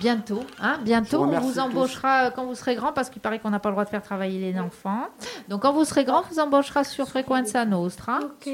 Bientôt, 0.00 0.42
hein, 0.60 0.78
bientôt, 0.82 1.22
on 1.22 1.40
vous 1.40 1.52
tous. 1.52 1.58
embauchera 1.58 2.30
quand 2.30 2.44
vous 2.44 2.54
serez 2.54 2.74
grand, 2.74 2.92
parce 2.92 3.10
qu'il 3.10 3.22
paraît 3.22 3.38
qu'on 3.38 3.50
n'a 3.50 3.58
pas 3.58 3.70
le 3.70 3.74
droit 3.74 3.84
de 3.84 3.90
faire 3.90 4.02
travailler 4.02 4.52
les 4.52 4.58
enfants. 4.58 5.08
Donc, 5.48 5.62
quand 5.62 5.72
vous 5.72 5.84
serez 5.84 6.04
grand, 6.04 6.20
on 6.20 6.34
vous 6.34 6.40
embauchera 6.40 6.84
sur 6.84 7.08
Frequenza 7.08 7.64
Nostra. 7.64 8.18
Ok. 8.22 8.52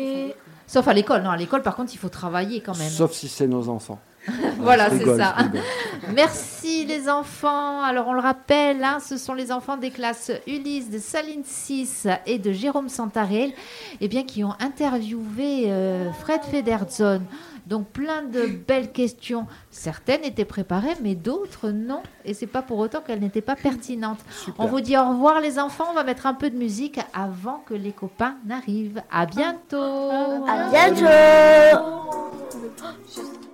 Sauf 0.66 0.86
à 0.88 0.92
l'école. 0.92 1.22
Non, 1.22 1.30
à 1.30 1.36
l'école, 1.36 1.62
par 1.62 1.74
contre, 1.74 1.92
il 1.94 1.98
faut 1.98 2.08
travailler 2.08 2.60
quand 2.60 2.76
même. 2.78 2.88
Sauf 2.88 3.12
si 3.12 3.28
c'est 3.28 3.46
nos 3.46 3.68
enfants. 3.68 3.98
voilà, 4.58 4.88
c'est 4.90 5.16
ça. 5.16 5.34
Merci 6.14 6.84
les 6.84 7.08
enfants. 7.08 7.82
Alors 7.82 8.06
on 8.08 8.12
le 8.12 8.20
rappelle, 8.20 8.82
hein, 8.84 8.98
ce 9.00 9.16
sont 9.16 9.34
les 9.34 9.50
enfants 9.50 9.76
des 9.76 9.90
classes 9.90 10.30
Ulysse, 10.46 10.90
de 10.90 10.98
Saline 10.98 11.42
6 11.44 12.06
et 12.26 12.38
de 12.38 12.52
Jérôme 12.52 12.88
Santarel 12.88 13.52
eh 14.00 14.08
bien, 14.08 14.22
qui 14.22 14.44
ont 14.44 14.54
interviewé 14.60 15.64
euh, 15.66 16.12
Fred 16.12 16.42
Federzon. 16.42 17.22
Donc 17.66 17.88
plein 17.88 18.22
de 18.22 18.46
belles 18.46 18.92
questions. 18.92 19.46
Certaines 19.70 20.24
étaient 20.24 20.44
préparées, 20.44 20.94
mais 21.02 21.14
d'autres 21.14 21.70
non. 21.70 22.02
Et 22.24 22.34
c'est 22.34 22.46
pas 22.46 22.62
pour 22.62 22.78
autant 22.78 23.00
qu'elles 23.00 23.20
n'étaient 23.20 23.40
pas 23.40 23.56
pertinentes. 23.56 24.20
On 24.58 24.66
vous 24.66 24.80
dit 24.80 24.96
au 24.96 25.08
revoir 25.08 25.40
les 25.40 25.58
enfants. 25.58 25.86
On 25.90 25.94
va 25.94 26.04
mettre 26.04 26.26
un 26.26 26.34
peu 26.34 26.50
de 26.50 26.56
musique 26.56 26.98
avant 27.14 27.62
que 27.66 27.74
les 27.74 27.92
copains 27.92 28.36
n'arrivent. 28.46 29.02
À 29.10 29.26
bientôt. 29.26 29.76
À 30.46 30.70
bientôt 30.70 31.04
Mon 33.14 33.51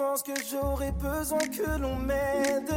pense 0.00 0.22
que 0.22 0.32
j'aurais 0.50 0.92
besoin 0.92 1.40
que 1.40 1.78
l'on 1.78 1.96
m'aide. 1.96 2.72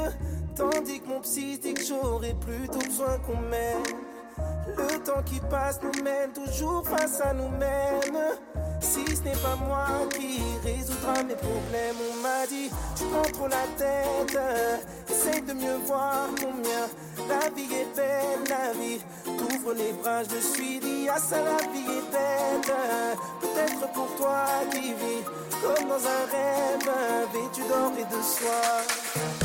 Tandis 0.56 1.00
que 1.00 1.08
mon 1.08 1.22
psy 1.22 1.58
dit 1.58 1.74
que 1.74 1.84
j'aurais 1.84 2.34
plutôt 2.34 2.80
besoin 2.80 3.18
qu'on 3.20 3.38
m'aide. 3.38 3.96
Le 4.68 5.02
temps 5.04 5.24
qui 5.26 5.40
passe 5.50 5.80
nous 5.82 6.04
mène 6.04 6.32
toujours 6.34 6.86
face 6.86 7.22
à 7.22 7.34
nous-mêmes. 7.34 8.20
Si 8.84 9.06
ce 9.16 9.22
n'est 9.24 9.42
pas 9.42 9.56
moi 9.56 9.88
qui 10.12 10.42
résoudra 10.64 11.24
mes 11.24 11.36
problèmes, 11.36 11.96
on 12.12 12.22
m'a 12.22 12.46
dit 12.48 12.70
tu 12.98 13.04
prends 13.06 13.32
trop 13.32 13.48
la 13.48 13.66
tête. 13.78 14.38
Essaye 15.10 15.42
de 15.42 15.54
mieux 15.54 15.78
voir 15.86 16.28
combien 16.38 16.88
la 17.30 17.50
vie 17.56 17.74
est 17.74 17.96
belle, 17.96 18.44
la 18.50 18.74
vie. 18.74 19.00
T'ouvres 19.24 19.74
les 19.74 19.94
bras, 19.94 20.24
je 20.24 20.40
suis 20.40 20.80
dit 20.80 21.08
à 21.08 21.18
ça, 21.18 21.38
la 21.38 21.58
vie 21.72 21.98
est 21.98 22.12
belle. 22.12 22.76
Peut-être 23.42 23.92
pour 23.94 24.14
toi 24.18 24.46
qui 24.72 24.94
vis 24.94 25.24
comme 25.62 25.88
dans 25.88 25.96
un 25.96 26.26
rêve, 26.30 26.92
vêtu 27.34 27.62
d'or 27.70 27.94
et 27.98 28.04
de 28.04 28.22
soie. 28.22 29.43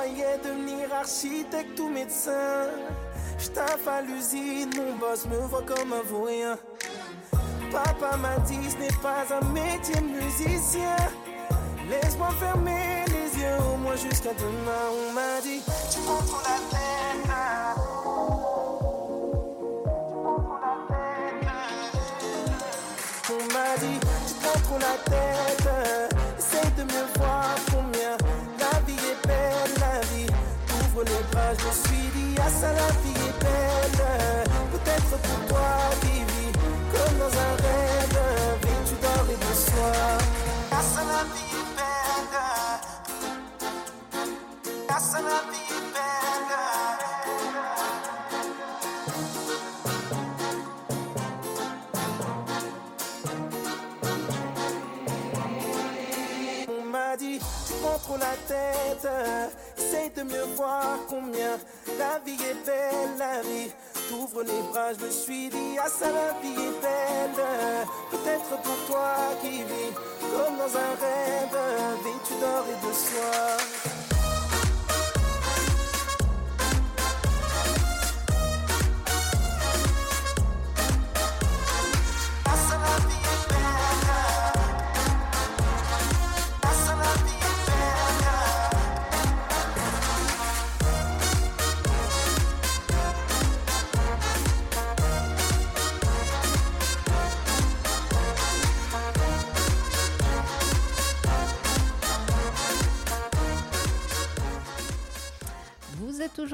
Me 0.00 0.06
voyait 0.06 0.38
devenir 0.42 0.94
architecte 0.94 1.78
ou 1.78 1.90
médecin. 1.90 2.68
J'taffe 3.38 3.86
à 3.86 4.00
l'usine, 4.00 4.70
mon 4.76 4.96
boss 4.96 5.26
me 5.26 5.36
voit 5.46 5.62
comme 5.62 5.92
un 5.92 6.02
vaurien. 6.02 6.56
Papa 7.70 8.16
m'a 8.16 8.38
dit 8.46 8.70
ce 8.70 8.76
n'est 8.78 8.98
pas 9.02 9.26
un 9.30 9.44
métier 9.52 9.96
de 9.96 10.24
musicien. 10.24 10.96
Laisse-moi 11.90 12.30
fermer 12.38 13.04
les 13.08 13.40
yeux 13.42 13.58
au 13.74 13.76
moins 13.76 13.96
jusqu'à 13.96 14.32
demain. 14.32 14.90
On 14.90 15.12
m'a 15.12 15.40
dit 15.42 15.60
tu 15.92 15.98
prends 16.00 16.40
la 16.48 16.58
tête. 16.70 17.30
On 23.28 23.52
m'a 23.52 23.76
dit 23.80 24.00
tu 24.00 24.60
prends 24.62 24.78
la 24.78 24.96
tête. 25.10 25.68
Essaye 26.38 26.70
de 26.78 26.84
mieux 26.84 27.06
voir 27.18 27.54
combien 27.70 28.16
la 28.58 28.80
vie 28.86 28.94
est 28.94 29.26
belle, 29.26 29.79
les 30.98 31.22
bras, 31.30 31.54
je 31.58 31.64
me 31.66 31.72
suis 31.72 32.08
dit 32.14 32.34
ah 32.38 32.50
ça 32.50 32.72
la 32.72 32.88
vie 33.02 33.20
est 33.28 33.36
belle. 33.42 34.00
Peut-être 34.72 35.12
pour 35.22 35.40
toi 35.48 35.70
qui 36.00 36.16
vis 36.24 36.52
comme 36.92 37.16
dans 37.18 37.34
un 37.46 37.54
rêve, 37.64 38.18
vêtu 38.62 38.94
d'or 39.00 39.26
et 39.30 39.36
de 39.36 39.52
soie. 39.54 40.18
Ah 40.72 40.82
ça 40.82 41.02
la 41.04 41.22
vie 41.32 41.54
est 41.60 41.70
belle. 41.76 42.38
Ah 44.88 45.00
ça 45.00 45.18
la 45.22 45.40
vie 45.50 45.70
est 45.70 45.86
belle. 45.94 46.50
On 56.68 56.84
m'a 56.90 57.16
dit, 57.16 57.38
tu 57.38 57.72
prends 57.80 57.98
trop 57.98 58.16
la 58.16 58.34
tête. 58.48 59.08
De 60.08 60.22
mieux 60.22 60.46
voir 60.56 60.98
combien 61.08 61.58
la 61.98 62.18
vie 62.24 62.32
est 62.42 62.66
belle, 62.66 63.16
la 63.18 63.42
vie. 63.42 63.70
T'ouvres 64.08 64.42
les 64.42 64.62
bras, 64.72 64.92
je 64.98 65.04
me 65.04 65.10
suis 65.10 65.48
dit, 65.50 65.76
ah 65.78 65.88
ça 65.88 66.06
la 66.06 66.32
vie 66.40 66.54
est 66.54 66.80
belle. 66.82 67.44
Peut-être 68.10 68.62
pour 68.62 68.76
toi 68.86 69.14
qui 69.42 69.58
vis 69.58 69.94
comme 70.20 70.56
dans 70.56 70.76
un 70.76 70.92
rêve, 71.00 71.58
vêtu 72.02 72.40
d'or 72.40 72.64
et 72.68 72.86
de 72.86 72.92
soie. 72.92 73.99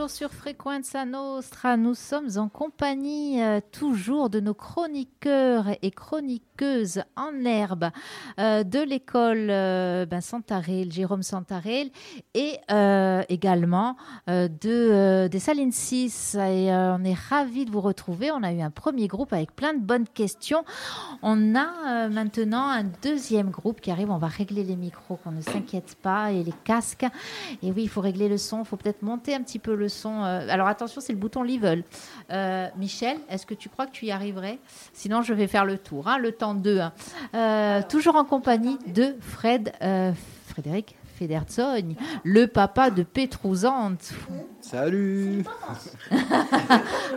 Sur 0.09 0.31
Frequenza 0.31 1.05
Nostra. 1.05 1.77
Nous 1.77 1.95
sommes 1.95 2.39
en 2.39 2.49
compagnie 2.49 3.43
euh, 3.43 3.61
toujours 3.73 4.31
de 4.31 4.41
nos 4.41 4.55
chroniqueurs 4.55 5.69
et 5.83 5.91
en 7.17 7.45
herbe 7.45 7.91
euh, 8.39 8.63
de 8.65 8.81
l'école 8.81 9.49
euh, 9.51 10.07
ben, 10.07 10.21
Santarel, 10.21 10.93
Jérôme 10.93 11.23
Santarel, 11.23 11.91
et 12.35 12.59
euh, 12.71 13.23
également 13.29 13.97
euh, 14.29 14.49
de, 14.49 15.29
des 15.29 15.39
Salines 15.39 15.73
6. 15.73 16.35
Et 16.35 16.73
euh, 16.73 16.97
on 16.97 17.05
est 17.05 17.15
ravis 17.15 17.65
de 17.65 17.71
vous 17.71 17.81
retrouver. 17.81 18.31
On 18.31 18.43
a 18.43 18.53
eu 18.53 18.61
un 18.61 18.71
premier 18.71 19.07
groupe 19.07 19.33
avec 19.33 19.55
plein 19.55 19.75
de 19.75 19.81
bonnes 19.81 20.09
questions. 20.09 20.65
On 21.23 21.55
a 21.55 22.09
maintenant 22.09 22.69
un 22.69 22.85
deuxième 23.03 23.51
groupe 23.51 23.81
qui 23.81 23.91
arrive. 23.91 24.11
On 24.11 24.19
va 24.19 24.29
régler 24.29 24.65
les 24.65 24.77
micros, 24.77 25.17
qu'on 25.17 25.33
ne 25.33 25.41
s'inquiète 25.41 25.97
pas, 26.03 26.33
et 26.33 26.43
les 26.43 26.55
casques. 26.65 27.07
Et 27.63 27.73
oui, 27.73 27.83
il 27.85 27.89
faut 27.89 28.01
régler 28.01 28.29
le 28.29 28.39
son. 28.39 28.61
Il 28.61 28.67
faut 28.67 28.77
peut-être 28.77 29.03
monter 29.03 29.35
un 29.35 29.43
petit 29.43 29.59
peu 29.59 29.75
le 29.75 29.89
son. 29.89 30.23
Alors 30.23 30.69
attention, 30.69 31.01
c'est 31.01 31.13
le 31.13 31.19
bouton 31.19 31.43
level. 31.43 31.85
Michel, 32.77 33.19
est-ce 33.29 33.47
que 33.47 33.55
tu 33.55 33.69
crois 33.69 33.87
que 33.87 33.93
tu 33.93 34.07
y 34.07 34.11
arriverais? 34.11 34.59
Sinon, 34.93 35.23
je 35.23 35.33
vais 35.35 35.47
faire 35.47 35.65
le 35.65 35.79
tour. 35.79 36.09
hein, 36.09 36.19
le 36.19 36.33
temps 36.33 36.46
2. 36.55 36.81
toujours 37.89 38.17
en 38.17 38.25
compagnie 38.25 38.79
de 38.87 39.17
Fred, 39.21 39.73
euh, 39.83 40.13
Frédéric 40.49 40.97
Federzogne, 41.19 41.95
le 42.25 42.47
papa 42.47 42.91
de 42.91 43.03
Pétrouzante. 43.03 44.13
Salut 44.61 45.45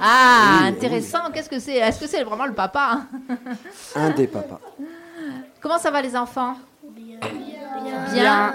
Ah, 0.02 0.60
Oui, 0.62 0.68
intéressant. 0.70 1.32
Qu'est-ce 1.34 1.50
que 1.50 1.60
c'est? 1.60 1.76
Est-ce 1.76 2.00
que 2.00 2.08
c'est 2.08 2.24
vraiment 2.24 2.46
le 2.46 2.54
papa 2.54 3.02
hein? 3.30 3.38
Un 3.96 4.12
des 4.12 4.28
papas. 4.28 4.62
Comment 5.60 5.78
ça 5.78 5.92
va 5.92 6.02
les 6.02 6.16
enfants? 6.16 6.56
Bien. 8.14 8.54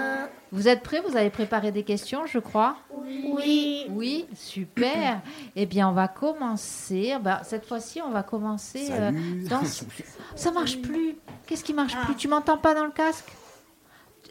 Vous 0.55 0.69
êtes 0.69 0.83
prêts? 0.83 1.01
Vous 1.01 1.17
avez 1.17 1.29
préparé 1.29 1.73
des 1.73 1.83
questions, 1.83 2.25
je 2.25 2.39
crois? 2.39 2.77
Oui. 3.03 3.85
Oui, 3.89 4.25
super. 4.33 5.21
eh 5.55 5.65
bien, 5.65 5.89
on 5.89 5.91
va 5.91 6.07
commencer. 6.07 7.13
Bah, 7.21 7.41
cette 7.43 7.65
fois-ci, 7.65 8.01
on 8.01 8.09
va 8.11 8.23
commencer. 8.23 8.87
euh, 8.89 9.11
Salut 9.11 9.47
dans... 9.49 9.61
Ça 10.35 10.51
marche 10.51 10.81
plus. 10.81 11.17
Qu'est-ce 11.45 11.63
qui 11.63 11.73
marche 11.73 11.97
plus? 12.05 12.15
Tu 12.15 12.29
m'entends 12.29 12.57
pas 12.57 12.73
dans 12.73 12.85
le 12.85 12.91
casque? 12.91 13.31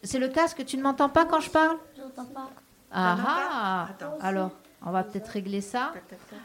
C'est 0.03 0.19
le 0.19 0.29
casque 0.29 0.65
Tu 0.65 0.79
ne 0.79 0.83
m'entends 0.83 1.11
pas 1.11 1.27
quand 1.27 1.41
je 1.41 1.51
parle? 1.51 1.77
Ah 2.91 3.17
ah 3.27 3.89
Alors, 4.23 4.53
on 4.87 4.93
va 4.93 5.03
peut-être 5.05 5.29
régler 5.29 5.61
ça. 5.61 5.93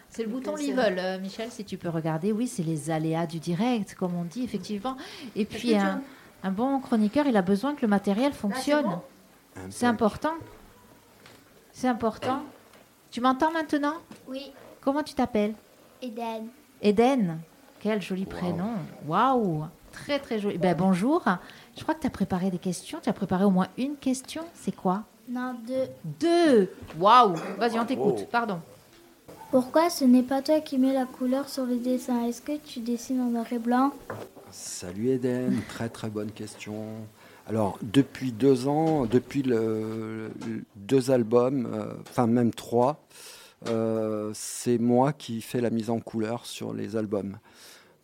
C'est 0.09 0.23
le 0.23 0.29
bouton 0.29 0.55
level, 0.55 0.99
euh, 0.99 1.19
Michel, 1.19 1.51
si 1.51 1.63
tu 1.63 1.77
peux 1.77 1.89
regarder. 1.89 2.33
Oui, 2.33 2.47
c'est 2.47 2.63
les 2.63 2.91
aléas 2.91 3.27
du 3.27 3.39
direct, 3.39 3.95
comme 3.95 4.15
on 4.15 4.23
dit, 4.25 4.43
effectivement. 4.43 4.97
Et 5.37 5.45
puis, 5.45 5.75
un, 5.77 6.01
un 6.43 6.51
bon 6.51 6.79
chroniqueur, 6.81 7.27
il 7.27 7.37
a 7.37 7.41
besoin 7.41 7.75
que 7.75 7.81
le 7.81 7.87
matériel 7.87 8.33
fonctionne. 8.33 8.99
C'est 9.69 9.85
important. 9.85 10.33
C'est 11.71 11.87
important. 11.87 12.41
Tu 13.11 13.21
m'entends 13.21 13.51
maintenant? 13.51 13.95
Oui, 14.27 14.51
Comment 14.81 15.03
tu 15.03 15.13
t'appelles? 15.13 15.53
Eden. 16.01 16.47
Eden. 16.81 17.39
Quel 17.79 18.01
joli 18.01 18.25
prénom. 18.25 18.73
Waouh. 19.05 19.65
Très 19.91 20.19
très 20.19 20.39
joli. 20.39 20.57
Ben, 20.57 20.75
bonjour. 20.75 21.23
Je 21.77 21.83
crois 21.83 21.95
que 21.95 22.01
tu 22.01 22.07
as 22.07 22.11
préparé 22.11 22.49
des 22.49 22.57
questions. 22.57 22.99
Tu 23.01 23.09
as 23.09 23.13
préparé 23.13 23.43
au 23.43 23.49
moins 23.49 23.67
une 23.77 23.95
question. 23.97 24.43
C'est 24.53 24.75
quoi? 24.75 25.03
Non, 25.27 25.55
deux. 25.67 25.87
Deux 26.19 26.73
Waouh 26.97 27.35
Vas-y, 27.57 27.79
on 27.79 27.85
t'écoute. 27.85 28.27
Pardon. 28.31 28.59
Pourquoi 29.51 29.89
ce 29.89 30.05
n'est 30.05 30.23
pas 30.23 30.41
toi 30.41 30.59
qui 30.61 30.77
mets 30.77 30.93
la 30.93 31.05
couleur 31.05 31.49
sur 31.49 31.65
les 31.65 31.77
dessins 31.77 32.25
Est-ce 32.25 32.41
que 32.41 32.57
tu 32.57 32.79
dessines 32.79 33.19
en 33.21 33.25
noir 33.25 33.45
et 33.51 33.59
blanc? 33.59 33.91
Salut 34.51 35.09
Eden, 35.09 35.61
très 35.67 35.89
très 35.89 36.09
bonne 36.09 36.31
question. 36.31 36.73
Alors 37.49 37.79
depuis 37.81 38.31
deux 38.31 38.67
ans, 38.67 39.07
depuis 39.07 39.41
deux 39.41 41.11
albums, 41.11 41.67
euh, 41.73 41.93
enfin 42.07 42.27
même 42.27 42.53
trois, 42.53 43.07
euh, 43.67 44.29
c'est 44.35 44.77
moi 44.77 45.13
qui 45.13 45.41
fais 45.41 45.59
la 45.59 45.71
mise 45.71 45.89
en 45.89 45.99
couleur 45.99 46.45
sur 46.45 46.73
les 46.73 46.95
albums. 46.95 47.39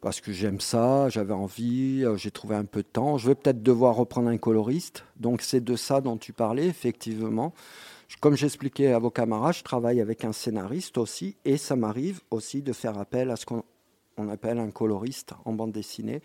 Parce 0.02 0.20
que 0.20 0.32
j'aime 0.32 0.60
ça, 0.60 1.10
j'avais 1.10 1.36
envie, 1.36 2.04
euh, 2.04 2.18
j'ai 2.18 2.32
trouvé 2.32 2.56
un 2.56 2.66
peu 2.66 2.82
de 2.82 2.88
temps. 2.88 3.20
Je 3.20 3.28
vais 3.28 3.36
peut-être 3.36 3.62
devoir 3.62 3.96
reprendre 3.96 4.30
un 4.30 4.38
coloriste. 4.38 5.06
Donc 5.20 5.44
c'est 5.44 5.64
de 5.64 5.76
ça 5.76 6.02
dont 6.02 6.18
tu 6.18 6.34
parlais, 6.34 6.66
effectivement. 6.66 7.54
Comme 8.22 8.36
j'expliquais 8.36 8.94
à 8.94 9.00
vos 9.00 9.12
camarades, 9.12 9.54
je 9.54 9.64
travaille 9.64 10.02
avec 10.02 10.26
un 10.26 10.32
scénariste 10.32 10.98
aussi, 10.98 11.36
et 11.46 11.58
ça 11.58 11.76
m'arrive 11.76 12.22
aussi 12.32 12.64
de 12.64 12.74
faire 12.74 12.98
appel 12.98 13.30
à 13.30 13.36
ce 13.36 13.46
qu'on 13.46 13.64
appelle 14.30 14.60
un 14.60 14.72
coloriste 14.72 15.34
en 15.46 15.54
bande 15.54 15.72
dessinée, 15.72 16.22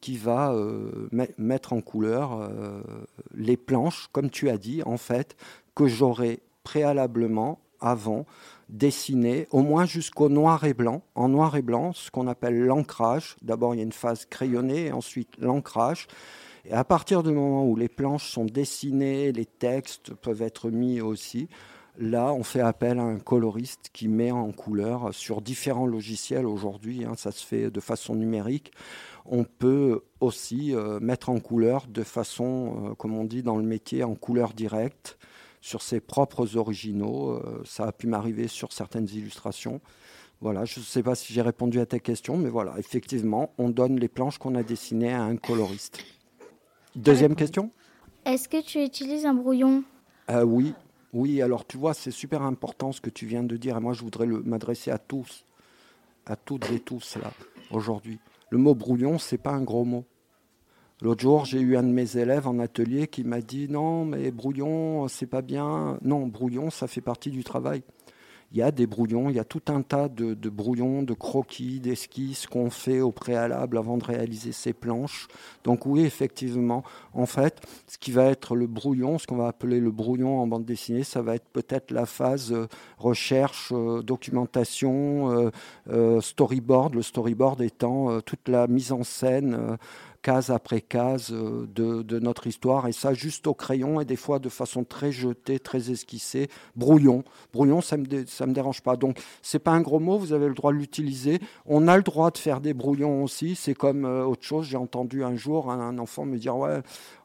qui 0.00 0.16
va 0.16 0.52
euh, 0.52 1.08
mettre 1.38 1.72
en 1.72 1.80
couleur 1.80 2.38
euh, 2.40 2.82
les 3.34 3.56
planches, 3.56 4.08
comme 4.12 4.30
tu 4.30 4.48
as 4.50 4.58
dit, 4.58 4.82
en 4.84 4.96
fait, 4.96 5.36
que 5.74 5.86
j'aurais 5.86 6.40
préalablement, 6.64 7.60
avant, 7.80 8.26
dessiné, 8.68 9.48
au 9.50 9.62
moins 9.62 9.84
jusqu'au 9.84 10.28
noir 10.28 10.64
et 10.64 10.74
blanc. 10.74 11.02
En 11.14 11.28
noir 11.28 11.56
et 11.56 11.62
blanc, 11.62 11.92
ce 11.92 12.10
qu'on 12.10 12.28
appelle 12.28 12.58
l'ancrage. 12.60 13.36
D'abord, 13.42 13.74
il 13.74 13.78
y 13.78 13.80
a 13.80 13.84
une 13.84 13.92
phase 13.92 14.24
crayonnée, 14.24 14.86
et 14.86 14.92
ensuite 14.92 15.36
l'ancrage. 15.38 16.06
Et 16.64 16.72
à 16.72 16.84
partir 16.84 17.22
du 17.22 17.32
moment 17.32 17.66
où 17.66 17.74
les 17.74 17.88
planches 17.88 18.30
sont 18.30 18.44
dessinées, 18.44 19.32
les 19.32 19.46
textes 19.46 20.14
peuvent 20.14 20.42
être 20.42 20.70
mis 20.70 21.00
aussi, 21.00 21.48
là, 21.98 22.32
on 22.32 22.42
fait 22.42 22.60
appel 22.60 22.98
à 22.98 23.02
un 23.02 23.18
coloriste 23.18 23.90
qui 23.92 24.08
met 24.08 24.30
en 24.30 24.52
couleur 24.52 25.12
sur 25.14 25.42
différents 25.42 25.86
logiciels 25.86 26.46
aujourd'hui. 26.46 27.04
Hein, 27.04 27.14
ça 27.16 27.32
se 27.32 27.44
fait 27.44 27.70
de 27.70 27.80
façon 27.80 28.14
numérique. 28.14 28.72
On 29.24 29.44
peut 29.44 30.02
aussi 30.20 30.74
euh, 30.74 30.98
mettre 31.00 31.28
en 31.28 31.38
couleur 31.38 31.86
de 31.86 32.02
façon, 32.02 32.90
euh, 32.90 32.94
comme 32.94 33.14
on 33.14 33.24
dit 33.24 33.42
dans 33.42 33.56
le 33.56 33.62
métier, 33.62 34.04
en 34.04 34.14
couleur 34.14 34.52
directe 34.52 35.18
sur 35.60 35.82
ses 35.82 36.00
propres 36.00 36.56
originaux. 36.56 37.30
Euh, 37.30 37.62
ça 37.64 37.86
a 37.86 37.92
pu 37.92 38.06
m'arriver 38.06 38.48
sur 38.48 38.72
certaines 38.72 39.08
illustrations. 39.08 39.80
Voilà, 40.40 40.64
je 40.64 40.80
ne 40.80 40.84
sais 40.84 41.04
pas 41.04 41.14
si 41.14 41.32
j'ai 41.32 41.40
répondu 41.40 41.78
à 41.78 41.86
ta 41.86 42.00
question, 42.00 42.36
mais 42.36 42.50
voilà, 42.50 42.74
effectivement, 42.76 43.54
on 43.58 43.70
donne 43.70 44.00
les 44.00 44.08
planches 44.08 44.38
qu'on 44.38 44.56
a 44.56 44.64
dessinées 44.64 45.12
à 45.12 45.22
un 45.22 45.36
coloriste. 45.36 46.00
Deuxième 46.96 47.36
question? 47.36 47.70
Est-ce 48.24 48.48
que 48.48 48.60
tu 48.60 48.82
utilises 48.82 49.24
un 49.24 49.34
brouillon? 49.34 49.84
Euh, 50.30 50.42
Oui, 50.42 50.74
oui. 51.12 51.42
Alors 51.42 51.66
tu 51.66 51.76
vois, 51.76 51.94
c'est 51.94 52.10
super 52.10 52.42
important 52.42 52.92
ce 52.92 53.00
que 53.00 53.10
tu 53.10 53.26
viens 53.26 53.42
de 53.42 53.56
dire. 53.56 53.76
Et 53.76 53.80
moi, 53.80 53.92
je 53.92 54.02
voudrais 54.02 54.26
m'adresser 54.26 54.90
à 54.90 54.98
tous, 54.98 55.44
à 56.26 56.36
toutes 56.36 56.70
et 56.70 56.80
tous 56.80 57.16
là 57.16 57.32
aujourd'hui. 57.70 58.18
Le 58.50 58.58
mot 58.58 58.74
brouillon, 58.74 59.18
c'est 59.18 59.38
pas 59.38 59.52
un 59.52 59.62
gros 59.62 59.84
mot. 59.84 60.04
L'autre 61.00 61.22
jour, 61.22 61.44
j'ai 61.44 61.60
eu 61.60 61.76
un 61.76 61.82
de 61.82 61.88
mes 61.88 62.16
élèves 62.16 62.46
en 62.46 62.60
atelier 62.60 63.08
qui 63.08 63.24
m'a 63.24 63.40
dit 63.40 63.68
non, 63.68 64.04
mais 64.04 64.30
brouillon, 64.30 65.08
c'est 65.08 65.26
pas 65.26 65.42
bien. 65.42 65.98
Non, 66.02 66.26
brouillon, 66.26 66.70
ça 66.70 66.86
fait 66.86 67.00
partie 67.00 67.30
du 67.30 67.42
travail 67.42 67.82
il 68.52 68.58
y 68.58 68.62
a 68.62 68.70
des 68.70 68.86
brouillons, 68.86 69.30
il 69.30 69.36
y 69.36 69.38
a 69.38 69.44
tout 69.44 69.62
un 69.68 69.80
tas 69.80 70.08
de, 70.08 70.34
brouillons, 70.50 71.02
de 71.02 71.14
croquis, 71.14 71.80
d'esquisses 71.80 72.46
qu'on 72.46 72.68
fait 72.68 73.00
au 73.00 73.10
préalable 73.10 73.78
avant 73.78 73.96
de 73.96 74.04
réaliser 74.04 74.52
ces 74.52 74.74
planches. 74.74 75.28
Donc 75.64 75.86
oui, 75.86 76.02
effectivement, 76.02 76.82
en 77.14 77.24
fait, 77.24 77.62
ce 77.86 77.96
qui 77.96 78.12
va 78.12 78.26
être 78.26 78.54
le 78.54 78.66
brouillon, 78.66 79.18
ce 79.18 79.26
qu'on 79.26 79.36
va 79.36 79.48
appeler 79.48 79.80
le 79.80 79.90
brouillon 79.90 80.40
en 80.40 80.46
bande 80.46 80.66
dessinée, 80.66 81.02
ça 81.02 81.22
va 81.22 81.34
être 81.34 81.48
peut-être 81.48 81.90
la 81.90 82.04
phase 82.04 82.52
euh, 82.52 82.66
recherche, 82.98 83.72
euh, 83.72 84.02
documentation, 84.02 85.50
euh, 85.88 86.20
storyboard, 86.20 86.94
le 86.94 87.02
storyboard 87.02 87.62
étant 87.62 88.20
toute 88.20 88.48
la 88.48 88.66
mise 88.66 88.92
en 88.92 89.02
scène 89.02 89.78
case 90.22 90.50
après 90.50 90.80
case 90.80 91.30
euh, 91.32 91.66
de, 91.74 92.18
notre 92.18 92.46
histoire, 92.46 92.86
et 92.86 92.92
ça 92.92 93.12
juste 93.12 93.46
au 93.46 93.54
crayon, 93.54 94.00
et 94.00 94.04
des 94.04 94.16
fois 94.16 94.38
de 94.38 94.48
façon 94.48 94.84
très 94.84 95.12
jetée, 95.12 95.58
très 95.58 95.90
esquissée, 95.90 96.48
brouillon. 96.76 97.24
Brouillon, 97.52 97.80
ça 97.80 97.96
ne 97.96 98.02
me, 98.02 98.52
dérange 98.52 98.80
pas. 98.82 98.96
Donc, 98.96 99.20
c'est 99.42 99.58
pas 99.58 99.72
un 99.72 99.80
gros 99.80 99.98
mot, 99.98 100.18
vous 100.18 100.32
avez 100.32 100.48
le 100.48 100.54
droit 100.54 100.72
de 100.72 100.78
l'utiliser. 100.78 101.40
On 101.66 101.88
a 101.88 101.96
le 101.96 102.02
droit 102.02 102.30
de 102.30 102.38
faire 102.38 102.60
des 102.60 102.74
brouillons 102.74 103.22
aussi, 103.24 103.56
c'est 103.56 103.74
comme 103.74 104.04
euh, 104.04 104.24
autre 104.24 104.44
chose. 104.44 104.66
J'ai 104.66 104.76
entendu 104.76 105.24
un 105.24 105.36
jour 105.36 105.70
un, 105.70 105.98
enfant 105.98 106.24
me 106.24 106.38
dire, 106.38 106.56
ouais, 106.56 106.80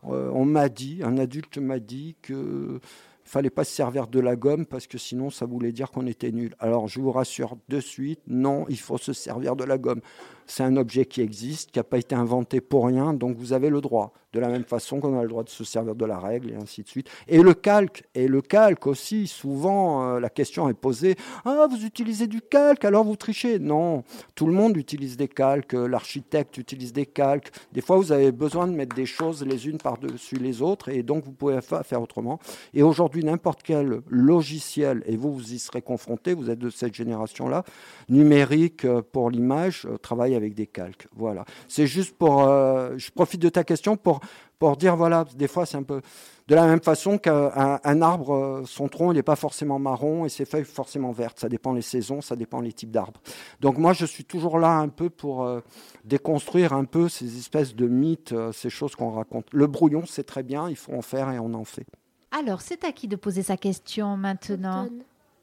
euh, 0.10 0.32
on 0.34 0.46
m'a 0.46 0.70
dit, 0.70 1.02
un 1.04 1.18
adulte 1.18 1.58
m'a 1.58 1.80
dit 1.80 2.16
que 2.22 2.80
fallait 3.28 3.50
pas 3.50 3.64
se 3.64 3.74
servir 3.74 4.08
de 4.08 4.20
la 4.20 4.36
gomme 4.36 4.66
parce 4.66 4.88
que 4.88 4.98
sinon 4.98 5.30
ça 5.30 5.46
voulait 5.46 5.72
dire 5.72 5.92
qu'on 5.92 6.08
était 6.08 6.32
nul. 6.32 6.56
Alors 6.60 6.88
je 6.88 7.00
vous 7.00 7.12
rassure 7.12 7.58
de 7.70 7.80
suite, 7.80 8.22
non, 8.28 8.66
il 8.70 8.80
faut 8.80 8.98
se 8.98 9.14
servir 9.14 9.56
de 9.56 9.64
la 9.64 9.78
gomme 9.78 10.02
c'est 10.48 10.64
un 10.64 10.78
objet 10.78 11.06
qui 11.06 11.22
existe, 11.22 11.72
qui 11.72 11.80
n'a 11.80 11.84
pas 11.84 11.98
été 11.98 12.16
inventé 12.16 12.62
pour 12.62 12.88
rien, 12.88 13.14
donc 13.14 13.36
vous 13.36 13.54
avez 13.54 13.70
le 13.70 13.82
droit. 13.82 14.14
De 14.34 14.40
la 14.40 14.50
même 14.50 14.66
façon 14.66 15.00
qu'on 15.00 15.18
a 15.18 15.22
le 15.24 15.30
droit 15.30 15.44
de 15.44 15.50
se 15.50 15.64
servir 15.64 15.96
de 15.96 16.06
la 16.06 16.20
règle 16.20 16.52
et 16.52 16.56
ainsi 16.56 16.84
de 16.84 16.88
suite. 16.88 17.10
Et 17.28 17.42
le 17.42 17.54
calque, 17.54 18.04
et 18.14 18.28
le 18.28 18.42
calque 18.42 18.86
aussi, 18.88 19.28
souvent 19.28 20.04
euh, 20.04 20.20
la 20.20 20.30
question 20.30 20.70
est 20.70 20.74
posée 20.74 21.16
Ah, 21.46 21.68
vous 21.70 21.86
utilisez 21.86 22.28
du 22.28 22.42
calque, 22.42 22.86
alors 22.86 23.04
vous 23.06 23.16
trichez 23.16 23.60
Non, 23.60 24.04
tout 24.36 24.46
le 24.46 24.54
monde 24.54 24.76
utilise 24.78 25.18
des 25.18 25.28
calques, 25.28 25.74
l'architecte 25.74 26.58
utilise 26.58 26.94
des 26.94 27.06
calques. 27.06 27.52
Des 27.72 27.82
fois, 27.82 27.98
vous 27.98 28.12
avez 28.12 28.32
besoin 28.32 28.68
de 28.68 28.74
mettre 28.74 28.96
des 28.96 29.06
choses 29.06 29.44
les 29.46 29.68
unes 29.68 29.78
par-dessus 29.78 30.36
les 30.36 30.62
autres, 30.62 30.90
et 30.90 31.04
donc 31.04 31.24
vous 31.24 31.32
pouvez 31.32 31.60
faire 31.62 32.02
autrement. 32.02 32.40
Et 32.74 32.84
aujourd'hui, 32.84 33.24
n'importe 33.24 33.64
quel 33.64 34.02
logiciel, 34.10 35.04
et 35.06 35.16
vous, 35.16 35.34
vous 35.34 35.54
y 35.54 35.60
serez 35.60 35.82
confronté, 35.82 36.34
vous 36.34 36.50
êtes 36.50 36.60
de 36.60 36.70
cette 36.70 36.94
génération-là, 36.94 37.64
numérique 38.10 38.86
euh, 38.86 39.02
pour 39.02 39.30
l'image, 39.30 39.86
euh, 39.86 39.98
travaille 39.98 40.36
avec 40.36 40.54
des 40.54 40.68
calques. 40.68 41.08
Voilà. 41.16 41.46
C'est 41.68 41.88
juste 41.88 42.18
pour. 42.18 42.44
Euh, 42.44 42.94
je 42.98 43.12
profite 43.12 43.42
de 43.42 43.50
ta 43.50 43.64
question 43.64 43.98
pour, 43.98 44.20
pour 44.60 44.78
dire 44.78 44.96
voilà, 44.96 45.26
des 45.36 45.48
fois, 45.48 45.66
c'est 45.66 45.78
un 45.78 45.84
peu. 45.84 46.02
De 46.48 46.56
la 46.56 46.66
même 46.66 46.82
façon 46.82 47.18
qu'un 47.18 47.80
un 47.84 48.02
arbre, 48.02 48.34
euh, 48.34 48.64
son 48.66 48.88
tronc, 48.88 49.12
il 49.12 49.16
n'est 49.16 49.24
pas 49.24 49.36
forcément 49.36 49.80
marron 49.80 50.26
et 50.26 50.30
ses 50.30 50.46
feuilles 50.46 50.64
forcément 50.64 51.12
vertes. 51.12 51.40
Ça 51.40 51.50
dépend 51.50 51.74
les 51.74 51.82
saisons, 51.82 52.22
ça 52.22 52.38
dépend 52.38 52.62
les 52.62 52.72
types 52.72 52.92
d'arbres. 52.92 53.20
Donc, 53.60 53.78
moi, 53.78 53.92
je 53.92 54.06
suis 54.06 54.24
toujours 54.24 54.58
là 54.58 54.78
un 54.78 54.88
peu 54.88 55.10
pour 55.10 55.44
euh, 55.44 55.60
déconstruire 56.06 56.72
un 56.72 56.86
peu 56.86 57.10
ces 57.10 57.38
espèces 57.38 57.76
de 57.76 57.88
mythes, 57.88 58.34
ces 58.54 58.70
choses 58.70 58.96
qu'on 58.96 59.12
raconte. 59.12 59.48
Le 59.52 59.68
brouillon, 59.68 60.04
c'est 60.06 60.24
très 60.24 60.44
bien, 60.44 60.70
il 60.70 60.78
faut 60.78 60.94
en 60.94 61.02
faire 61.02 61.30
et 61.32 61.40
on 61.40 61.54
en 61.54 61.66
fait. 61.66 61.86
Alors, 62.32 62.62
c'est 62.62 62.86
à 62.86 62.92
qui 62.92 63.08
de 63.08 63.18
poser 63.18 63.44
sa 63.44 63.58
question 63.58 64.16
maintenant 64.16 64.88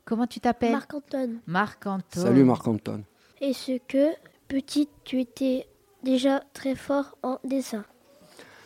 Comment 0.04 0.26
tu 0.26 0.40
t'appelles 0.40 0.72
Marc-Antoine. 0.72 1.40
Marc-Antoine. 1.46 2.26
Salut 2.26 2.44
Marc-Antoine. 2.44 3.04
Est-ce 3.40 3.78
que 3.88 4.10
petite, 4.48 4.90
tu 5.04 5.20
étais 5.20 5.66
déjà 6.02 6.40
très 6.52 6.74
fort 6.74 7.16
en 7.22 7.38
dessin? 7.42 7.84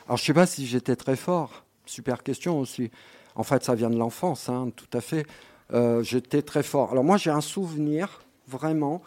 Alors, 0.09 0.17
je 0.17 0.23
ne 0.23 0.27
sais 0.29 0.33
pas 0.33 0.47
si 0.47 0.67
j'étais 0.67 0.97
très 0.97 1.17
fort. 1.17 1.67
Super 1.85 2.23
question 2.23 2.59
aussi. 2.59 2.91
En 3.35 3.43
fait, 3.43 3.63
ça 3.63 3.75
vient 3.75 3.91
de 3.91 3.99
l'enfance, 3.99 4.49
hein, 4.49 4.73
tout 4.75 4.89
à 4.95 5.03
fait. 5.03 5.27
Euh, 5.75 6.03
j'étais 6.03 6.41
très 6.41 6.63
fort. 6.63 6.93
Alors, 6.93 7.05
moi, 7.05 7.19
j'ai 7.19 7.29
un 7.29 7.43
souvenir, 7.43 8.23
vraiment. 8.47 9.03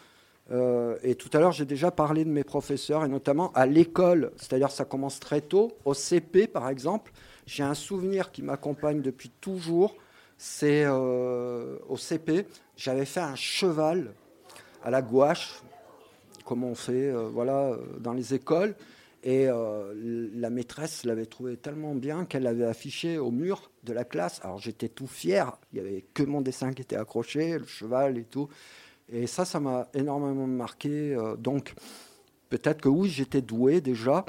Euh, 0.52 0.96
et 1.02 1.16
tout 1.16 1.28
à 1.32 1.40
l'heure, 1.40 1.50
j'ai 1.50 1.64
déjà 1.64 1.90
parlé 1.90 2.24
de 2.24 2.30
mes 2.30 2.44
professeurs, 2.44 3.04
et 3.04 3.08
notamment 3.08 3.50
à 3.54 3.66
l'école. 3.66 4.30
C'est-à-dire, 4.36 4.70
ça 4.70 4.84
commence 4.84 5.18
très 5.18 5.40
tôt. 5.40 5.72
Au 5.84 5.92
CP, 5.92 6.46
par 6.46 6.68
exemple, 6.68 7.10
j'ai 7.46 7.64
un 7.64 7.74
souvenir 7.74 8.30
qui 8.30 8.42
m'accompagne 8.42 9.02
depuis 9.02 9.30
toujours. 9.40 9.96
C'est 10.38 10.84
euh, 10.84 11.78
au 11.88 11.96
CP, 11.96 12.46
j'avais 12.76 13.06
fait 13.06 13.18
un 13.18 13.34
cheval 13.34 14.14
à 14.84 14.90
la 14.90 15.02
gouache 15.02 15.62
comment 16.44 16.68
on 16.68 16.74
fait 16.74 17.12
voilà, 17.32 17.76
dans 18.00 18.12
les 18.12 18.34
écoles. 18.34 18.74
Et 19.22 19.46
euh, 19.48 20.30
la 20.34 20.50
maîtresse 20.50 21.04
l'avait 21.04 21.26
trouvé 21.26 21.56
tellement 21.56 21.94
bien 21.94 22.24
qu'elle 22.24 22.42
l'avait 22.42 22.64
affiché 22.64 23.18
au 23.18 23.30
mur 23.30 23.70
de 23.84 23.92
la 23.92 24.04
classe. 24.04 24.40
Alors 24.42 24.58
j'étais 24.58 24.88
tout 24.88 25.06
fier. 25.06 25.58
Il 25.72 25.80
n'y 25.80 25.88
avait 25.88 26.04
que 26.14 26.22
mon 26.22 26.40
dessin 26.40 26.72
qui 26.72 26.82
était 26.82 26.96
accroché, 26.96 27.58
le 27.58 27.66
cheval 27.66 28.18
et 28.18 28.24
tout. 28.24 28.48
Et 29.08 29.26
ça, 29.26 29.44
ça 29.44 29.60
m'a 29.60 29.88
énormément 29.94 30.46
marqué. 30.46 31.16
donc 31.38 31.74
peut-être 32.48 32.80
que 32.80 32.88
oui, 32.88 33.08
j'étais 33.08 33.42
doué 33.42 33.80
déjà. 33.80 34.24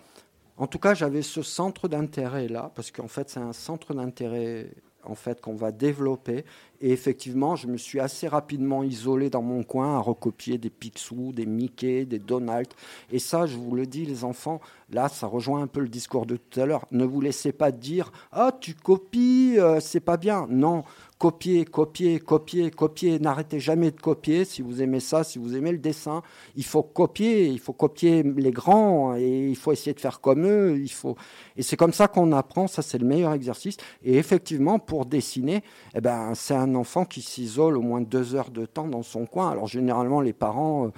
En 0.57 0.67
tout 0.67 0.79
cas, 0.79 0.93
j'avais 0.93 1.23
ce 1.23 1.41
centre 1.41 1.87
d'intérêt 1.87 2.47
là, 2.47 2.71
parce 2.75 2.91
qu'en 2.91 3.07
fait, 3.07 3.29
c'est 3.29 3.39
un 3.39 3.53
centre 3.53 3.93
d'intérêt 3.93 4.69
en 5.05 5.15
fait 5.15 5.41
qu'on 5.41 5.55
va 5.55 5.71
développer 5.71 6.45
et 6.83 6.91
effectivement, 6.91 7.55
je 7.55 7.67
me 7.67 7.77
suis 7.77 8.01
assez 8.01 8.27
rapidement 8.27 8.83
isolé 8.83 9.29
dans 9.29 9.41
mon 9.41 9.63
coin 9.63 9.95
à 9.95 9.99
recopier 9.99 10.57
des 10.57 10.69
Picsou, 10.69 11.31
des 11.31 11.45
Mickey, 11.45 12.03
des 12.03 12.19
Donald. 12.19 12.67
Et 13.09 13.19
ça, 13.19 13.45
je 13.45 13.55
vous 13.55 13.73
le 13.73 13.85
dis, 13.85 14.05
les 14.05 14.25
enfants, 14.25 14.59
là, 14.89 15.07
ça 15.07 15.25
rejoint 15.25 15.61
un 15.61 15.67
peu 15.67 15.79
le 15.79 15.87
discours 15.87 16.25
de 16.25 16.35
tout 16.35 16.59
à 16.59 16.65
l'heure. 16.65 16.85
Ne 16.91 17.05
vous 17.05 17.21
laissez 17.21 17.53
pas 17.53 17.71
dire 17.71 18.11
Ah, 18.33 18.51
tu 18.59 18.73
copies, 18.73 19.55
euh, 19.57 19.79
c'est 19.79 20.01
pas 20.01 20.17
bien. 20.17 20.45
Non, 20.49 20.83
copier, 21.23 21.63
copier, 21.63 22.19
copier, 22.19 22.69
copier. 22.69 23.17
N'arrêtez 23.17 23.57
jamais 23.57 23.91
de 23.91 24.01
copier. 24.01 24.43
Si 24.43 24.61
vous 24.61 24.81
aimez 24.81 24.99
ça, 24.99 25.23
si 25.23 25.39
vous 25.39 25.55
aimez 25.55 25.71
le 25.71 25.77
dessin, 25.77 26.21
il 26.57 26.65
faut 26.65 26.83
copier. 26.83 27.47
Il 27.47 27.61
faut 27.61 27.71
copier 27.71 28.23
les 28.23 28.51
grands 28.51 29.15
et 29.15 29.47
il 29.49 29.55
faut 29.55 29.71
essayer 29.71 29.93
de 29.93 30.01
faire 30.01 30.19
comme 30.19 30.45
eux. 30.45 30.77
Il 30.77 30.91
faut... 30.91 31.15
Et 31.55 31.63
c'est 31.63 31.77
comme 31.77 31.93
ça 31.93 32.09
qu'on 32.09 32.33
apprend. 32.33 32.67
Ça, 32.67 32.81
c'est 32.81 32.97
le 32.97 33.07
meilleur 33.07 33.31
exercice. 33.31 33.77
Et 34.03 34.17
effectivement, 34.17 34.79
pour 34.79 35.05
dessiner, 35.05 35.63
eh 35.95 36.01
ben, 36.01 36.35
c'est 36.35 36.55
un 36.55 36.75
enfant 36.75 37.05
qui 37.05 37.21
s'isole 37.21 37.77
au 37.77 37.81
moins 37.81 38.01
deux 38.01 38.35
heures 38.35 38.51
de 38.51 38.65
temps 38.65 38.89
dans 38.89 39.03
son 39.03 39.25
coin. 39.25 39.49
Alors, 39.49 39.67
généralement, 39.67 40.19
les 40.19 40.33
parents. 40.33 40.87
Euh, 40.87 40.89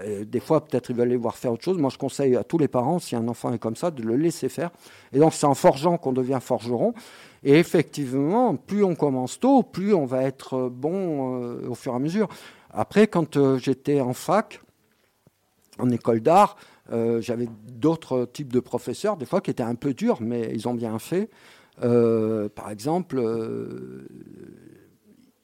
euh, 0.00 0.24
des 0.24 0.40
fois, 0.40 0.64
peut-être, 0.64 0.90
ils 0.90 0.96
veulent 0.96 1.08
aller 1.08 1.16
voir 1.16 1.36
faire 1.36 1.52
autre 1.52 1.64
chose. 1.64 1.78
Moi, 1.78 1.90
je 1.90 1.98
conseille 1.98 2.36
à 2.36 2.44
tous 2.44 2.58
les 2.58 2.68
parents, 2.68 2.98
si 2.98 3.16
un 3.16 3.26
enfant 3.28 3.52
est 3.52 3.58
comme 3.58 3.76
ça, 3.76 3.90
de 3.90 4.02
le 4.02 4.16
laisser 4.16 4.48
faire. 4.48 4.70
Et 5.12 5.18
donc, 5.18 5.32
c'est 5.32 5.46
en 5.46 5.54
forgeant 5.54 5.96
qu'on 5.96 6.12
devient 6.12 6.38
forgeron. 6.40 6.94
Et 7.44 7.58
effectivement, 7.58 8.56
plus 8.56 8.84
on 8.84 8.94
commence 8.94 9.38
tôt, 9.38 9.62
plus 9.62 9.94
on 9.94 10.06
va 10.06 10.22
être 10.22 10.68
bon 10.68 11.42
euh, 11.42 11.68
au 11.68 11.74
fur 11.74 11.92
et 11.92 11.96
à 11.96 11.98
mesure. 11.98 12.28
Après, 12.70 13.06
quand 13.06 13.36
euh, 13.36 13.58
j'étais 13.58 14.00
en 14.00 14.12
fac, 14.12 14.60
en 15.78 15.90
école 15.90 16.20
d'art, 16.20 16.56
euh, 16.90 17.20
j'avais 17.20 17.48
d'autres 17.68 18.24
types 18.32 18.52
de 18.52 18.60
professeurs, 18.60 19.16
des 19.16 19.26
fois 19.26 19.40
qui 19.40 19.50
étaient 19.50 19.62
un 19.62 19.76
peu 19.76 19.94
durs, 19.94 20.18
mais 20.20 20.50
ils 20.52 20.68
ont 20.68 20.74
bien 20.74 20.98
fait. 20.98 21.30
par 21.80 22.70
exemple, 22.70 23.22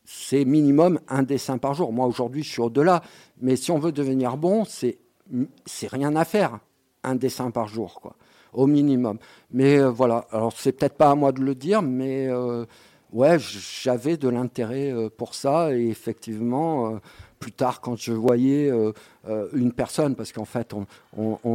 c'est 0.05 0.45
minimum 0.45 0.99
un 1.09 1.22
dessin 1.22 1.59
par 1.59 1.74
jour. 1.74 1.92
Moi, 1.92 2.07
aujourd'hui, 2.07 2.42
je 2.42 2.51
suis 2.51 2.61
au-delà. 2.61 3.03
Mais 3.40 3.57
si 3.57 3.70
on 3.70 3.78
veut 3.78 3.92
devenir 3.92 4.36
bon, 4.36 4.64
c'est 4.64 4.99
rien 5.86 6.16
à 6.16 6.24
faire, 6.24 6.59
un 7.05 7.14
dessin 7.14 7.51
par 7.53 7.68
jour. 7.68 8.01
Quoi 8.01 8.16
au 8.55 8.66
minimum. 8.66 9.18
Mais 9.50 9.78
euh, 9.78 9.90
voilà, 9.90 10.26
alors 10.30 10.52
c'est 10.57 10.72
peut-être 10.72 10.96
pas 10.96 11.11
à 11.11 11.14
moi 11.14 11.32
de 11.32 11.40
le 11.40 11.55
dire, 11.55 11.82
mais 11.82 12.28
euh, 12.28 12.64
ouais, 13.12 13.36
j'avais 13.38 14.16
de 14.16 14.28
l'intérêt 14.28 14.90
euh, 14.92 15.09
pour 15.11 15.34
ça 15.34 15.74
et 15.74 15.88
effectivement, 15.88 16.98
plus 17.38 17.52
tard, 17.52 17.80
quand 17.80 17.96
je 17.96 18.12
voyais 18.12 18.72
une 19.52 19.72
personne, 19.72 20.14
parce 20.14 20.32
qu'en 20.32 20.46
fait, 20.46 20.72
on, 21.14 21.46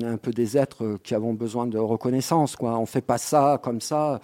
est 0.00 0.06
un 0.06 0.16
peu 0.16 0.30
des 0.30 0.56
êtres 0.56 0.98
qui 1.02 1.14
avons 1.14 1.34
besoin 1.34 1.66
de 1.66 1.78
reconnaissance, 1.78 2.54
quoi. 2.54 2.78
On 2.78 2.86
fait 2.86 3.00
pas 3.00 3.18
ça 3.18 3.58
comme 3.60 3.80
ça. 3.80 4.20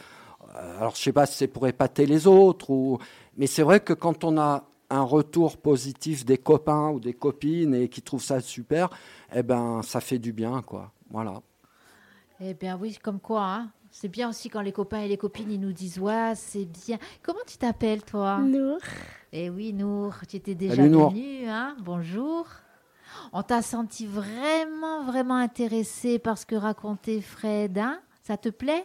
Alors 0.79 0.95
je 0.95 1.03
sais 1.03 1.13
pas 1.13 1.27
si 1.27 1.37
c'est 1.37 1.49
pour 1.49 1.67
épater 1.67 2.07
les 2.07 2.29
autres 2.29 2.71
ou, 2.71 2.99
mais 3.37 3.49
c'est 3.49 3.65
vrai 3.65 3.81
que 3.81 3.93
quand 3.93 4.23
on 4.23 4.39
a 4.39 4.63
un 4.91 5.03
retour 5.03 5.57
positif 5.57 6.25
des 6.25 6.39
copains 6.39 6.91
ou 6.91 7.01
des 7.01 7.15
copines 7.15 7.75
et 7.75 7.89
qui 7.89 8.03
trouvent 8.03 8.23
ça 8.23 8.41
super, 8.41 8.91
eh 9.35 9.43
ben 9.43 9.83
ça 9.83 10.01
fait 10.01 10.19
du 10.19 10.33
bien, 10.33 10.63
quoi. 10.63 10.93
Voilà. 11.11 11.43
Eh 12.41 12.55
bien 12.55 12.77
oui, 12.81 12.99
comme 13.03 13.21
quoi, 13.21 13.43
hein 13.45 13.71
c'est 13.97 14.09
bien 14.09 14.29
aussi 14.29 14.49
quand 14.51 14.61
les 14.61 14.73
copains 14.73 15.03
et 15.03 15.09
les 15.09 15.17
copines 15.17 15.53
ils 15.53 15.61
nous 15.61 15.73
disent 15.73 16.01
ouais 16.01 16.33
c'est 16.35 16.65
bien. 16.65 16.99
Comment 17.23 17.39
tu 17.47 17.57
t'appelles 17.57 18.03
toi? 18.03 18.39
Nour. 18.39 18.79
Eh 19.33 19.51
oui 19.51 19.73
Nour, 19.73 20.15
tu 20.29 20.37
étais 20.37 20.57
déjà 20.57 20.83
venue, 20.83 21.49
hein 21.49 21.77
Bonjour. 21.81 22.49
On 23.33 23.43
t'a 23.43 23.63
senti 23.63 24.05
vraiment 24.07 25.05
vraiment 25.05 25.37
intéressé 25.37 26.19
par 26.19 26.39
ce 26.39 26.45
que 26.45 26.57
racontait 26.57 27.21
Fred, 27.21 27.79
hein? 27.79 28.01
Ça 28.23 28.37
te 28.37 28.49
plaît? 28.49 28.85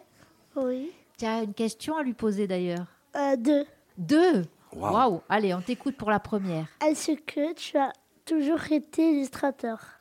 Oui. 0.56 0.92
Tu 1.18 1.26
as 1.26 1.42
une 1.42 1.56
question 1.56 1.98
à 1.98 2.04
lui 2.04 2.14
poser 2.14 2.46
d'ailleurs? 2.46 2.86
Euh, 3.16 3.36
Deux. 3.36 3.66
Deux? 3.98 4.46
Waouh 4.76 5.22
Allez, 5.28 5.56
on 5.56 5.62
t'écoute 5.62 5.98
pour 5.98 6.12
la 6.12 6.20
première. 6.20 6.68
Est-ce 6.86 7.14
que 7.14 7.54
tu 7.54 7.78
as 7.78 7.92
toujours 8.26 8.72
été 8.72 9.12
illustrateur? 9.12 9.99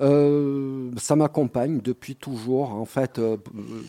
Euh, 0.00 0.90
ça 0.96 1.16
m'accompagne 1.16 1.80
depuis 1.80 2.16
toujours. 2.16 2.72
En 2.72 2.84
fait, 2.84 3.18
euh, 3.18 3.36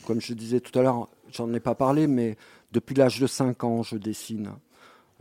comme 0.06 0.22
je 0.22 0.34
disais 0.34 0.60
tout 0.60 0.78
à 0.80 0.82
l'heure, 0.82 1.10
j'en 1.32 1.54
ai 1.54 1.60
pas 1.60 1.76
parlé, 1.76 2.08
mais 2.08 2.36
depuis 2.72 2.96
l'âge 2.96 3.20
de 3.20 3.28
5 3.28 3.64
ans, 3.64 3.84
je 3.84 3.98
dessine. 3.98 4.52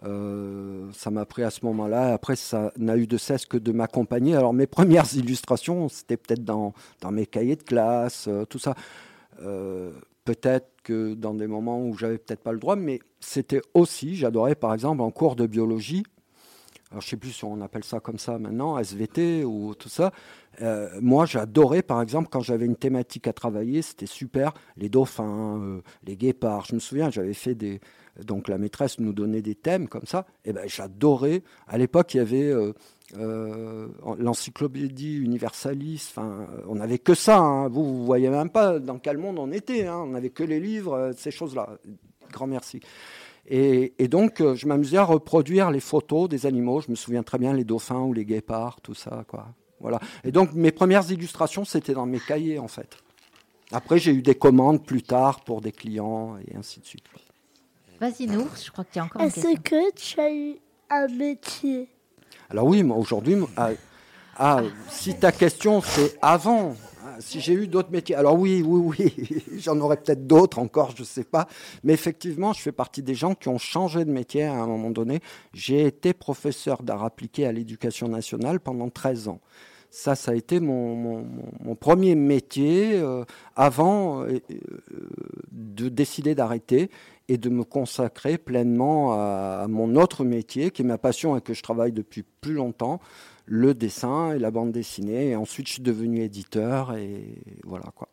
Euh, 0.05 0.89
ça 0.93 1.11
m'a 1.11 1.26
pris 1.26 1.43
à 1.43 1.51
ce 1.51 1.64
moment-là. 1.66 2.14
Après, 2.14 2.36
ça 2.36 2.72
n'a 2.78 2.97
eu 2.97 3.07
de 3.07 3.16
cesse 3.18 3.47
que 3.47 3.57
de 3.57 3.72
m'accompagner. 3.72 4.34
Alors, 4.36 4.55
mes 4.55 4.66
premières 4.68 5.12
illustrations, 5.14 5.89
c'était 5.89 6.16
peut-être 6.16 6.45
dans, 6.45 6.72
dans, 7.01 7.11
mes 7.11 7.26
cahiers 7.26 7.57
de 7.57 7.64
classe, 7.64 8.28
tout 8.49 8.59
ça. 8.59 8.74
peut-être 10.24 10.68
que 10.84 11.14
dans 11.14 11.34
des 11.34 11.47
moments 11.47 11.82
où 11.82 11.97
j'avais 11.97 12.18
peut-être 12.18 12.43
pas 12.43 12.53
le 12.53 12.59
droit, 12.59 12.76
mais 12.76 13.01
c'était 13.20 13.61
aussi, 13.74 14.16
j'adorais 14.16 14.55
par 14.55 14.72
exemple 14.72 15.03
en 15.03 15.11
cours 15.11 15.36
de 15.36 15.47
biologie, 15.47 16.05
alors 16.91 17.03
je 17.03 17.07
ne 17.07 17.11
sais 17.11 17.16
plus 17.18 17.32
si 17.32 17.45
on 17.45 17.61
appelle 17.61 17.84
ça 17.84 18.01
comme 18.01 18.18
ça 18.18 18.39
maintenant, 18.39 18.78
SVT 18.78 19.45
ou 19.45 19.74
tout 19.74 19.91
ça. 19.91 20.11
Euh, 20.62 20.89
moi, 21.01 21.26
j'adorais, 21.26 21.82
par 21.82 22.01
exemple, 22.01 22.28
quand 22.30 22.41
j'avais 22.41 22.64
une 22.64 22.76
thématique 22.76 23.26
à 23.26 23.34
travailler, 23.34 23.82
c'était 23.82 24.07
super, 24.07 24.55
les 24.76 24.89
dauphins, 24.89 25.61
euh, 25.61 25.80
les 26.05 26.16
guépards. 26.16 26.64
Je 26.64 26.74
me 26.74 26.80
souviens, 26.80 27.11
j'avais 27.11 27.34
fait 27.34 27.55
des... 27.55 27.80
Donc 28.24 28.49
la 28.49 28.59
maîtresse 28.59 28.99
nous 28.99 29.12
donnait 29.12 29.43
des 29.43 29.55
thèmes 29.55 29.86
comme 29.86 30.07
ça. 30.07 30.26
Et 30.45 30.53
ben 30.53 30.66
j'adorais. 30.66 31.45
À 31.68 31.78
l'époque, 31.78 32.14
il 32.14 32.16
y 32.16 32.20
avait 32.20 32.53
euh, 33.16 33.89
l'encyclopédie 34.18 35.18
universaliste. 35.18 36.18
Enfin, 36.18 36.49
on 36.66 36.74
n'avait 36.76 36.99
que 36.99 37.14
ça. 37.14 37.39
Hein. 37.39 37.68
Vous, 37.68 37.84
vous 37.84 38.05
voyez 38.05 38.28
même 38.28 38.51
pas 38.51 38.80
dans 38.80 38.99
quel 38.99 39.18
monde 39.18 39.39
on 39.39 39.53
était. 39.53 39.86
Hein. 39.86 39.99
On 39.99 40.09
n'avait 40.09 40.30
que 40.30 40.43
les 40.43 40.59
livres, 40.59 41.12
ces 41.16 41.30
choses-là. 41.30 41.78
Grand 42.32 42.49
merci. 42.49 42.80
Et, 43.51 44.09
donc, 44.09 44.41
euh, 44.41 44.55
je 44.55 44.67
m'amusais 44.67 44.99
à 44.99 45.05
reproduire 45.05 45.71
les 45.71 45.81
photos 45.81 46.29
des 46.29 46.45
animaux. 46.45 46.83
Je 46.83 46.91
me 46.91 46.97
souviens 46.97 47.23
très 47.23 47.39
bien 47.39 47.55
les 47.55 47.65
dauphins 47.65 48.01
ou 48.01 48.13
les 48.13 48.27
guépards, 48.27 48.81
tout 48.83 48.95
ça. 48.95 49.25
Quoi. 49.27 49.47
Voilà. 49.81 50.01
Et 50.23 50.33
donc, 50.33 50.53
mes 50.53 50.71
premières 50.71 51.11
illustrations, 51.11 51.65
c'était 51.65 51.95
dans 51.95 52.05
mes 52.05 52.21
cahiers, 52.21 52.59
en 52.59 52.69
fait. 52.69 52.99
Après, 53.73 53.99
j'ai 53.99 54.13
eu 54.13 54.23
des 54.23 54.35
commandes 54.35 54.85
plus 54.85 55.03
tard 55.03 55.41
pour 55.41 55.63
des 55.63 55.73
clients 55.73 56.37
et 56.47 56.57
ainsi 56.57 56.81
de 56.81 56.87
suite. 56.87 57.05
Vas-y, 58.01 58.27
Nour, 58.27 58.49
je 58.63 58.71
crois 58.71 58.85
que 58.85 58.93
tu 58.93 58.99
as 58.99 59.05
encore. 59.05 59.23
Est-ce 59.23 59.57
que 59.59 59.93
tu 59.95 60.21
as 60.21 60.33
eu 60.33 60.57
un 60.91 61.09
métier? 61.09 61.89
Alors 62.51 62.67
oui, 62.67 62.83
aujourd'hui, 62.83 63.37
ah, 63.57 63.71
ah, 64.37 64.63
si 64.89 65.19
ta 65.19 65.33
question 65.33 65.83
c'est 65.83 66.17
avant, 66.23 66.75
si 67.19 67.41
j'ai 67.41 67.53
eu 67.53 67.69
d'autres 67.69 67.91
métiers, 67.91 68.14
alors 68.14 68.39
oui, 68.39 68.62
oui, 68.64 68.95
oui, 68.99 69.43
j'en 69.59 69.79
aurais 69.81 69.97
peut-être 69.97 70.27
d'autres 70.27 70.59
encore, 70.59 70.93
je 70.97 71.03
ne 71.03 71.07
sais 71.07 71.25
pas. 71.25 71.49
Mais 71.85 71.93
effectivement, 71.93 72.53
je 72.53 72.61
fais 72.61 72.73
partie 72.73 73.03
des 73.03 73.14
gens 73.14 73.35
qui 73.35 73.49
ont 73.49 73.59
changé 73.59 74.05
de 74.05 74.11
métier 74.11 74.45
à 74.45 74.55
un 74.55 74.66
moment 74.66 74.91
donné. 74.91 75.21
J'ai 75.53 75.87
été 75.87 76.12
professeur 76.12 76.83
d'art 76.83 77.05
appliqué 77.05 77.47
à 77.47 77.53
l'éducation 77.53 78.09
nationale 78.09 78.61
pendant 78.61 78.89
13 78.89 79.29
ans. 79.29 79.41
Ça, 79.91 80.14
ça 80.14 80.33
a 80.33 80.35
été 80.35 80.61
mon, 80.61 81.25
premier 81.81 82.14
métier 82.14 82.97
euh, 82.97 83.25
avant 83.57 84.23
euh, 84.23 84.39
de 85.51 85.89
décider 85.89 86.35
d'arrêter 86.35 86.91
et 87.29 87.39
de 87.39 87.49
me 87.49 87.64
consacrer 87.64 88.37
pleinement 88.37 89.12
à, 89.12 89.66
mon 89.69 89.97
autre 89.97 90.25
métier, 90.25 90.71
qui 90.71 90.83
est 90.83 90.85
ma 90.85 90.99
passion 90.99 91.37
et 91.37 91.41
que 91.41 91.55
je 91.55 91.62
travaille 91.62 91.93
depuis 91.93 92.25
plus 92.41 92.55
longtemps, 92.55 93.01
le 93.49 93.75
dessin 93.75 94.33
et 94.35 94.39
la 94.39 94.51
bande 94.51 94.73
dessinée. 94.73 95.31
Et 95.31 95.37
ensuite, 95.37 95.67
je 95.67 95.75
suis 95.75 95.83
devenu 95.83 96.21
éditeur 96.21 96.95
et 96.95 97.35
voilà 97.65 97.87
quoi. 97.95 98.09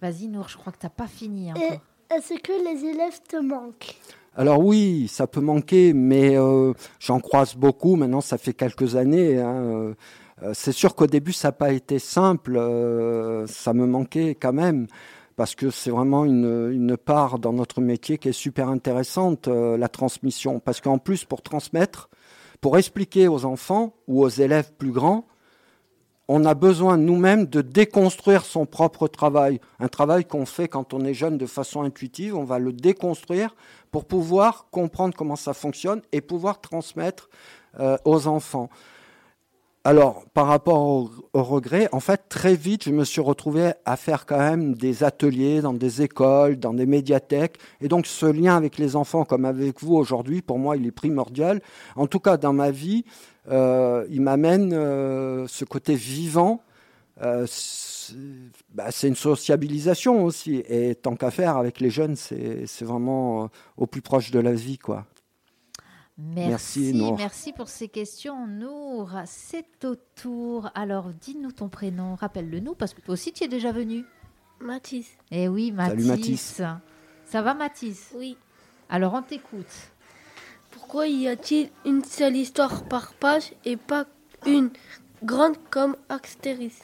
Vas-y, 0.00 0.28
Nour, 0.28 0.48
je 0.48 0.56
crois 0.56 0.72
que 0.72 0.78
tu 0.78 0.86
n'as 0.86 0.90
pas 0.90 1.08
fini 1.08 1.50
encore. 1.50 1.80
Est-ce 2.14 2.34
que 2.40 2.52
les 2.52 2.86
élèves 2.86 3.20
te 3.28 3.36
manquent? 3.36 3.96
Alors 4.36 4.64
oui, 4.64 5.08
ça 5.08 5.26
peut 5.26 5.40
manquer, 5.40 5.92
mais 5.92 6.38
euh, 6.38 6.72
j'en 7.00 7.18
croise 7.20 7.54
beaucoup. 7.56 7.96
Maintenant, 7.96 8.20
ça 8.20 8.38
fait 8.38 8.54
quelques 8.54 8.94
années. 8.94 9.38
Hein, 9.40 9.94
euh, 10.42 10.52
c'est 10.54 10.72
sûr 10.72 10.94
qu'au 10.94 11.08
début, 11.08 11.32
ça 11.32 11.48
n'a 11.48 11.52
pas 11.52 11.72
été 11.72 11.98
simple. 11.98 12.56
Euh, 12.56 13.46
ça 13.46 13.74
me 13.74 13.86
manquait 13.86 14.36
quand 14.36 14.52
même 14.52 14.86
parce 15.36 15.54
que 15.54 15.70
c'est 15.70 15.90
vraiment 15.90 16.24
une, 16.24 16.70
une, 16.72 16.96
part 16.96 17.38
dans 17.38 17.52
notre 17.52 17.80
métier 17.80 18.18
qui 18.18 18.28
est 18.28 18.32
super 18.32 18.68
intéressante, 18.68 19.48
la 19.48 19.88
transmission. 19.88 20.60
Parce 20.60 20.80
qu'en 20.80 20.98
plus, 20.98 21.24
pour 21.24 21.42
transmettre, 21.42 22.08
pour 22.60 22.78
expliquer 22.78 23.28
aux 23.28 23.44
enfants 23.44 23.94
ou 24.06 24.22
aux 24.22 24.28
élèves 24.28 24.72
plus 24.76 24.90
grands, 24.90 25.26
on 26.30 26.44
a 26.44 26.54
besoin 26.54 26.98
nous-mêmes 26.98 27.46
de 27.46 27.62
déconstruire 27.62 28.44
son 28.44 28.66
propre 28.66 29.08
travail. 29.08 29.60
Un 29.80 29.88
travail 29.88 30.26
qu'on 30.26 30.44
fait 30.44 30.68
quand 30.68 30.92
on 30.92 31.04
est 31.04 31.14
jeune 31.14 31.38
de 31.38 31.46
façon 31.46 31.82
intuitive, 31.82 32.36
on 32.36 32.44
va 32.44 32.58
le 32.58 32.72
déconstruire 32.72 33.56
pour 33.90 34.04
pouvoir 34.04 34.66
comprendre 34.70 35.14
comment 35.16 35.36
ça 35.36 35.54
fonctionne 35.54 36.02
et 36.12 36.20
pouvoir 36.20 36.60
transmettre 36.60 37.30
euh, 37.80 37.96
aux 38.04 38.26
enfants. 38.26 38.68
Alors, 39.84 40.24
par 40.34 40.48
rapport 40.48 40.82
au, 40.82 41.10
regret, 41.32 41.88
en 41.92 42.00
fait, 42.00 42.22
très 42.28 42.56
vite, 42.56 42.84
je 42.84 42.90
me 42.90 43.04
suis 43.04 43.20
retrouvé 43.20 43.72
à 43.84 43.96
faire 43.96 44.26
quand 44.26 44.38
même 44.38 44.74
des 44.74 45.04
ateliers 45.04 45.62
dans 45.62 45.72
des 45.72 46.02
écoles, 46.02 46.58
dans 46.58 46.74
des 46.74 46.84
médiathèques. 46.84 47.58
Et 47.80 47.88
donc, 47.88 48.06
ce 48.06 48.26
lien 48.26 48.56
avec 48.56 48.76
les 48.76 48.96
enfants, 48.96 49.24
comme 49.24 49.44
avec 49.44 49.80
vous 49.80 49.94
aujourd'hui, 49.94 50.42
pour 50.42 50.58
moi, 50.58 50.76
il 50.76 50.86
est 50.86 50.92
primordial. 50.92 51.62
En 51.96 52.06
tout 52.06 52.18
cas, 52.18 52.36
dans 52.36 52.52
ma 52.52 52.70
vie, 52.70 53.04
euh, 53.50 54.04
il 54.10 54.20
m'amène 54.20 54.72
euh, 54.74 55.46
ce 55.46 55.64
côté 55.64 55.94
vivant. 55.94 56.60
Euh, 57.22 57.46
bah, 58.74 58.90
c'est 58.90 59.08
une 59.08 59.16
sociabilisation 59.16 60.24
aussi. 60.24 60.62
Et 60.68 60.96
tant 60.96 61.14
qu'à 61.14 61.30
faire 61.30 61.56
avec 61.56 61.80
les 61.80 61.90
jeunes, 61.90 62.16
c'est 62.16 62.82
vraiment 62.82 63.48
au 63.76 63.86
plus 63.86 64.02
proche 64.02 64.32
de 64.32 64.40
la 64.40 64.52
vie, 64.52 64.78
quoi. 64.78 65.06
Merci, 66.18 66.48
Merci, 66.50 66.94
Nour. 66.94 67.16
merci 67.16 67.52
pour 67.52 67.68
ces 67.68 67.88
questions, 67.88 68.46
Nour. 68.48 69.12
C'est 69.24 69.84
au 69.84 69.94
tour. 70.16 70.70
Alors, 70.74 71.10
dis-nous 71.20 71.52
ton 71.52 71.68
prénom, 71.68 72.16
rappelle-le 72.16 72.58
nous, 72.58 72.74
parce 72.74 72.92
que 72.92 73.00
toi 73.00 73.14
aussi, 73.14 73.32
tu 73.32 73.44
es 73.44 73.48
déjà 73.48 73.70
venu. 73.70 74.04
Mathis. 74.60 75.08
Eh 75.30 75.46
oui, 75.46 75.70
Mathis. 75.70 75.90
Salut, 75.90 76.06
Mathis. 76.06 76.62
Ça 77.26 77.42
va, 77.42 77.54
Mathis? 77.54 78.10
Oui. 78.16 78.36
Alors, 78.88 79.14
on 79.14 79.22
t'écoute. 79.22 79.92
Pourquoi 80.72 81.06
y 81.06 81.28
a-t-il 81.28 81.70
une 81.84 82.02
seule 82.02 82.36
histoire 82.36 82.84
par 82.84 83.14
page 83.14 83.52
et 83.64 83.76
pas 83.76 84.06
une 84.46 84.70
grande 85.22 85.56
comme 85.70 85.96
Astérix? 86.08 86.80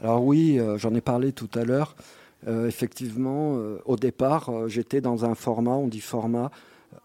Alors 0.00 0.24
oui, 0.24 0.58
euh, 0.58 0.78
j'en 0.78 0.94
ai 0.94 1.00
parlé 1.00 1.32
tout 1.32 1.50
à 1.54 1.64
l'heure. 1.64 1.94
Euh, 2.48 2.66
effectivement, 2.66 3.56
euh, 3.56 3.80
au 3.84 3.96
départ, 3.96 4.48
euh, 4.48 4.68
j'étais 4.68 5.00
dans 5.00 5.24
un 5.24 5.34
format, 5.34 5.72
on 5.76 5.86
dit 5.86 6.00
format, 6.00 6.50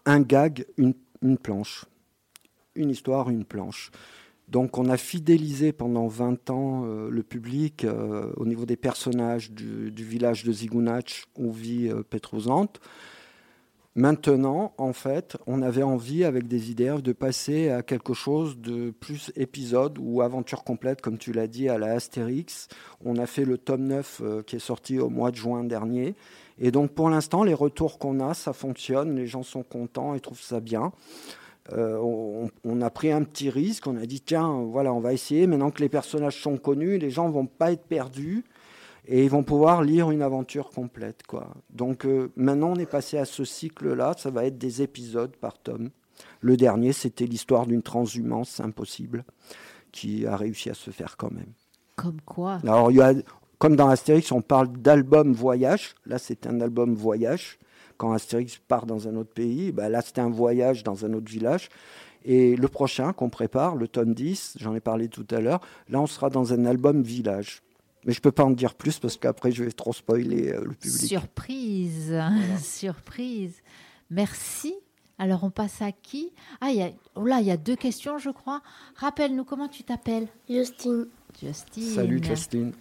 un 0.04 0.20
gag, 0.20 0.66
une, 0.76 0.94
une 1.22 1.38
planche. 1.38 1.84
Une 2.74 2.90
histoire, 2.90 3.30
une 3.30 3.44
planche. 3.44 3.90
Donc 4.48 4.78
on 4.78 4.88
a 4.88 4.96
fidélisé 4.96 5.72
pendant 5.72 6.06
20 6.06 6.50
ans 6.50 6.84
euh, 6.86 7.10
le 7.10 7.22
public 7.22 7.84
euh, 7.84 8.32
au 8.36 8.46
niveau 8.46 8.64
des 8.64 8.76
personnages 8.76 9.50
du, 9.50 9.90
village 9.90 10.44
de 10.44 10.52
Zigunach 10.52 11.26
où 11.36 11.52
vit 11.52 11.88
euh, 11.88 12.02
Petrouzante. 12.02 12.80
Maintenant, 13.98 14.74
en 14.78 14.92
fait, 14.92 15.36
on 15.48 15.60
avait 15.60 15.82
envie, 15.82 16.22
avec 16.22 16.46
des 16.46 16.70
idées, 16.70 16.98
de 17.02 17.10
passer 17.10 17.68
à 17.70 17.82
quelque 17.82 18.14
chose 18.14 18.56
de 18.56 18.92
plus 18.92 19.32
épisode 19.34 19.98
ou 20.00 20.22
aventure 20.22 20.62
complète, 20.62 21.00
comme 21.00 21.18
tu 21.18 21.32
l'as 21.32 21.48
dit, 21.48 21.68
à 21.68 21.78
la 21.78 21.94
Astérix. 21.94 22.68
On 23.04 23.16
a 23.16 23.26
fait 23.26 23.44
le 23.44 23.58
tome 23.58 23.88
9 23.88 24.20
euh, 24.22 24.42
qui 24.44 24.54
est 24.54 24.60
sorti 24.60 25.00
au 25.00 25.08
mois 25.08 25.32
de 25.32 25.36
juin 25.36 25.64
dernier. 25.64 26.14
Et 26.60 26.70
donc, 26.70 26.92
pour 26.92 27.10
l'instant, 27.10 27.42
les 27.42 27.54
retours 27.54 27.98
qu'on 27.98 28.20
a, 28.20 28.34
ça 28.34 28.52
fonctionne, 28.52 29.16
les 29.16 29.26
gens 29.26 29.42
sont 29.42 29.64
contents 29.64 30.14
et 30.14 30.20
trouvent 30.20 30.40
ça 30.40 30.60
bien. 30.60 30.92
Euh, 31.72 31.98
on, 32.00 32.50
on 32.62 32.80
a 32.80 32.90
pris 32.90 33.10
un 33.10 33.24
petit 33.24 33.50
risque, 33.50 33.88
on 33.88 33.96
a 33.96 34.06
dit, 34.06 34.20
tiens, 34.20 34.62
voilà, 34.70 34.92
on 34.94 35.00
va 35.00 35.12
essayer, 35.12 35.48
maintenant 35.48 35.72
que 35.72 35.82
les 35.82 35.88
personnages 35.88 36.40
sont 36.40 36.56
connus, 36.56 36.98
les 36.98 37.10
gens 37.10 37.28
vont 37.30 37.46
pas 37.46 37.72
être 37.72 37.88
perdus 37.88 38.44
et 39.08 39.24
ils 39.24 39.30
vont 39.30 39.42
pouvoir 39.42 39.82
lire 39.82 40.10
une 40.10 40.20
aventure 40.20 40.68
complète. 40.68 41.22
Quoi. 41.26 41.48
Donc 41.70 42.04
euh, 42.04 42.30
maintenant, 42.36 42.72
on 42.72 42.76
est 42.76 42.86
passé 42.86 43.16
à 43.16 43.24
ce 43.24 43.44
cycle-là, 43.44 44.14
ça 44.16 44.30
va 44.30 44.44
être 44.44 44.58
des 44.58 44.82
épisodes 44.82 45.34
par 45.36 45.58
tome. 45.58 45.88
Le 46.40 46.56
dernier, 46.56 46.92
c'était 46.92 47.24
l'histoire 47.24 47.66
d'une 47.66 47.82
transhumance 47.82 48.60
impossible 48.60 49.24
qui 49.92 50.26
a 50.26 50.36
réussi 50.36 50.68
à 50.68 50.74
se 50.74 50.90
faire 50.90 51.16
quand 51.16 51.30
même. 51.30 51.52
Comme 51.96 52.20
quoi? 52.20 52.60
Alors, 52.64 52.90
il 52.90 52.98
y 52.98 53.00
a, 53.00 53.14
comme 53.58 53.76
dans 53.76 53.88
Astérix, 53.88 54.30
on 54.30 54.42
parle 54.42 54.68
d'album 54.68 55.32
voyage. 55.32 55.94
Là, 56.04 56.18
c'est 56.18 56.46
un 56.46 56.60
album 56.60 56.94
voyage. 56.94 57.58
Quand 57.96 58.12
Astérix 58.12 58.58
part 58.58 58.84
dans 58.84 59.08
un 59.08 59.16
autre 59.16 59.32
pays, 59.32 59.72
bah, 59.72 59.88
là, 59.88 60.02
c'est 60.04 60.18
un 60.18 60.28
voyage 60.28 60.84
dans 60.84 61.06
un 61.06 61.14
autre 61.14 61.30
village. 61.30 61.70
Et 62.24 62.56
le 62.56 62.68
prochain 62.68 63.12
qu'on 63.12 63.30
prépare, 63.30 63.74
le 63.74 63.88
tome 63.88 64.12
10, 64.12 64.58
j'en 64.60 64.74
ai 64.74 64.80
parlé 64.80 65.08
tout 65.08 65.26
à 65.30 65.40
l'heure, 65.40 65.60
là, 65.88 66.00
on 66.00 66.06
sera 66.06 66.30
dans 66.30 66.52
un 66.52 66.66
album 66.66 67.02
village. 67.02 67.62
Mais 68.04 68.12
je 68.12 68.20
peux 68.20 68.32
pas 68.32 68.44
en 68.44 68.50
dire 68.50 68.74
plus 68.74 68.98
parce 68.98 69.16
qu'après, 69.16 69.50
je 69.52 69.64
vais 69.64 69.72
trop 69.72 69.92
spoiler 69.92 70.52
euh, 70.52 70.64
le 70.64 70.74
public. 70.74 71.08
Surprise, 71.08 72.14
surprise. 72.62 73.56
Merci. 74.10 74.74
Alors, 75.18 75.42
on 75.42 75.50
passe 75.50 75.82
à 75.82 75.90
qui? 75.90 76.32
Ah, 76.60 76.70
il 76.70 76.76
y 76.76 76.82
a, 76.82 76.90
oh 77.16 77.24
là, 77.24 77.40
il 77.40 77.46
y 77.46 77.50
a 77.50 77.56
deux 77.56 77.74
questions, 77.74 78.18
je 78.18 78.30
crois. 78.30 78.62
Rappelle-nous 78.94 79.44
comment 79.44 79.68
tu 79.68 79.82
t'appelles, 79.82 80.28
Justine, 80.48 81.08
Justine. 81.40 81.90
Salut, 81.90 82.22
Justine. 82.22 82.72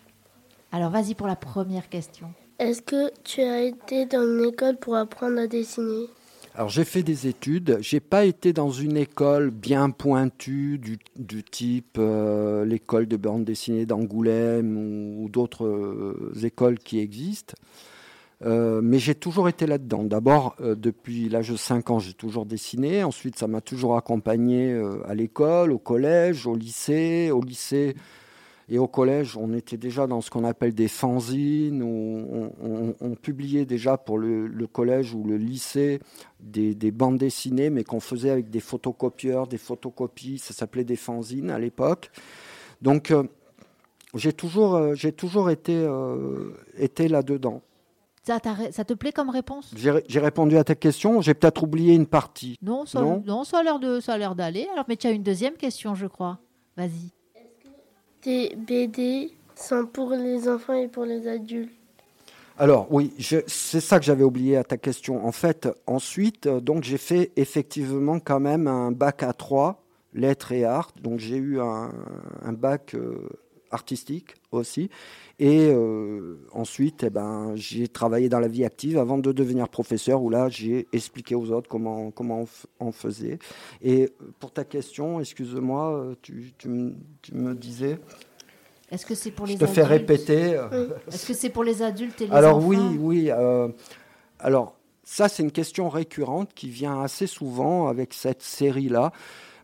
Alors, 0.71 0.91
vas-y 0.91 1.15
pour 1.15 1.27
la 1.27 1.35
première 1.35 1.89
question. 1.89 2.31
est-ce 2.59 2.81
que 2.81 3.11
tu 3.23 3.41
as 3.41 3.61
été 3.61 4.05
dans 4.05 4.21
une 4.21 4.49
école 4.49 4.77
pour 4.77 4.95
apprendre 4.95 5.39
à 5.39 5.47
dessiner? 5.47 6.07
Alors 6.57 6.69
j'ai 6.69 6.85
fait 6.85 7.03
des 7.03 7.27
études. 7.27 7.77
J'ai 7.81 7.99
pas 7.99 8.25
été 8.25 8.51
dans 8.51 8.71
une 8.71 8.97
école 8.97 9.51
bien 9.51 9.91
pointue 9.91 10.79
du, 10.79 11.43
type 11.43 11.97
euh, 11.99 12.65
l'école 12.65 13.05
de 13.05 13.15
bande 13.15 13.45
dessinée 13.45 13.85
d'Angoulême 13.85 14.75
ou, 14.75 15.29
d'autres 15.29 15.67
euh, 15.67 16.33
écoles 16.41 16.79
qui 16.79 16.97
existent. 16.97 17.53
Euh, 18.43 18.81
mais 18.83 18.97
j'ai 18.97 19.13
toujours 19.13 19.47
été 19.49 19.67
là-dedans. 19.67 20.03
D'abord, 20.03 20.55
depuis 20.59 21.29
l'âge 21.29 21.49
de 21.49 21.57
5 21.57 21.91
ans, 21.91 21.99
j'ai 21.99 22.13
toujours 22.13 22.47
dessiné. 22.47 23.03
Ensuite, 23.03 23.37
ça 23.37 23.45
m'a 23.45 23.61
toujours 23.61 23.95
accompagné 23.95 24.75
à 25.05 25.13
l'école, 25.13 25.71
au 25.71 25.77
collège, 25.77 26.47
au 26.47 26.55
lycée. 26.55 27.29
Au 27.29 27.41
lycée 27.41 27.95
et 28.69 28.79
au 28.79 28.87
collège, 28.87 29.37
on 29.37 29.53
était 29.53 29.77
déjà 29.77 30.07
dans 30.07 30.19
ce 30.21 30.29
qu'on 30.29 30.43
appelle 30.43 30.73
des 30.73 30.87
fanzines. 30.89 31.81
Où 31.81 31.87
on, 32.31 32.51
on- 32.61 32.95
on 32.99 33.15
publiait 33.15 33.65
déjà 33.65 33.97
pour 33.97 34.17
le, 34.17 34.47
le 34.47 34.67
collège 34.67 35.13
ou 35.13 35.23
le 35.23 35.37
lycée 35.37 35.99
des, 36.39 36.75
des 36.75 36.91
bandes 36.91 37.17
dessinées, 37.17 37.69
mais 37.69 37.83
qu'on 37.83 37.99
faisait 38.01 38.29
avec 38.29 38.49
des 38.49 38.59
photocopieurs, 38.59 39.47
des 39.47 39.57
photocopies. 39.57 40.37
Ça 40.39 40.53
s'appelait 40.53 40.83
des 40.83 40.95
fanzines 40.97 41.49
à 41.49 41.59
l'époque. 41.59 42.11
Donc, 42.81 43.11
euh, 43.11 43.23
j'ai 44.15 44.33
toujours, 44.33 44.75
euh, 44.75 44.93
j'ai 44.95 45.11
toujours 45.13 45.49
été, 45.49 45.73
euh, 45.75 46.51
été 46.77 47.07
là-dedans. 47.07 47.61
Ça, 48.23 48.41
te 48.41 48.93
plaît 48.93 49.13
comme 49.13 49.29
réponse? 49.29 49.73
J'ai 49.77 50.19
répondu 50.19 50.57
à 50.57 50.65
ta 50.65 50.75
question. 50.75 51.21
J'ai 51.21 51.33
peut-être 51.33 51.63
oublié 51.63 51.93
une 51.95 52.07
partie. 52.07 52.57
non 52.61 52.85
ça, 52.85 52.99
Non? 53.01 53.23
non, 53.25 53.45
ça 53.45 53.59
a 53.59 53.63
l'air 53.63 53.79
de, 53.79 54.01
ça 54.01 54.15
a 54.15 54.17
l'air 54.17 54.35
d'aller. 54.35 54.67
Alors, 54.73 54.83
mais 54.89 54.97
tu 54.97 55.07
as 55.07 55.11
une 55.11 55.23
deuxième 55.23 55.53
question, 55.53 55.95
je 55.95 56.07
crois. 56.07 56.37
Vas-y. 56.75 57.13
BD 58.55 59.31
sont 59.55 59.85
pour 59.85 60.11
les 60.11 60.47
enfants 60.49 60.73
et 60.73 60.87
pour 60.87 61.05
les 61.05 61.27
adultes. 61.27 61.71
Alors 62.59 62.87
oui, 62.91 63.13
c'est 63.47 63.79
ça 63.79 63.99
que 63.99 64.05
j'avais 64.05 64.23
oublié 64.23 64.57
à 64.57 64.63
ta 64.63 64.77
question. 64.77 65.25
En 65.25 65.31
fait, 65.31 65.69
ensuite, 65.85 66.47
euh, 66.47 66.59
donc 66.59 66.83
j'ai 66.83 66.97
fait 66.97 67.31
effectivement 67.35 68.19
quand 68.19 68.39
même 68.39 68.67
un 68.67 68.91
bac 68.91 69.21
à 69.21 69.31
3, 69.31 69.83
lettres 70.13 70.51
et 70.51 70.65
arts. 70.65 70.91
Donc 71.01 71.19
j'ai 71.19 71.37
eu 71.37 71.61
un, 71.61 71.91
un 72.43 72.53
bac 72.53 72.95
euh, 72.95 73.29
artistique 73.77 74.29
aussi. 74.51 74.89
Et 75.39 75.69
euh, 75.69 76.37
ensuite, 76.51 77.03
eh 77.03 77.09
ben, 77.11 77.53
j'ai 77.55 77.87
travaillé 77.87 78.27
dans 78.27 78.39
la 78.39 78.47
vie 78.47 78.65
active 78.65 78.97
avant 78.97 79.19
de 79.19 79.31
devenir 79.31 79.69
professeur, 79.69 80.21
où 80.23 80.29
là, 80.31 80.49
j'ai 80.49 80.87
expliqué 80.93 81.35
aux 81.35 81.51
autres 81.51 81.69
comment, 81.69 82.09
comment 82.11 82.45
on, 82.79 82.91
faisait. 82.91 83.37
Et 83.81 84.03
euh, 84.03 84.07
pour 84.39 84.51
ta 84.51 84.63
question, 84.63 85.19
excuse-moi, 85.19 85.83
euh, 85.93 86.15
tu, 86.23 86.53
tu 86.57 86.67
me- 86.69 86.95
tu 87.21 87.35
me 87.35 87.53
disais, 87.53 87.99
Est-ce 88.91 89.05
que 89.05 89.13
c'est 89.15 89.31
pour 89.31 89.45
je 89.45 89.51
les 89.53 89.57
te 89.59 89.63
adultes 89.65 89.75
fais 89.75 89.83
répéter. 89.97 90.41
Est-ce 91.11 91.27
que 91.27 91.33
c'est 91.35 91.49
pour 91.51 91.63
les 91.63 91.81
adultes 91.83 92.19
et 92.21 92.25
les 92.27 92.31
alors 92.33 92.57
enfants 92.57 92.67
oui, 92.69 92.97
oui. 92.99 93.29
euh, 93.31 93.67
alors 94.39 94.75
ça, 95.03 95.29
c'est 95.29 95.43
une 95.43 95.51
question 95.51 95.87
récurrente 95.87 96.49
qui 96.55 96.69
vient 96.69 97.01
assez 97.01 97.27
souvent 97.27 97.87
avec 97.87 98.13
cette 98.13 98.41
série-là. 98.41 99.11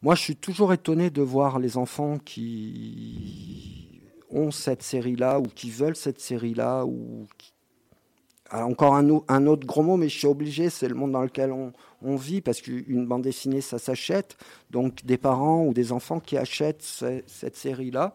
Moi, 0.04 0.16
je 0.16 0.22
suis 0.22 0.36
toujours 0.36 0.72
étonné 0.74 1.10
de 1.10 1.22
voir 1.22 1.60
les 1.60 1.78
enfants 1.78 2.18
qui 2.18 3.93
ont 4.34 4.52
cette 4.52 4.84
série-là 4.84 5.40
ou 5.40 5.44
qui 5.44 5.70
veulent 5.72 5.96
cette 5.96 6.20
série-là 6.20 6.86
ou 6.86 7.26
qui- 7.38 7.54
Alors, 8.50 8.68
encore 8.70 8.96
un, 8.96 9.10
au- 9.10 9.26
un 9.30 9.48
autre 9.48 9.66
gros 9.66 9.82
mot, 9.82 9.98
mais 9.98 10.10
je 10.10 10.18
suis 10.20 10.28
obligé, 10.28 10.70
c'est 10.70 10.88
le 10.88 10.94
monde 10.96 11.12
dans 11.14 11.24
lequel 11.24 11.52
on, 11.52 12.16
vit, 12.16 12.42
parce 12.42 12.62
qu'une 12.62 13.06
bande 13.08 13.22
dessinée, 13.24 13.62
ça 13.62 13.80
s'achète. 13.80 14.36
Donc, 14.70 15.06
des 15.06 15.18
parents 15.18 15.64
ou 15.66 15.74
des 15.74 15.92
enfants 15.92 16.20
qui 16.20 16.38
achètent 16.38 16.84
ce- 16.84 17.22
cette 17.26 17.56
série-là. 17.56 18.14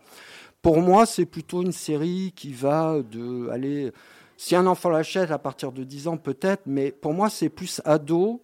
Pour 0.62 0.80
moi, 0.80 1.06
c'est 1.06 1.24
plutôt 1.26 1.62
une 1.62 1.72
série 1.72 2.32
qui 2.36 2.52
va 2.52 3.00
de 3.02 3.48
aller. 3.48 3.90
Si 4.36 4.54
un 4.54 4.66
enfant 4.66 4.90
l'achète 4.90 5.30
à 5.32 5.38
partir 5.38 5.72
de 5.72 5.82
10 5.82 6.06
ans, 6.06 6.16
peut-être, 6.18 6.62
mais 6.66 6.92
pour 6.92 7.14
moi, 7.14 7.30
c'est 7.30 7.48
plus 7.48 7.80
ado, 7.84 8.40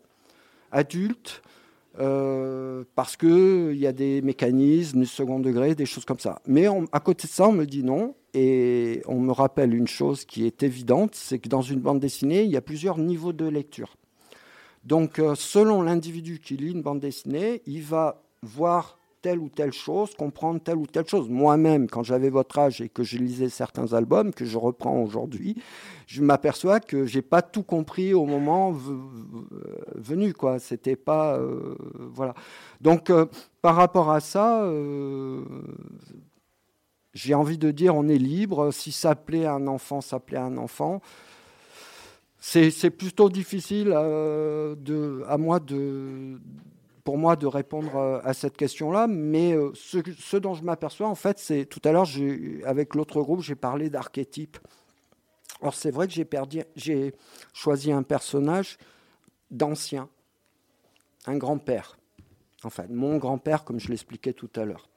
adulte, 0.72 1.42
euh, 2.00 2.84
parce 2.94 3.16
qu'il 3.16 3.76
y 3.76 3.86
a 3.86 3.92
des 3.92 4.20
mécanismes 4.22 5.00
du 5.00 5.06
second 5.06 5.38
degré, 5.38 5.74
des 5.74 5.86
choses 5.86 6.04
comme 6.04 6.18
ça. 6.18 6.40
Mais 6.46 6.66
à 6.92 7.00
côté 7.00 7.26
de 7.26 7.32
ça, 7.32 7.48
on 7.48 7.52
me 7.52 7.64
dit 7.64 7.84
non, 7.84 8.14
et 8.34 9.02
on 9.06 9.20
me 9.20 9.32
rappelle 9.32 9.74
une 9.74 9.86
chose 9.86 10.24
qui 10.24 10.44
est 10.46 10.62
évidente, 10.62 11.14
c'est 11.14 11.38
que 11.38 11.48
dans 11.48 11.62
une 11.62 11.80
bande 11.80 12.00
dessinée, 12.00 12.42
il 12.42 12.50
y 12.50 12.56
a 12.56 12.60
plusieurs 12.60 12.98
niveaux 12.98 13.32
de 13.32 13.46
lecture. 13.46 13.96
Donc, 14.84 15.18
euh, 15.18 15.34
selon 15.34 15.82
l'individu 15.82 16.40
qui 16.40 16.56
lit 16.56 16.72
une 16.72 16.82
bande 16.82 17.00
dessinée, 17.00 17.62
il 17.66 17.82
va 17.82 18.22
voir 18.42 18.98
telle 19.24 19.38
ou 19.38 19.48
telle 19.48 19.72
chose, 19.72 20.14
comprendre 20.14 20.60
telle 20.60 20.76
ou 20.76 20.86
telle 20.86 21.08
chose. 21.08 21.30
Moi-même, 21.30 21.88
quand 21.88 22.02
j'avais 22.02 22.28
votre 22.28 22.58
âge 22.58 22.82
et 22.82 22.90
que 22.90 23.02
je 23.02 23.16
lisais 23.16 23.48
certains 23.48 23.94
albums 23.94 24.34
que 24.34 24.44
je 24.44 24.58
reprends 24.58 25.02
aujourd'hui, 25.02 25.56
je 26.06 26.20
m'aperçois 26.20 26.78
que 26.78 27.06
j'ai 27.06 27.22
pas 27.22 27.40
tout 27.40 27.62
compris 27.62 28.12
au 28.12 28.26
moment 28.26 28.76
venu, 29.94 30.34
quoi. 30.34 30.58
C'était 30.58 30.94
pas, 30.94 31.38
euh, 31.38 31.74
voilà. 31.96 32.34
Donc, 32.82 33.08
euh, 33.08 33.24
par 33.62 33.76
rapport 33.76 34.10
à 34.10 34.20
ça, 34.20 34.62
euh, 34.64 35.42
j'ai 37.14 37.32
envie 37.32 37.56
de 37.56 37.70
dire, 37.70 37.96
on 37.96 38.06
est 38.06 38.18
libre. 38.18 38.72
Si 38.72 38.92
ça 38.92 39.14
plaît 39.14 39.46
à 39.46 39.54
un 39.54 39.66
enfant, 39.68 40.02
ça 40.02 40.20
plaît 40.20 40.36
à 40.36 40.44
un 40.44 40.58
enfant. 40.58 41.00
C'est 42.40 42.90
plutôt 42.90 43.30
difficile 43.30 43.86
de, 43.86 45.24
à 45.26 45.38
moi 45.38 45.60
de, 45.60 46.38
pour 47.04 47.18
moi 47.18 47.36
de 47.36 47.46
répondre 47.46 47.96
euh, 47.96 48.20
à 48.24 48.34
cette 48.34 48.56
question-là, 48.56 49.06
mais 49.06 49.52
euh, 49.52 49.70
ce, 49.74 50.36
dont 50.36 50.54
je 50.54 50.64
m'aperçois, 50.64 51.06
en 51.06 51.14
fait, 51.14 51.38
c'est 51.38 51.66
tout 51.66 51.80
à 51.84 51.92
l'heure, 51.92 52.08
avec 52.64 52.94
l'autre 52.94 53.20
groupe, 53.22 53.42
j'ai 53.42 53.54
parlé 53.54 53.90
d'archétypes. 53.90 54.58
Alors 55.60 55.74
c'est 55.74 55.90
vrai 55.90 56.08
que 56.08 56.12
j'ai 56.12 56.26
j'ai 56.74 57.14
choisi 57.52 57.92
un 57.92 58.02
personnage 58.02 58.78
d'ancien, 59.50 60.08
un 61.26 61.36
grand-père, 61.36 61.96
Enfin, 62.64 62.84
mon 62.88 63.18
grand-père, 63.18 63.64
comme 63.64 63.78
je 63.78 63.88
l'expliquais 63.88 64.32
tout 64.32 64.50
à 64.56 64.64
l'heure. 64.64 64.88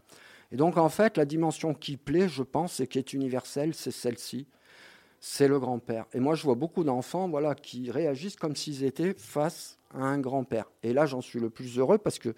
Et 0.52 0.56
donc, 0.56 0.78
en 0.78 0.90
fait, 0.90 1.18
la 1.18 1.26
dimension 1.26 1.74
qui 1.74 1.98
plaît, 1.98 2.30
je 2.30 2.44
pense, 2.44 2.80
et 2.80 2.88
qui 2.88 2.98
est 2.98 3.14
universelle, 3.14 3.74
c'est 3.74 3.92
celle-ci. 3.92 4.48
C'est 5.20 5.48
le 5.48 5.60
grand-père. 5.60 6.06
Et 6.14 6.20
moi, 6.20 6.36
je 6.36 6.44
vois 6.44 6.56
beaucoup 6.56 6.84
d'enfants 6.84 7.28
voilà, 7.28 7.56
qui 7.56 7.92
réagissent 7.92 8.36
comme 8.36 8.56
s'ils 8.56 8.84
étaient 8.84 9.14
face 9.14 9.77
à 9.94 10.04
un 10.04 10.20
grand-père. 10.20 10.66
Et 10.84 10.94
là, 10.94 11.06
j'en 11.06 11.22
suis 11.22 11.40
le 11.40 11.50
plus 11.50 11.78
heureux 11.80 11.98
parce 11.98 12.20
que 12.20 12.34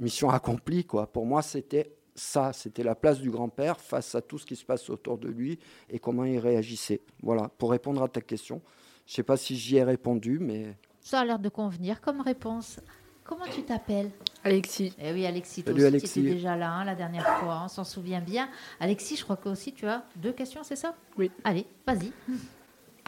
mission 0.00 0.30
accomplie, 0.30 0.84
quoi. 0.84 1.06
Pour 1.06 1.26
moi, 1.26 1.42
c'était 1.42 1.94
ça, 2.14 2.52
c'était 2.52 2.82
la 2.82 2.94
place 2.94 3.20
du 3.20 3.30
grand-père 3.30 3.80
face 3.80 4.14
à 4.14 4.22
tout 4.22 4.38
ce 4.38 4.46
qui 4.46 4.56
se 4.56 4.64
passe 4.64 4.90
autour 4.90 5.18
de 5.18 5.28
lui 5.28 5.58
et 5.88 5.98
comment 5.98 6.24
il 6.24 6.38
réagissait. 6.38 7.00
Voilà, 7.22 7.48
pour 7.58 7.70
répondre 7.70 8.02
à 8.02 8.08
ta 8.08 8.20
question. 8.20 8.60
Je 9.06 9.12
ne 9.12 9.16
sais 9.16 9.22
pas 9.22 9.36
si 9.36 9.56
j'y 9.56 9.76
ai 9.76 9.84
répondu, 9.84 10.38
mais... 10.40 10.76
Ça 11.00 11.20
a 11.20 11.24
l'air 11.24 11.38
de 11.38 11.48
convenir 11.48 12.00
comme 12.00 12.20
réponse. 12.20 12.80
Comment 13.24 13.46
tu 13.46 13.62
t'appelles? 13.62 14.10
Alexis. 14.42 14.94
Eh 14.98 15.12
oui, 15.12 15.26
Alexis, 15.26 15.62
Salut, 15.64 15.84
Alexis. 15.84 16.12
tu 16.14 16.20
étais 16.20 16.34
déjà 16.34 16.56
là 16.56 16.72
hein, 16.72 16.84
la 16.84 16.94
dernière 16.94 17.26
fois, 17.38 17.62
on 17.64 17.68
s'en 17.68 17.84
souvient 17.84 18.20
bien. 18.20 18.48
Alexis, 18.80 19.16
je 19.16 19.24
crois 19.24 19.36
que 19.36 19.48
aussi 19.48 19.72
tu 19.72 19.86
as 19.86 20.04
deux 20.16 20.32
questions, 20.32 20.62
c'est 20.64 20.76
ça? 20.76 20.94
Oui. 21.16 21.30
Allez, 21.44 21.66
vas-y. 21.86 22.12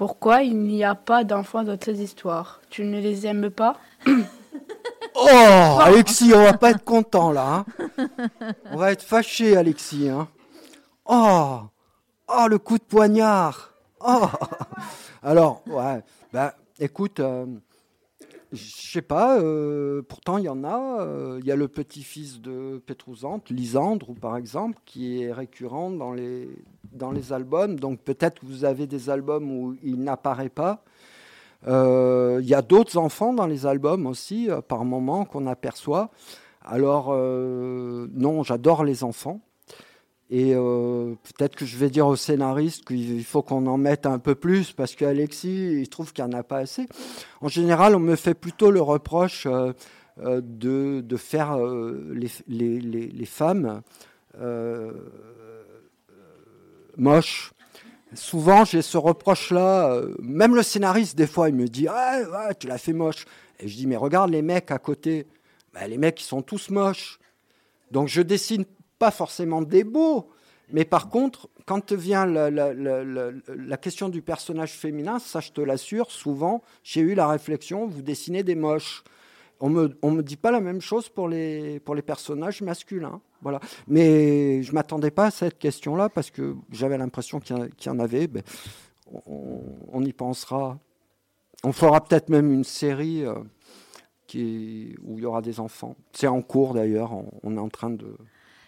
Pourquoi 0.01 0.41
il 0.45 0.57
n'y 0.57 0.83
a 0.83 0.95
pas 0.95 1.25
d'enfants 1.25 1.63
dans 1.63 1.77
ces 1.79 2.01
histoires? 2.03 2.63
Tu 2.71 2.85
ne 2.85 2.99
les 3.01 3.27
aimes 3.27 3.51
pas? 3.51 3.77
Oh, 5.15 5.79
Alexis, 5.83 6.33
on 6.35 6.43
va 6.45 6.55
pas 6.55 6.71
être 6.71 6.85
content 6.85 7.31
là. 7.33 7.65
hein. 7.99 8.09
On 8.71 8.77
va 8.79 8.93
être 8.93 9.03
fâché, 9.03 9.55
Alexis. 9.57 10.09
hein. 10.09 10.29
Oh, 11.05 11.59
oh, 12.29 12.47
le 12.49 12.59
coup 12.59 12.79
de 12.79 12.85
poignard. 12.85 13.75
Oh. 14.01 14.27
Alors, 15.23 15.63
ouais, 15.67 16.03
bah, 16.33 16.55
écoute, 16.79 17.21
euh, 17.21 17.45
je 18.53 18.91
sais 18.93 19.03
pas. 19.03 19.39
euh, 19.41 20.03
pourtant, 20.03 20.39
il 20.39 20.45
y 20.45 20.49
en 20.49 20.65
a. 20.65 21.03
euh, 21.03 21.39
Il 21.41 21.47
y 21.47 21.53
a 21.53 21.57
le 21.57 21.69
petit-fils 21.69 22.41
de 22.41 22.83
Pétrouzante, 22.85 23.51
Lisandre, 23.51 24.15
par 24.21 24.37
exemple, 24.37 24.79
qui 24.85 25.23
est 25.23 25.33
récurrent 25.33 25.91
dans 25.91 26.13
les 26.13 27.33
albums. 27.33 27.79
Donc 27.79 28.01
peut-être 28.01 28.41
que 28.41 28.47
vous 28.47 28.65
avez 28.65 28.87
des 28.87 29.11
albums 29.11 29.51
où 29.51 29.77
il 29.83 30.03
n'apparaît 30.03 30.49
pas. 30.49 30.83
Euh, 31.69 32.41
Il 32.43 32.49
y 32.49 32.55
a 32.55 32.63
d'autres 32.63 32.97
enfants 32.97 33.33
dans 33.33 33.47
les 33.47 33.67
albums 33.67 34.07
aussi, 34.07 34.49
par 34.69 34.85
moment, 34.85 35.25
qu'on 35.25 35.47
aperçoit. 35.47 36.11
Alors, 36.63 37.13
non, 37.15 38.43
j'adore 38.43 38.85
les 38.85 39.05
enfants. 39.05 39.41
Et 40.33 40.55
euh, 40.55 41.15
peut-être 41.25 41.57
que 41.57 41.67
je 41.67 41.77
vais 41.77 41.91
dire 41.91 42.07
au 42.07 42.15
scénariste 42.15 42.85
qu'il 42.85 43.25
faut 43.25 43.43
qu'on 43.43 43.67
en 43.67 43.77
mette 43.77 44.07
un 44.07 44.21
peu 44.21 44.37
plus, 44.37 44.71
parce 44.71 44.95
qu'Alexis, 44.95 45.81
il 45.81 45.89
trouve 45.89 46.13
qu'il 46.13 46.25
n'y 46.25 46.33
en 46.35 46.39
a 46.39 46.45
pas 46.45 46.59
assez. 46.59 46.87
En 47.41 47.49
général, 47.49 47.97
on 47.97 48.01
me 48.01 48.15
fait 48.15 48.35
plutôt 48.35 48.71
le 48.71 48.81
reproche 48.81 49.47
euh, 49.47 49.73
euh, 50.23 50.41
de, 50.45 51.01
de 51.05 51.17
faire 51.17 51.57
les, 51.59 52.31
les- 52.47 52.81
les- 52.81 53.27
femmes 53.27 53.83
moches. 56.97 57.53
Souvent, 58.15 58.65
j'ai 58.65 58.83
ce 58.83 58.99
reproche-là. 58.99 60.01
même 60.21 60.55
le 60.55 60.63
scénariste, 60.63 61.17
des 61.17 61.27
fois, 61.27 61.49
il 61.49 61.55
me 61.55 61.67
dit 61.67 61.87
Ah, 61.89 62.51
tu 62.59 62.67
l'as 62.67 62.79
fait 62.79 62.93
moche. 62.93 63.25
Et 63.61 63.69
je 63.69 63.77
dis 63.77 63.87
Mais 63.87 63.97
regarde 63.97 64.31
les 64.31 64.43
mecs 64.43 64.71
à 64.71 64.79
côté. 64.79 65.27
Bah, 65.73 65.87
les 65.87 65.99
mecs, 65.99 66.21
ils 66.21 66.25
sont 66.27 66.43
tous 66.43 66.71
moches. 66.71 67.19
Donc, 67.91 68.09
je 68.09 68.23
dessine 68.23 68.65
pas 69.01 69.11
forcément 69.11 69.63
des 69.63 69.83
beaux. 69.83 70.29
Mais 70.73 70.85
par 70.85 71.09
contre, 71.09 71.49
quand 71.67 71.93
vient 71.93 72.27
la, 72.27 73.77
question 73.79 74.09
du 74.09 74.23
personnage 74.23 74.75
féminin, 74.75 75.19
ça, 75.19 75.41
je 75.41 75.51
te 75.51 75.61
l'assure, 75.61 76.13
souvent, 76.13 76.63
j'ai 76.85 77.01
eu 77.01 77.15
la 77.15 77.27
réflexion 77.27 77.89
vous 77.89 78.03
dessinez 78.03 78.45
des 78.45 78.55
moches. 78.55 79.03
On 79.59 79.69
me, 79.69 79.97
me 80.05 80.23
dit 80.23 80.37
pas 80.37 80.53
la 80.53 80.61
même 80.61 80.81
chose 80.81 81.09
pour 81.09 81.29
les, 81.29 81.81
personnages 82.07 82.63
masculins. 82.63 83.21
Voilà. 83.43 83.59
Mais 83.89 84.63
je 84.63 84.73
m'attendais 84.73 85.11
pas 85.11 85.27
à 85.27 85.31
cette 85.31 85.59
question-là 85.59 86.09
parce 86.09 86.31
que 86.31 86.55
j'avais 86.71 86.99
l'impression 86.99 87.41
qu'il 87.41 87.57
y, 87.57 87.89
en- 87.89 87.99
avait. 87.99 88.27
Ben, 88.27 88.43
on, 89.27 90.05
y 90.05 90.13
pensera. 90.13 90.79
On 91.65 91.73
fera 91.73 92.01
peut-être 92.03 92.29
même 92.29 92.53
une 92.53 92.65
série 92.65 93.25
euh, 93.25 93.35
où 95.03 95.19
il 95.19 95.23
y 95.23 95.27
aura 95.27 95.43
des 95.43 95.59
enfants. 95.59 95.97
C'est 96.13 96.27
en 96.27 96.43
cours 96.43 96.75
d'ailleurs. 96.75 97.13
On 97.43 97.57
est 97.57 97.61
en 97.61 97.69
train 97.69 97.91
de, 97.91 98.17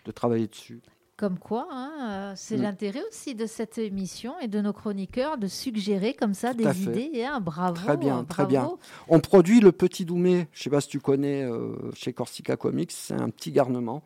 de 0.05 0.11
travailler 0.13 0.47
dessus. 0.49 0.81
Comme 1.17 1.39
quoi, 1.39 1.69
hein, 1.71 1.93
euh, 2.01 2.33
c'est 2.37 2.57
Mm. 2.57 2.63
l'intérêt 2.63 3.03
aussi 3.09 3.35
de 3.35 3.47
cette 3.47 3.79
émission 3.79 4.35
et 4.41 4.49
de 4.49 4.61
nos 4.61 4.73
chroniqueurs 4.73 5.39
de 5.39 5.47
suggérer 5.47 6.15
comme 6.15 6.35
ça 6.35 6.53
Tout 6.53 6.65
des 6.65 6.83
idées. 6.83 7.23
hein. 7.25 7.39
bravo. 7.41 7.77
Très 7.77 7.97
bien, 7.97 8.21
euh, 8.21 8.23
très 8.25 8.47
bien. 8.47 8.71
On 9.09 9.21
produit 9.21 9.61
le 9.61 9.71
Petit 9.73 10.05
Doumé. 10.05 10.49
Je 10.53 10.61
ne 10.61 10.63
sais 10.65 10.71
pas 10.71 10.81
si 10.81 10.89
tu 10.89 10.99
connais 11.01 11.43
euh, 11.45 11.77
chez 11.95 12.13
Corsica 12.13 12.57
Comics. 12.57 12.91
C'est 12.91 13.15
un 13.15 13.29
petit 13.31 13.53
garnement 13.53 14.03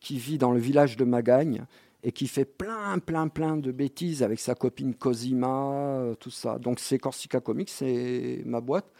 qui 0.00 0.18
vit 0.18 0.38
dans 0.38 0.52
le 0.52 0.60
village 0.60 0.96
de 0.96 1.04
Magagne 1.04 1.64
et 2.04 2.12
qui 2.12 2.28
fait 2.28 2.44
plein, 2.44 2.98
plein, 2.98 3.26
plein 3.28 3.56
de 3.56 3.72
bêtises 3.72 4.22
avec 4.22 4.38
sa 4.38 4.54
copine 4.54 4.94
Cosima, 4.94 5.72
euh, 5.98 6.14
tout 6.14 6.30
ça. 6.30 6.58
Donc 6.58 6.78
c'est 6.78 6.98
Corsica 6.98 7.40
Comics, 7.40 7.70
c'est 7.70 8.42
ma 8.44 8.60
boîte 8.60 8.92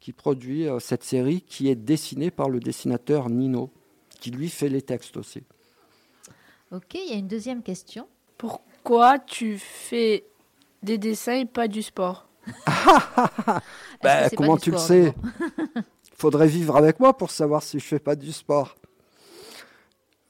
qui 0.00 0.12
produit 0.12 0.66
cette 0.80 1.04
série 1.04 1.40
qui 1.42 1.68
est 1.68 1.74
dessinée 1.76 2.30
par 2.30 2.50
le 2.50 2.60
dessinateur 2.60 3.30
Nino, 3.30 3.70
qui 4.20 4.30
lui 4.30 4.48
fait 4.48 4.68
les 4.68 4.82
textes 4.82 5.16
aussi. 5.16 5.42
Ok, 6.72 6.94
il 6.94 7.10
y 7.10 7.14
a 7.14 7.16
une 7.18 7.28
deuxième 7.28 7.62
question. 7.62 8.06
Pourquoi 8.36 9.18
tu 9.18 9.58
fais 9.58 10.24
des 10.82 10.98
dessins 10.98 11.34
et 11.40 11.46
pas 11.46 11.68
du 11.68 11.82
sport 11.82 12.28
Ben, 14.02 14.30
pas 14.30 14.30
comment 14.36 14.54
du 14.56 14.60
tu 14.62 14.70
le 14.70 14.76
sais 14.76 15.14
Faudrait 16.14 16.46
vivre 16.48 16.76
avec 16.76 17.00
moi 17.00 17.16
pour 17.16 17.30
savoir 17.30 17.62
si 17.62 17.78
je 17.78 17.84
fais 17.84 17.98
pas 17.98 18.16
du 18.16 18.32
sport. 18.32 18.76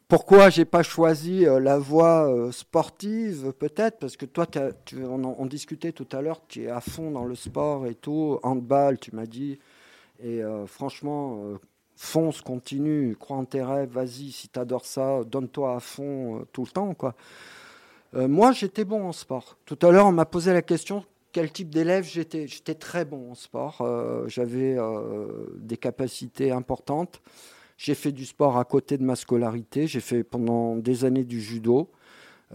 Pourquoi 0.07 0.49
j'ai 0.49 0.65
pas 0.65 0.83
choisi 0.83 1.45
euh, 1.47 1.61
la 1.61 1.79
voie 1.79 2.31
euh, 2.33 2.51
sportive 2.51 3.53
Peut-être? 3.59 3.99
Parce 3.99 4.17
que 4.17 4.25
toi, 4.25 4.47
tu, 4.47 5.05
on, 5.05 5.23
en- 5.25 5.37
on 5.39 5.47
discutait 5.47 5.93
tout 5.93 6.07
à 6.13 6.23
l'heure, 6.23 6.41
tu 6.49 6.63
es 6.65 6.69
à 6.71 6.81
fond 6.81 7.11
dans 7.11 7.25
le 7.25 7.35
sport 7.35 7.87
et 7.87 7.95
tout, 7.95 8.39
handball, 8.43 8.99
tu 8.99 9.15
m'as 9.15 9.27
dit. 9.27 9.59
Et 10.23 10.43
euh, 10.43 10.67
franchement, 10.67 11.41
euh, 11.45 11.59
fonce, 11.99 12.41
continue, 12.43 13.17
crois 13.19 13.37
en 13.37 13.45
tes 13.45 13.63
rêves, 13.63 13.91
vas-y, 13.91 14.31
si 14.31 14.49
tu 14.49 14.59
adores 14.59 14.87
ça, 14.87 15.25
donne-toi 15.25 15.75
à 15.75 15.81
fond 15.81 16.37
euh, 16.37 16.45
tout 16.53 16.63
le 16.63 16.71
temps. 16.71 16.95
quoi. 16.95 17.15
Euh, 18.15 18.29
moi, 18.29 18.53
j'étais 18.53 18.85
bon 18.85 19.09
en 19.09 19.13
sport. 19.13 19.59
Tout 19.67 19.79
à 19.83 19.91
l'heure, 19.91 20.07
on 20.07 20.13
m'a 20.13 20.25
posé 20.25 20.53
la 20.53 20.63
question 20.63 21.05
quel 21.31 21.53
type 21.53 21.69
d'élève 21.69 22.05
j'étais? 22.05 22.47
J'étais 22.47 22.75
très 22.75 23.05
bon 23.05 23.33
en 23.33 23.35
sport. 23.35 23.83
Euh, 23.83 24.27
J'avais 24.29 24.77
des 25.59 25.77
capacités 25.77 26.51
importantes. 26.51 27.21
J'ai 27.77 27.95
fait 27.95 28.13
du 28.13 28.25
sport 28.25 28.57
à 28.57 28.65
côté 28.65 28.97
de 28.97 29.05
ma 29.05 29.15
scolarité. 29.15 29.87
J'ai 29.87 30.01
fait 30.01 30.25
pendant 30.25 30.75
des 30.77 31.05
années 31.05 31.25
du 31.25 31.41
judo. 31.41 31.91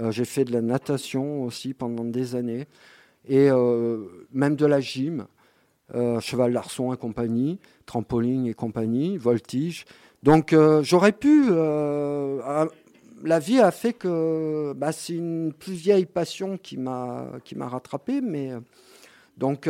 J'ai 0.09 0.25
fait 0.25 0.43
de 0.43 0.51
la 0.51 0.61
natation 0.61 1.43
aussi 1.43 1.75
pendant 1.75 2.03
des 2.03 2.33
années. 2.33 2.65
Et 3.29 3.49
même 4.33 4.55
de 4.55 4.65
la 4.65 4.81
gym, 4.81 5.27
euh, 5.95 6.21
cheval 6.21 6.53
d'arçon 6.53 6.93
et 6.93 6.97
compagnie, 6.97 7.59
trampoline 7.85 8.47
et 8.47 8.53
compagnie, 8.53 9.17
voltige. 9.17 9.85
Donc 10.23 10.53
euh, 10.53 10.81
j'aurais 10.81 11.11
pu. 11.11 11.47
euh, 11.49 12.65
la 13.23 13.39
vie 13.39 13.59
a 13.59 13.69
fait 13.69 13.93
que 13.93 14.73
bah, 14.73 14.91
c'est 14.93 15.13
une 15.13 15.53
plus 15.53 15.73
vieille 15.73 16.05
passion 16.05 16.57
qui 16.57 16.77
m'a 16.77 17.27
qui 17.43 17.55
m'a 17.55 17.67
rattrapé, 17.67 18.21
mais 18.21 18.51
donc 19.37 19.69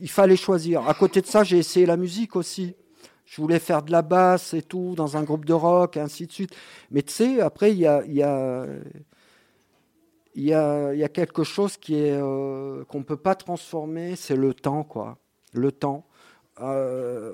il 0.00 0.10
fallait 0.10 0.36
choisir. 0.36 0.88
À 0.88 0.94
côté 0.94 1.20
de 1.20 1.26
ça, 1.26 1.44
j'ai 1.44 1.58
essayé 1.58 1.86
la 1.86 1.96
musique 1.96 2.36
aussi. 2.36 2.74
Je 3.24 3.40
voulais 3.40 3.58
faire 3.58 3.82
de 3.82 3.92
la 3.92 4.02
basse 4.02 4.54
et 4.54 4.62
tout 4.62 4.94
dans 4.96 5.16
un 5.16 5.22
groupe 5.22 5.44
de 5.44 5.52
rock, 5.52 5.96
et 5.96 6.00
ainsi 6.00 6.26
de 6.26 6.32
suite. 6.32 6.54
Mais 6.90 7.02
tu 7.02 7.12
sais, 7.12 7.40
après 7.40 7.72
il 7.72 7.78
y 7.78 7.86
a 7.86 8.02
il 8.06 8.14
y 8.14 8.22
a 8.22 8.66
il 10.34 10.44
y 10.44 10.54
a, 10.54 11.08
quelque 11.08 11.42
chose 11.44 11.76
qui 11.76 11.94
est 11.96 12.20
qu'on 12.88 13.02
peut 13.02 13.16
pas 13.16 13.34
transformer, 13.34 14.16
c'est 14.16 14.36
le 14.36 14.54
temps, 14.54 14.84
quoi. 14.84 15.18
Le 15.52 15.72
temps. 15.72 16.04
Euh, 16.60 17.32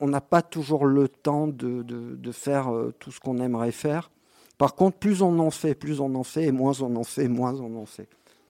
on 0.00 0.08
n'a 0.08 0.20
pas 0.20 0.42
toujours 0.42 0.84
le 0.86 1.08
temps 1.08 1.46
de, 1.46 1.82
de- 1.82 2.16
de 2.16 2.32
faire 2.32 2.72
euh, 2.74 2.92
tout 2.98 3.12
ce 3.12 3.20
qu'on 3.20 3.38
aimerait 3.38 3.72
faire. 3.72 4.10
Par 4.58 4.74
contre, 4.74 4.98
plus 4.98 5.22
on 5.22 5.38
en 5.38 5.50
fait, 5.50 5.74
plus 5.74 6.00
on 6.00 6.14
en 6.14 6.24
fait, 6.24 6.44
et 6.44 6.52
moins 6.52 6.72
on 6.82 6.96
en 6.96 7.04
fait, 7.04 7.28
moins 7.28 7.54
on 7.60 7.80
en 7.80 7.86
fait. 7.86 8.08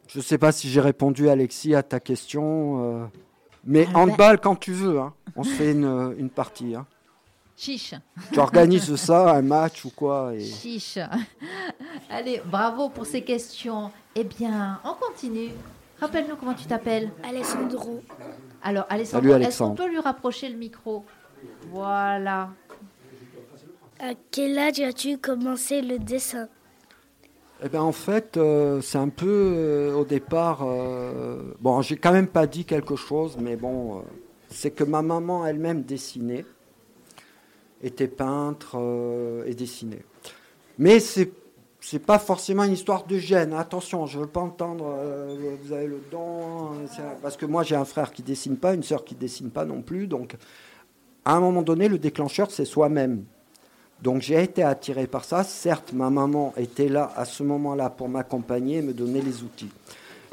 Je 0.09 0.19
ne 0.19 0.23
sais 0.23 0.39
pas 0.39 0.51
si 0.51 0.69
j'ai 0.69 0.81
répondu, 0.81 1.29
Alexis, 1.29 1.75
à 1.75 1.83
ta 1.83 2.01
question. 2.01 3.03
euh, 3.03 3.07
mais 3.65 3.87
Ah 3.89 3.93
ben- 3.93 4.01
handball 4.13 4.41
quand 4.41 4.57
tu 4.57 4.73
veux. 4.73 4.99
hein. 4.99 5.13
On 5.37 5.45
se 5.45 5.51
fait 5.51 5.73
une, 5.73 6.15
une 6.19 6.31
partie. 6.31 6.75
hein. 6.75 6.87
Chiche, 7.57 7.95
Tu 8.33 8.39
organises 8.41 8.97
ça, 8.97 9.33
un 9.37 9.43
match 9.43 9.85
ou 9.85 9.91
quoi. 9.91 10.35
Et... 10.35 10.41
chiche. 10.41 10.99
Allez, 12.09 12.41
bravo 12.47 12.89
pour 12.89 13.05
ces 13.05 13.23
questions. 13.23 13.91
Eh 14.17 14.25
bien, 14.25 14.81
on 14.83 14.95
continue. 14.95 15.51
Rappelle-nous 16.01 16.37
comment 16.37 16.55
tu 16.55 16.67
t'appelles. 16.67 17.11
Alessandro, 17.23 18.01
Alors, 18.63 18.87
Alessandro, 18.89 19.33
Salut, 19.33 19.45
est-ce 19.45 19.59
qu'on 19.63 19.75
peut 19.75 19.89
lui 19.89 19.99
rapprocher 20.01 20.49
le 20.49 20.57
micro? 20.57 21.05
Voilà. 21.71 22.51
à 23.99 24.13
quel 24.31 24.59
âge 24.59 24.81
as-tu 24.81 25.19
commencé 25.19 25.83
le 25.83 25.99
dessin? 25.99 26.49
Eh 27.63 27.69
ben, 27.69 27.83
en 27.83 27.93
fait, 27.93 28.39
euh, 28.39 28.81
c'est 28.81 28.97
un 28.97 29.11
peu 29.11 29.27
euh, 29.55 29.95
au 29.95 30.05
départ. 30.07 30.63
euh, 30.63 31.53
bon, 31.61 31.83
j'ai 31.83 31.97
quand 31.97 32.13
même 32.13 32.27
pas 32.29 32.47
dit 32.47 32.65
quelque 32.65 32.97
chose, 32.97 33.37
mais 33.39 33.57
bon, 33.57 33.99
euh, 33.99 34.03
c'est 34.49 34.71
que 34.71 34.85
ma 34.85 35.03
maman 35.03 35.47
elle-même 35.47 35.83
dessinait. 35.83 36.47
était 37.83 38.09
peintre 38.09 38.77
euh, 38.79 39.45
et 39.47 39.55
dessinait. 39.55 40.05
Mais 40.79 41.01
c'est 41.01 41.31
c'est 41.81 41.99
pas 41.99 42.19
forcément 42.19 42.65
une 42.65 42.73
histoire 42.73 43.05
de 43.07 43.19
gêne. 43.19 43.55
Attention, 43.55 44.07
je 44.07 44.19
veux 44.19 44.27
pas 44.27 44.41
entendre 44.41 44.85
euh, 44.99 45.57
vous 45.63 45.73
avez 45.73 45.87
le 45.87 46.01
don 46.11 46.71
parce 47.23 47.37
que 47.37 47.47
moi 47.47 47.63
j'ai 47.63 47.77
un 47.77 47.85
frère 47.85 48.13
qui 48.13 48.23
dessine 48.23 48.57
pas, 48.57 48.75
une 48.75 48.83
sœur 48.83 49.05
qui 49.05 49.15
dessine 49.15 49.51
pas 49.51 49.65
non 49.65 49.83
plus. 49.83 50.07
Donc 50.07 50.37
à 51.25 51.35
un 51.35 51.41
moment 51.41 51.63
donné, 51.63 51.89
le 51.89 51.99
déclencheur 51.99 52.51
c'est 52.51 52.65
soi-même. 52.65 53.25
Donc 54.03 54.23
j'ai 54.23 54.43
été 54.43 54.63
attiré 54.63 55.07
par 55.07 55.25
ça. 55.25 55.45
Certes, 55.45 55.93
ma 55.93 56.11
maman 56.11 56.55
était 56.57 56.89
là 56.89 57.13
à 57.17 57.25
ce 57.25 57.43
moment-là 57.43 57.91
pour 57.91 58.09
m'accompagner 58.09 58.79
et 58.79 58.83
me 58.83 58.93
donner 58.93 59.21
les 59.21 59.43
outils. 59.43 59.71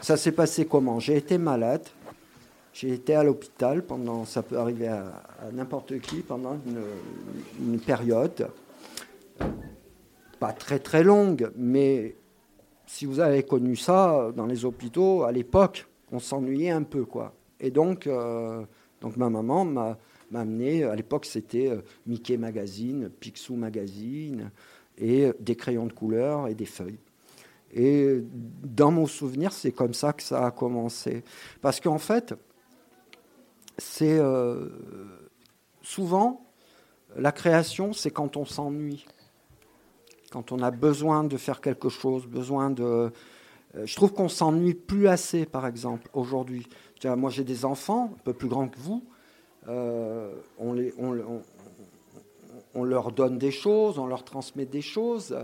Ça 0.01 0.15
s'est 0.15 0.31
passé 0.31 0.65
comment? 0.65 0.99
J'ai 0.99 1.17
été 1.17 1.37
malade. 1.37 1.83
J'ai 2.79 2.93
été 2.93 3.15
à 3.15 3.23
l'hôpital 3.23 3.81
pendant, 3.81 4.23
ça 4.25 4.43
peut 4.43 4.59
arriver 4.59 4.87
à, 4.87 5.23
n'importe 5.51 5.99
qui, 5.99 6.17
pendant 6.17 6.59
une, 7.59 7.79
période, 7.79 8.49
pas 10.39 10.53
très 10.53 10.79
très 10.79 11.03
longue, 11.03 11.51
mais 11.55 12.15
si 12.85 13.05
vous 13.05 13.19
avez 13.19 13.43
connu 13.43 13.75
ça 13.75 14.31
dans 14.35 14.45
les 14.45 14.65
hôpitaux, 14.65 15.23
à 15.23 15.31
l'époque, 15.31 15.87
on 16.11 16.19
s'ennuyait 16.19 16.69
un 16.71 16.83
peu, 16.83 17.05
quoi. 17.05 17.33
Et 17.59 17.71
donc, 17.71 18.07
euh, 18.07 18.63
donc 19.01 19.17
ma 19.17 19.29
maman 19.29 19.65
m'a 19.65 19.97
amené, 20.33 20.83
à 20.83 20.95
l'époque 20.95 21.25
c'était 21.25 21.69
euh, 21.69 21.81
Mickey 22.05 22.37
Magazine, 22.37 23.09
Picsou 23.09 23.55
Magazine, 23.55 24.51
et 24.97 25.31
des 25.39 25.55
crayons 25.55 25.85
de 25.85 25.93
couleur 25.93 26.47
et 26.47 26.55
des 26.55 26.65
feuilles. 26.65 26.99
Et 27.73 28.23
dans 28.63 28.91
mon 28.91 29.05
souvenir, 29.05 29.51
c'est 29.51 29.71
comme 29.71 29.93
ça 29.93 30.13
que 30.13 30.23
ça 30.23 30.45
a 30.45 30.51
commencé. 30.51 31.23
Parce 31.61 31.79
qu'en 31.79 31.97
fait, 31.97 32.33
c'est 33.77 34.17
euh, 34.17 34.69
souvent 35.81 36.45
la 37.15 37.31
création, 37.31 37.93
c'est 37.93 38.11
quand 38.11 38.37
on 38.37 38.45
s'ennuie, 38.45 39.05
quand 40.31 40.51
on 40.51 40.59
a 40.59 40.71
besoin 40.71 41.23
de 41.23 41.37
faire 41.37 41.61
quelque 41.61 41.89
chose, 41.89 42.25
besoin 42.25 42.69
de. 42.69 42.83
Euh, 42.83 43.09
je 43.85 43.95
trouve 43.95 44.13
qu'on 44.13 44.29
s'ennuie 44.29 44.73
plus 44.73 45.07
assez, 45.07 45.45
par 45.45 45.67
exemple, 45.67 46.09
aujourd'hui. 46.13 46.67
Moi, 47.03 47.29
j'ai 47.29 47.43
des 47.43 47.63
enfants 47.63 48.11
un 48.15 48.23
peu 48.23 48.33
plus 48.33 48.47
grands 48.47 48.67
que 48.67 48.79
vous. 48.79 49.03
Euh, 49.67 50.33
on, 50.57 50.73
les, 50.73 50.93
on, 50.97 51.41
on, 52.73 52.83
leur 52.83 53.11
donne 53.11 53.37
des 53.37 53.51
choses, 53.51 53.99
on 53.99 54.07
leur 54.07 54.23
transmet 54.23 54.65
des 54.65 54.81
choses, 54.81 55.37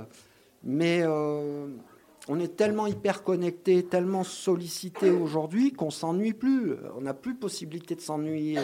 mais 0.64 1.06
on 1.06 2.40
est 2.40 2.56
tellement 2.56 2.88
hyper 2.88 3.24
connecté, 3.24 3.84
tellement 3.84 4.24
sollicité 4.24 5.12
aujourd'hui 5.12 5.74
qu'on 5.74 5.92
s'ennuie 5.92 6.34
plus. 6.34 6.74
On 6.98 7.02
n'a 7.02 7.14
plus 7.14 7.36
possibilité 7.36 7.96
de 7.96 8.02
s'ennuyer. 8.02 8.60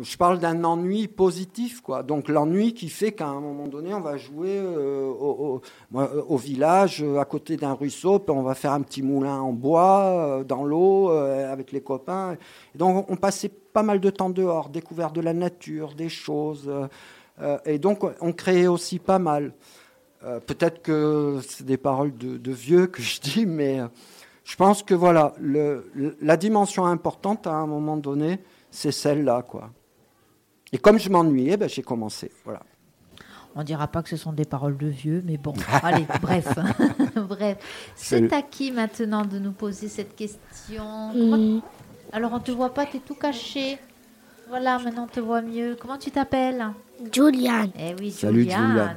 Je 0.00 0.16
parle 0.16 0.38
d'un 0.38 0.64
ennui 0.64 1.06
positif, 1.06 1.82
quoi. 1.82 2.02
Donc 2.02 2.28
l'ennui 2.28 2.72
qui 2.72 2.88
fait 2.88 3.12
qu'à 3.12 3.26
un 3.26 3.40
moment 3.40 3.68
donné, 3.68 3.92
on 3.92 4.00
va 4.00 4.16
jouer 4.16 4.58
euh, 4.58 5.60
au, 5.90 6.36
village, 6.38 7.02
euh, 7.02 7.18
à 7.18 7.26
côté 7.26 7.58
d'un 7.58 7.74
ruisseau, 7.74 8.18
puis 8.18 8.34
on 8.34 8.42
va 8.42 8.54
faire 8.54 8.72
un 8.72 8.80
petit 8.80 9.02
moulin 9.02 9.38
en 9.38 9.52
bois, 9.52 10.04
euh, 10.04 10.44
dans 10.44 10.64
l'eau, 10.64 11.10
avec 11.10 11.72
les 11.72 11.82
copains. 11.82 12.38
donc 12.74 13.04
on 13.10 13.16
passait 13.16 13.50
pas 13.50 13.82
mal 13.82 14.00
de 14.00 14.08
temps 14.08 14.30
dehors, 14.30 14.70
découvert 14.70 15.12
de 15.12 15.20
la 15.20 15.34
nature, 15.34 15.94
des 15.94 16.08
choses. 16.08 16.70
et 17.66 17.78
donc 17.78 18.00
on 18.20 18.32
créait 18.32 18.66
aussi 18.66 18.98
pas 18.98 19.18
mal. 19.18 19.52
Peut-être 20.46 20.82
que 20.82 21.40
c'est 21.46 21.66
des 21.66 21.76
paroles 21.76 22.16
de, 22.16 22.52
vieux 22.52 22.86
que 22.86 23.02
je 23.02 23.20
dis, 23.20 23.46
mais 23.46 23.80
je 24.44 24.56
pense 24.56 24.82
que 24.82 24.94
voilà, 24.94 25.34
la 25.40 26.36
dimension 26.36 26.86
importante 26.86 27.46
à 27.46 27.54
un 27.54 27.66
moment 27.66 27.96
donné, 27.96 28.40
c'est 28.70 28.92
celle-là, 28.92 29.42
quoi. 29.42 29.70
Et 30.72 30.78
comme 30.78 30.98
je 30.98 31.10
m'ennuyais, 31.10 31.56
ben, 31.56 31.68
j'ai 31.68 31.82
commencé, 31.82 32.30
voilà. 32.44 32.60
On 33.54 33.62
dira 33.62 33.86
pas 33.86 34.02
que 34.02 34.08
ce 34.08 34.16
sont 34.16 34.32
des 34.32 34.46
paroles 34.46 34.78
de 34.78 34.86
vieux, 34.86 35.22
mais 35.26 35.36
bon, 35.36 35.52
allez, 35.82 36.06
bref, 36.22 36.48
bref. 37.28 37.92
C'est 37.94 38.32
à 38.32 38.40
qui 38.40 38.72
maintenant 38.72 39.24
de 39.26 39.38
nous 39.38 39.52
poser 39.52 39.88
cette 39.88 40.16
question. 40.16 41.12
Alors 42.12 42.32
on 42.32 42.40
te 42.40 42.50
voit 42.50 42.72
pas, 42.72 42.86
tu 42.86 42.96
es 42.96 43.00
tout 43.00 43.14
caché. 43.14 43.78
Voilà, 44.48 44.78
maintenant 44.78 45.04
on 45.04 45.14
te 45.14 45.20
voit 45.20 45.42
mieux. 45.42 45.76
Comment 45.80 45.98
tu 45.98 46.10
t'appelles? 46.10 46.66
Juliane. 47.12 47.70
Eh 47.78 47.94
oui, 47.98 48.10
Salut 48.10 48.42
Juliane. 48.42 48.96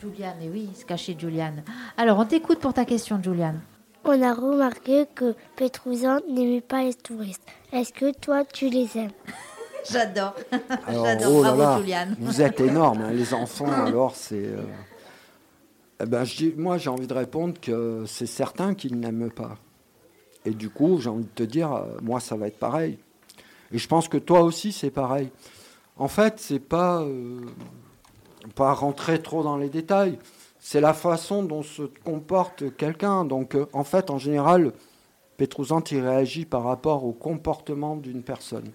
Juliane, 0.00 0.36
et 0.42 0.48
oui, 0.48 0.68
se 0.74 0.84
cacher 0.84 1.16
Juliane. 1.18 1.62
Alors, 1.96 2.18
on 2.18 2.24
t'écoute 2.24 2.60
pour 2.60 2.72
ta 2.72 2.84
question, 2.84 3.20
Juliane. 3.22 3.60
On 4.04 4.22
a 4.22 4.32
remarqué 4.32 5.06
que 5.14 5.34
Petrouzan 5.56 6.20
n'aimait 6.30 6.60
pas 6.60 6.84
les 6.84 6.94
touristes. 6.94 7.42
Est-ce 7.72 7.92
que 7.92 8.12
toi, 8.12 8.44
tu 8.44 8.68
les 8.68 8.96
aimes? 8.96 9.10
J'adore. 9.90 10.34
J'adore. 10.88 11.32
Oh 11.32 11.40
Bravo, 11.42 11.80
Juliane. 11.80 12.16
Vous 12.18 12.42
êtes 12.42 12.60
énorme, 12.60 13.02
hein, 13.02 13.12
les 13.12 13.34
enfants. 13.34 13.70
Alors, 13.70 14.14
c'est. 14.14 14.46
Euh, 14.46 14.62
eh 16.00 16.06
ben, 16.06 16.24
moi, 16.56 16.78
j'ai 16.78 16.90
envie 16.90 17.06
de 17.06 17.14
répondre 17.14 17.54
que 17.60 18.04
c'est 18.06 18.26
certain 18.26 18.74
qu'ils 18.74 18.98
n'aiment 18.98 19.30
pas. 19.30 19.56
Et 20.44 20.50
du 20.50 20.70
coup, 20.70 21.00
j'ai 21.00 21.10
envie 21.10 21.24
de 21.24 21.30
te 21.30 21.42
dire, 21.42 21.72
euh, 21.72 21.84
moi, 22.02 22.20
ça 22.20 22.36
va 22.36 22.46
être 22.46 22.58
pareil. 22.58 22.98
Et 23.72 23.78
je 23.78 23.88
pense 23.88 24.08
que 24.08 24.18
toi 24.18 24.42
aussi, 24.42 24.72
c'est 24.72 24.90
pareil. 24.90 25.30
En 25.96 26.08
fait, 26.08 26.34
c'est 26.38 26.60
pas. 26.60 27.02
Euh, 27.02 27.40
pas 28.54 28.72
rentrer 28.72 29.20
trop 29.20 29.42
dans 29.42 29.58
les 29.58 29.68
détails. 29.68 30.18
C'est 30.58 30.80
la 30.80 30.94
façon 30.94 31.42
dont 31.42 31.62
se 31.62 31.82
comporte 31.82 32.74
quelqu'un. 32.76 33.24
Donc, 33.24 33.56
en 33.72 33.84
fait, 33.84 34.10
en 34.10 34.18
général, 34.18 34.72
Petrouzante, 35.38 35.92
il 35.92 36.00
réagit 36.00 36.44
par 36.44 36.64
rapport 36.64 37.04
au 37.04 37.12
comportement 37.12 37.96
d'une 37.96 38.22
personne. 38.24 38.70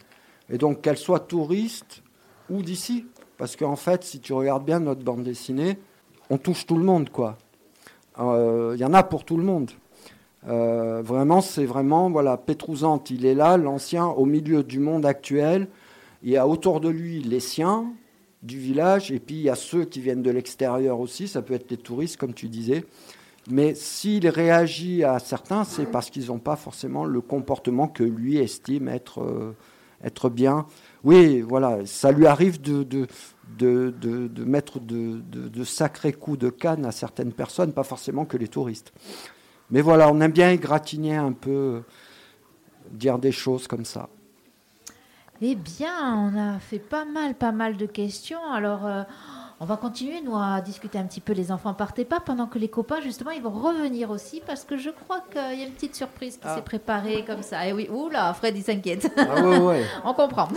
Et 0.50 0.58
donc, 0.58 0.82
qu'elle 0.82 0.98
soit 0.98 1.22
touriste 1.22 2.04
ou 2.50 2.62
d'ici. 2.62 3.06
Parce 3.38 3.56
qu'en 3.56 3.76
fait, 3.76 4.04
si 4.04 4.20
tu 4.20 4.34
regardes 4.34 4.66
bien 4.66 4.80
notre 4.80 5.04
bande 5.04 5.24
dessinée, 5.24 5.78
on 6.30 6.38
touche 6.38 6.66
tout 6.66 6.78
le 6.78 6.84
monde, 6.84 7.10
quoi. 7.10 7.38
Il 8.18 8.24
euh, 8.24 8.78
y 8.78 8.86
en 8.86 8.94
a 8.94 9.04
pour 9.04 9.26
tout 9.26 9.38
le 9.38 9.44
monde. 9.44 9.72
Euh, 10.48 11.02
vraiment, 11.02 11.42
c'est 11.42 11.66
vraiment, 11.66 12.10
voilà, 12.10 12.38
Petrouzante, 12.38 13.10
il 13.10 13.26
est 13.26 13.34
là, 13.34 13.58
l'ancien, 13.58 14.06
au 14.06 14.26
milieu 14.26 14.64
du 14.64 14.80
monde 14.80 15.06
actuel. 15.06 15.68
Il 16.22 16.30
y 16.30 16.38
a 16.38 16.48
autour 16.48 16.80
de 16.80 16.90
lui 16.90 17.22
les 17.22 17.40
siens, 17.40 17.92
du 18.44 18.60
village, 18.60 19.12
et 19.12 19.20
puis 19.20 19.36
il 19.36 19.42
y 19.42 19.50
a 19.50 19.56
ceux 19.56 19.86
qui 19.86 20.02
viennent 20.02 20.22
de 20.22 20.30
l'extérieur 20.30 21.00
aussi, 21.00 21.28
ça 21.28 21.42
peut 21.42 21.54
être 21.54 21.72
les 21.72 21.78
touristes, 21.78 22.18
comme 22.18 22.34
tu 22.34 22.50
disais. 22.50 22.86
Mais 23.50 23.74
s'il 23.74 24.28
réagit 24.28 25.04
à 25.04 25.20
certains, 25.20 25.64
c'est 25.64 25.86
parce 25.86 26.10
qu'ils 26.10 26.28
n'ont 26.28 26.40
pas 26.40 26.56
forcément 26.56 27.06
le 27.06 27.22
comportement 27.22 27.88
que 27.88 28.04
lui 28.04 28.38
estime 28.38 28.88
être, 28.88 29.22
euh, 29.22 29.56
être 30.04 30.30
bien. 30.30 30.66
Oui, 31.04 31.42
voilà, 31.42 31.86
ça 31.86 32.12
lui 32.12 32.28
arrive 32.28 32.62
de, 32.62 32.84
de, 32.84 33.08
de, 33.58 33.94
de 34.28 34.44
mettre 34.44 34.80
de, 34.80 35.64
sacrés 35.64 36.14
coups 36.14 36.40
de 36.40 36.50
canne 36.50 36.86
à 36.86 36.92
certaines 36.92 37.34
personnes, 37.34 37.74
pas 37.74 37.84
forcément 37.84 38.26
que 38.26 38.38
les 38.38 38.48
touristes. 38.48 38.94
Mais 39.70 39.82
voilà, 39.82 40.12
on 40.12 40.20
aime 40.22 40.32
bien 40.32 40.52
égratigner 40.52 41.16
un 41.16 41.32
peu, 41.32 41.84
dire 42.92 43.18
des 43.20 43.32
choses 43.32 43.68
comme 43.68 43.86
ça. 43.86 44.10
Eh 45.42 45.56
bien, 45.56 46.16
on 46.16 46.38
a 46.38 46.60
fait 46.60 46.80
pas 46.80 47.06
mal, 47.06 47.36
pas 47.36 47.52
mal 47.52 47.76
de 47.76 47.86
questions. 47.86 48.52
Alors, 48.52 48.86
euh, 48.86 49.04
on 49.64 49.66
va 49.66 49.78
continuer, 49.78 50.20
nous, 50.20 50.36
à 50.36 50.60
discuter 50.60 50.98
un 50.98 51.06
petit 51.06 51.22
peu. 51.22 51.32
Les 51.32 51.50
enfants, 51.50 51.74
partez 51.74 52.04
pas 52.04 52.20
pendant 52.20 52.48
que 52.48 52.60
les 52.60 52.68
copains, 52.68 53.00
justement, 53.00 53.32
ils 53.32 53.42
vont 53.42 53.50
revenir 53.50 54.12
aussi 54.12 54.42
parce 54.46 54.66
que 54.66 54.76
je 54.76 54.90
crois 54.90 55.24
qu'il 55.32 55.58
y 55.58 55.64
a 55.64 55.66
une 55.66 55.72
petite 55.72 55.96
surprise 55.96 56.36
qui 56.36 56.44
ah. 56.44 56.56
s'est 56.56 56.62
préparée 56.62 57.24
comme 57.26 57.42
ça. 57.42 57.66
Et 57.66 57.70
eh 57.70 57.74
oui, 57.74 57.88
oula, 57.90 58.34
Fred, 58.34 58.58
il 58.58 58.64
s'inquiète. 58.64 59.10
Ah 59.18 59.42
ouais, 59.42 59.58
ouais. 59.60 59.86
on 60.04 60.14
comprend. 60.14 60.50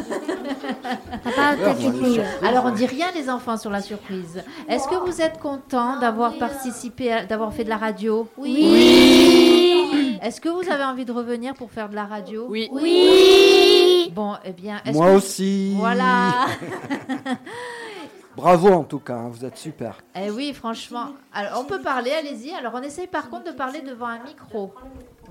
Alors, 2.43 2.65
on 2.65 2.73
dit 2.73 2.87
rien, 2.87 3.07
les 3.15 3.31
enfants, 3.31 3.57
sur 3.57 3.71
la 3.71 3.81
surprise. 3.81 4.43
Est-ce 4.69 4.89
que 4.89 4.97
vous 4.97 5.23
êtes 5.23 5.39
contents 5.39 6.01
d'avoir 6.01 6.37
participé, 6.37 7.27
d'avoir 7.29 7.53
fait 7.53 7.63
de 7.63 7.69
la 7.69 7.77
radio? 7.77 8.29
Oui. 8.37 10.19
Est-ce 10.21 10.41
que 10.41 10.49
vous 10.49 10.69
avez 10.69 10.83
envie 10.83 11.05
de 11.05 11.13
revenir 11.13 11.55
pour 11.55 11.71
faire 11.71 11.89
de 11.89 11.95
la 11.95 12.07
radio? 12.07 12.47
Oui. 12.49 12.69
Oui. 12.73 14.11
Bon, 14.13 14.35
eh 14.45 14.51
bien. 14.51 14.81
Moi 14.93 15.13
aussi. 15.13 15.77
Voilà. 15.79 16.47
Bravo 18.37 18.69
en 18.69 18.85
tout 18.85 18.99
cas, 18.99 19.17
hein, 19.17 19.31
vous 19.31 19.45
êtes 19.47 19.57
super. 19.57 19.97
Eh 20.15 20.31
oui, 20.31 20.53
franchement. 20.53 21.15
Alors, 21.33 21.61
on 21.61 21.65
peut 21.65 21.81
parler, 21.81 22.11
allez-y. 22.13 22.53
Alors, 22.53 22.75
on 22.75 22.83
essaye 22.83 23.07
par 23.07 23.31
contre 23.31 23.45
de 23.45 23.57
parler 23.57 23.81
devant 23.81 24.07
un 24.07 24.23
micro. 24.23 24.75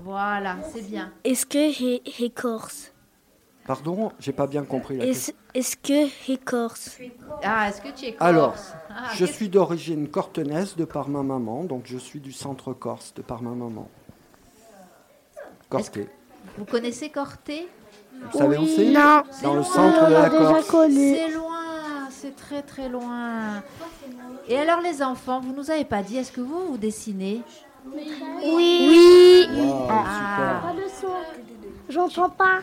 Voilà, 0.02 0.56
c'est 0.72 0.82
bien. 0.82 1.12
Est-ce 1.22 1.46
que 1.46 1.70
j'ai 1.70 2.30
corse 2.30 2.92
Pardon, 3.64 4.12
j'ai 4.18 4.32
pas 4.32 4.46
bien 4.46 4.64
compris 4.64 4.96
la 4.96 5.04
question. 5.06 5.34
Est-ce 5.54 5.76
que 5.76 6.08
j'ai 6.26 6.36
corse 6.36 6.98
Ah, 7.42 7.68
est-ce 7.68 7.80
que 7.80 7.88
tu 7.88 8.06
es 8.06 8.12
corse? 8.12 8.22
Alors, 8.22 8.54
ah, 8.90 9.10
je 9.14 9.24
suis 9.24 9.48
d'origine 9.48 10.08
cortenaise 10.08 10.76
de 10.76 10.84
par 10.84 11.08
ma 11.08 11.22
maman, 11.22 11.64
donc 11.64 11.82
je 11.86 11.98
suis 11.98 12.20
du 12.20 12.32
centre 12.32 12.72
corse 12.72 13.14
de 13.14 13.22
par 13.22 13.42
ma 13.42 13.50
maman. 13.50 13.88
Corté. 15.68 16.08
Vous 16.58 16.64
connaissez 16.64 17.10
Corté 17.10 17.68
vous 18.32 18.38
savez 18.38 18.58
où 18.58 18.66
c'est? 18.66 18.90
Non. 18.90 19.22
Dans 19.42 19.54
le 19.54 19.62
centre 19.62 20.08
de 20.08 20.12
la 20.12 20.30
Corse. 20.30 20.66
C'est 20.90 21.28
loin, 21.30 21.65
c'est 22.26 22.36
très 22.36 22.62
très 22.62 22.88
loin. 22.88 23.62
Et 24.48 24.58
alors 24.58 24.80
les 24.80 25.02
enfants, 25.02 25.40
vous 25.40 25.52
nous 25.52 25.70
avez 25.70 25.84
pas 25.84 26.02
dit, 26.02 26.16
est-ce 26.16 26.32
que 26.32 26.40
vous 26.40 26.66
vous 26.68 26.78
dessinez? 26.78 27.42
Oui. 27.92 28.10
Oui. 28.44 29.48
ah. 29.88 30.72
J'entends 31.88 32.30
pas. 32.30 32.58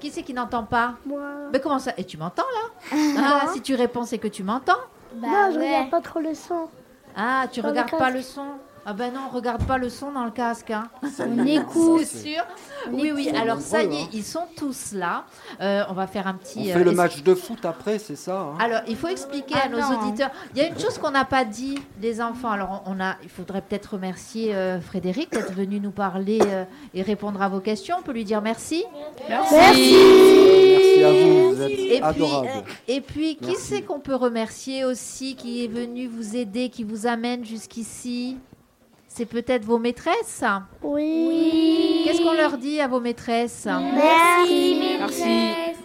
Qui 0.00 0.10
c'est 0.10 0.22
qui 0.22 0.32
n'entend 0.32 0.64
pas? 0.64 0.94
Moi. 1.04 1.20
Mais 1.52 1.60
comment 1.60 1.78
ça? 1.78 1.92
Et 1.98 2.04
tu 2.04 2.16
m'entends 2.16 2.44
là? 2.54 2.96
Ah, 3.18 3.48
si 3.52 3.60
tu 3.60 3.74
réponds, 3.74 4.04
c'est 4.04 4.18
que 4.18 4.28
tu 4.28 4.42
m'entends. 4.42 4.72
Bah 5.14 5.26
non, 5.28 5.52
je 5.52 5.58
ouais. 5.58 5.66
regarde 5.66 5.90
pas 5.90 6.00
trop 6.00 6.20
le 6.20 6.34
son. 6.34 6.68
Ah, 7.16 7.46
tu 7.50 7.60
Dans 7.60 7.68
regardes 7.68 7.90
pas 7.90 8.10
le 8.10 8.22
son 8.22 8.46
Ah 8.90 8.94
ben 8.94 9.12
non, 9.12 9.28
regarde 9.30 9.66
pas 9.66 9.76
le 9.76 9.90
son 9.90 10.12
dans 10.12 10.24
le 10.24 10.30
casque. 10.30 10.70
Hein. 10.70 10.88
On 11.20 11.44
écoute. 11.46 12.04
C'est 12.06 12.28
sûr 12.30 12.42
Oui, 12.90 13.12
oui. 13.14 13.28
Alors 13.38 13.60
ça 13.60 13.82
y 13.82 13.94
est, 13.94 14.08
ils 14.14 14.24
sont 14.24 14.46
tous 14.56 14.92
là. 14.94 15.24
Euh, 15.60 15.82
on 15.90 15.92
va 15.92 16.06
faire 16.06 16.26
un 16.26 16.34
On 16.34 16.38
petit. 16.38 16.70
fait 16.72 16.78
euh, 16.80 16.84
le 16.84 16.92
es- 16.92 16.94
match 16.94 17.22
de 17.22 17.34
foot 17.34 17.66
après, 17.66 17.98
c'est 17.98 18.16
ça 18.16 18.40
hein 18.40 18.54
Alors, 18.58 18.80
il 18.88 18.96
faut 18.96 19.08
expliquer 19.08 19.56
à 19.56 19.62
Ah 19.64 19.68
nos 19.68 19.78
non. 19.80 20.00
auditeurs. 20.08 20.30
Il 20.54 20.62
y 20.62 20.64
a 20.64 20.68
une 20.68 20.78
chose 20.78 20.96
qu'on 20.96 21.10
n'a 21.10 21.26
pas 21.26 21.44
dit, 21.44 21.78
les 22.00 22.22
enfants. 22.22 22.50
Alors, 22.50 22.82
on 22.86 22.98
a, 22.98 23.16
il 23.22 23.28
faudrait 23.28 23.60
peut-être 23.60 23.92
remercier 23.92 24.54
euh, 24.54 24.80
Frédéric 24.80 25.32
d'être 25.32 25.52
venu 25.52 25.80
nous 25.80 25.90
parler 25.90 26.38
euh, 26.46 26.64
et 26.94 27.02
répondre 27.02 27.42
à 27.42 27.48
vos 27.50 27.60
questions. 27.60 27.96
On 27.98 28.02
peut 28.02 28.12
lui 28.12 28.24
dire 28.24 28.40
merci. 28.40 28.84
Merci 29.28 29.54
à 31.04 31.12
vous, 31.12 31.50
vous 31.54 31.60
êtes 31.62 31.78
Et 31.78 32.00
adorables. 32.02 32.48
et 32.88 33.02
puis, 33.02 33.36
qui 33.36 33.48
Merci. 33.48 33.62
c'est 33.66 33.82
qu'on 33.82 34.00
peut 34.00 34.14
remercier 34.14 34.86
aussi, 34.86 35.36
qui 35.36 35.62
est 35.62 35.68
venu 35.68 36.06
vous 36.06 36.36
aider, 36.36 36.70
qui 36.70 36.84
vous 36.84 37.06
amène 37.06 37.44
jusqu'ici? 37.44 38.38
C'est 39.18 39.26
peut-être 39.26 39.64
vos 39.64 39.80
maîtresses 39.80 40.44
Oui. 40.80 42.02
Qu'est-ce 42.04 42.22
qu'on 42.22 42.34
leur 42.34 42.56
dit 42.56 42.80
à 42.80 42.86
vos 42.86 43.00
maîtresses 43.00 43.66
Merci, 43.66 44.96
Merci. 45.00 45.22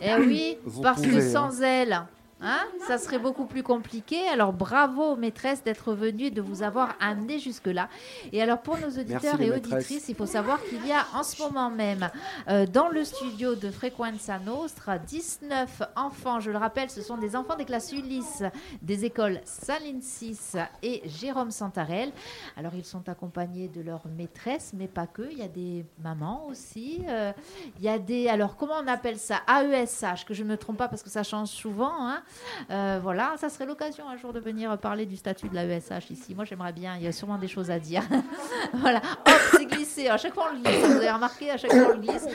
Eh 0.04 0.16
oui, 0.20 0.58
Vous 0.64 0.84
parce 0.84 1.02
que 1.02 1.08
pouvez, 1.08 1.32
sans 1.32 1.60
elles, 1.64 2.00
hein, 2.44 2.60
ça 2.88 2.98
serait 2.98 3.20
beaucoup 3.20 3.46
plus 3.46 3.64
compliqué. 3.64 4.28
Alors 4.30 4.54
bravo 4.54 5.16
maîtresse 5.16 5.64
d'être 5.64 5.94
venue 5.94 6.26
et 6.26 6.32
de 6.32 6.41
vous 6.41 6.64
avoir 6.64 6.96
amené 7.00 7.39
jusque-là. 7.39 7.89
Et 8.32 8.41
alors 8.41 8.62
pour 8.62 8.78
nos 8.78 8.88
auditeurs 8.89 9.38
Merci, 9.38 9.44
et 9.44 9.52
auditrices, 9.52 10.10
il 10.10 10.16
faut 10.16 10.26
savoir 10.26 10.62
qu'il 10.64 10.86
y 10.86 10.91
a 10.91 11.06
en 11.14 11.24
ce 11.24 11.41
moment 11.41 11.70
même 11.70 12.10
euh, 12.50 12.66
dans 12.66 12.89
le 12.89 13.04
studio 13.04 13.56
de 13.56 13.72
Frequenza 13.72 14.39
Nostra 14.39 14.98
19 15.00 15.82
enfants. 15.96 16.39
Je 16.39 16.52
le 16.52 16.58
rappelle, 16.58 16.89
ce 16.89 17.02
sont 17.02 17.18
des 17.18 17.36
enfants 17.36 17.56
des 17.56 17.66
classes 17.66 17.91
Ulysse 17.91 18.44
des 18.82 19.06
écoles 19.06 19.39
Saline 19.46 20.02
6 20.02 20.58
et 20.82 21.02
Jérôme 21.06 21.52
Santarel. 21.52 22.12
Alors 22.58 22.74
ils 22.76 22.86
sont 22.86 23.08
accompagnés 23.10 23.68
de 23.68 23.82
leur 23.82 24.02
maîtresse, 24.18 24.72
mais 24.76 24.88
pas 24.88 25.08
que. 25.08 25.24
Il 25.32 25.38
y 25.39 25.44
a 25.44 25.48
des 25.48 25.86
mamans 26.04 26.46
aussi. 26.50 27.02
Euh, 27.08 27.32
il 27.78 27.84
y 27.84 27.89
a 27.89 27.98
des. 28.00 28.28
Alors, 28.28 28.56
comment 28.56 28.76
on 28.84 28.88
appelle 28.88 29.18
ça? 29.18 29.41
AESH, 29.48 30.26
que 30.26 30.34
je 30.34 30.44
ne 30.44 30.50
me 30.50 30.58
trompe 30.58 30.78
pas 30.78 30.88
parce 30.88 31.04
que 31.04 31.10
ça 31.10 31.24
change 31.24 31.50
souvent. 31.50 31.91
hein. 32.08 32.24
Euh, 32.72 33.00
voilà, 33.02 33.36
ça 33.38 33.50
serait 33.50 33.66
l'occasion 33.66 34.08
un 34.08 34.18
jour 34.18 34.34
de 34.34 34.40
venir 34.40 34.78
parler 34.78 35.06
du 35.06 35.16
statut 35.16 35.50
de 35.50 35.56
l'AESH 35.56 36.10
ici. 36.12 36.36
Moi, 36.36 36.46
j'aimerais 36.46 36.74
bien. 36.74 36.96
Il 36.98 37.04
y 37.04 37.08
a 37.08 37.12
sûrement 37.12 37.38
des 37.38 37.48
choses 37.48 37.72
à 37.72 37.80
dire. 37.80 38.04
voilà. 38.74 39.02
Hop, 39.26 39.34
c'est 39.52 39.66
glissé. 39.66 40.08
À 40.08 40.18
chaque 40.18 40.34
fois, 40.34 40.50
on 40.52 40.56
le 40.56 40.62
glisse. 40.62 40.86
Vous 40.86 40.98
avez 40.98 41.12
remarqué, 41.12 41.50
à 41.52 41.58
chaque 41.58 41.72
fois, 41.72 41.88
on 41.90 41.94
le 41.94 42.00
glisse. 42.02 42.28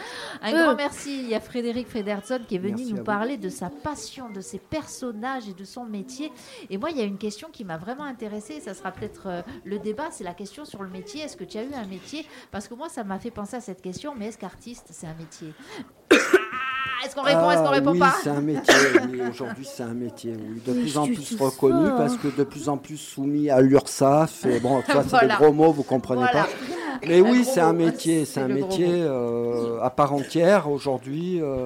Un 0.42 0.53
grand 0.53 0.74
merci. 0.76 1.20
Il 1.22 1.28
y 1.28 1.34
a 1.34 1.40
Frédéric 1.40 1.88
Frederson 1.88 2.40
qui 2.46 2.57
est 2.57 2.59
venu 2.59 2.76
Merci 2.76 2.92
nous 2.92 2.99
vous. 2.99 3.05
parler 3.05 3.36
de 3.36 3.49
sa 3.49 3.70
passion, 3.70 4.30
de 4.30 4.40
ses 4.40 4.59
personnages 4.59 5.49
et 5.49 5.55
de 5.55 5.64
son 5.64 5.84
métier. 5.84 6.32
Et 6.70 6.78
moi, 6.78 6.90
il 6.90 6.96
y 6.96 7.01
a 7.01 7.05
une 7.05 7.18
question 7.18 7.49
qui 7.53 7.64
m'a 7.64 7.76
vraiment 7.76 8.05
intéressée. 8.05 8.61
Ça 8.61 8.74
sera 8.74 8.92
peut-être 8.92 9.26
euh, 9.26 9.42
le 9.64 9.78
débat. 9.78 10.09
C'est 10.11 10.24
la 10.24 10.34
question 10.34 10.64
sur 10.64 10.82
le 10.82 10.88
métier. 10.88 11.22
Est-ce 11.22 11.36
que 11.36 11.44
tu 11.44 11.59
as 11.59 11.62
eu 11.64 11.74
un 11.74 11.86
métier? 11.86 12.26
Parce 12.51 12.68
que 12.68 12.74
moi, 12.74 12.88
ça 12.88 13.05
m'a 13.05 13.18
fait 13.18 13.30
penser 13.30 13.57
à 13.57 13.61
cette 13.61 13.82
question. 13.82 14.14
Mais 14.16 14.26
est-ce 14.26 14.38
qu'artiste, 14.38 14.88
c'est 14.90 15.07
un 15.07 15.14
métier? 15.14 15.53
Est-ce 17.05 17.14
qu'on 17.14 17.22
répond 17.22 17.51
Est-ce 17.51 17.61
qu'on 17.61 17.66
Ah, 17.66 17.70
répond 17.70 17.93
oui, 17.93 17.99
pas 17.99 18.14
c'est 18.22 18.30
un 18.30 18.41
métier. 18.41 18.74
oui, 19.11 19.20
Aujourd'hui, 19.30 19.64
c'est 19.64 19.82
un 19.82 19.95
métier. 19.95 20.32
Oui. 20.36 20.61
De 20.66 20.72
Mais 20.72 20.80
plus 20.82 20.99
en 20.99 21.07
plus 21.07 21.36
reconnu 21.39 21.89
parce 21.97 22.16
que 22.16 22.28
de 22.28 22.45
plus 22.45 22.68
en 22.68 22.76
plus 22.76 22.97
soumis 22.97 23.51
à 23.51 23.61
l'URSSAF. 23.61 24.47
Et 24.47 24.61
bon, 24.61 24.82
ça, 24.86 25.03
c'est 25.03 25.09
Voilà. 25.11 25.36
des 25.36 25.43
gros 25.45 25.53
mots, 25.53 25.72
vous 25.72 25.82
comprenez 25.84 26.22
Voilà. 26.22 26.45
pas. 26.45 26.49
Mais 27.07 27.20
oui, 27.20 27.45
c'est 27.45 27.61
un 27.61 27.72
métier. 27.72 28.24
C'est 28.24 28.41
un 28.41 28.49
métier 28.49 28.89
euh, 28.91 29.80
à 29.82 29.91
part 29.91 30.12
entière 30.12 30.70
aujourd'hui. 30.70 31.41
euh, 31.41 31.64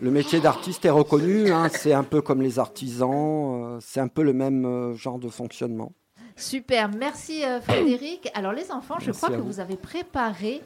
le 0.00 0.10
métier 0.10 0.40
d'artiste 0.40 0.84
est 0.84 0.90
reconnu. 0.90 1.50
hein, 1.50 1.68
c'est 1.72 1.92
un 1.94 2.04
peu 2.04 2.20
comme 2.20 2.42
les 2.42 2.58
artisans. 2.58 3.74
euh, 3.74 3.78
c'est 3.80 4.00
un 4.00 4.08
peu 4.08 4.22
le 4.22 4.32
même 4.32 4.94
genre 4.94 5.18
de 5.18 5.28
fonctionnement. 5.28 5.92
Super, 6.38 6.90
merci 6.90 7.42
Frédéric. 7.62 8.30
Alors 8.34 8.52
les 8.52 8.70
enfants, 8.70 8.96
je 9.00 9.10
crois 9.10 9.30
que 9.30 9.36
vous. 9.36 9.44
vous 9.44 9.60
avez 9.60 9.76
préparé. 9.76 10.60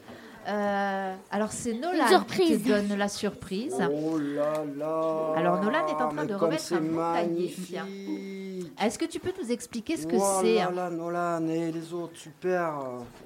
Euh, 0.47 1.15
alors 1.29 1.51
c'est 1.51 1.73
Nolan 1.73 2.23
qui 2.27 2.57
donne 2.57 2.95
la 2.97 3.07
surprise. 3.07 3.75
Oh 3.91 4.17
là 4.17 4.53
là 4.77 5.33
Alors, 5.35 5.63
Nolan 5.63 5.87
est 5.87 6.01
en 6.01 6.09
train 6.09 6.25
de 6.25 6.33
remettre 6.33 6.73
un 6.73 6.77
bouteiller. 6.77 6.95
magnifique. 6.95 7.77
Est-ce 8.81 8.97
que 8.97 9.05
tu 9.05 9.19
peux 9.19 9.33
nous 9.41 9.51
expliquer 9.51 9.97
ce 9.97 10.07
que 10.07 10.15
Oh 10.17 10.39
c'est 10.41 10.55
là 10.55 10.71
là, 10.71 10.89
Nolan 10.89 11.47
et 11.47 11.71
les 11.71 11.93
autres, 11.93 12.15
super. 12.17 12.73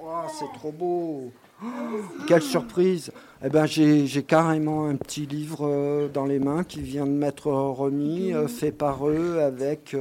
Oh, 0.02 0.06
c'est 0.38 0.52
trop 0.60 0.72
beau. 0.72 1.32
Oh, 1.64 1.68
quelle 2.28 2.42
surprise. 2.42 3.12
Eh 3.44 3.50
ben, 3.50 3.66
j'ai 3.66 4.08
j'ai 4.08 4.24
carrément 4.24 4.88
un 4.88 4.96
petit 4.96 5.26
livre 5.26 5.66
euh, 5.68 6.10
dans 6.10 6.26
les 6.26 6.40
mains 6.40 6.64
qui 6.66 6.82
vient 6.82 7.06
de 7.06 7.12
m'être 7.12 7.48
remis, 7.48 8.34
euh, 8.34 8.48
fait 8.48 8.72
par 8.74 9.08
eux, 9.08 9.40
avec 9.40 9.96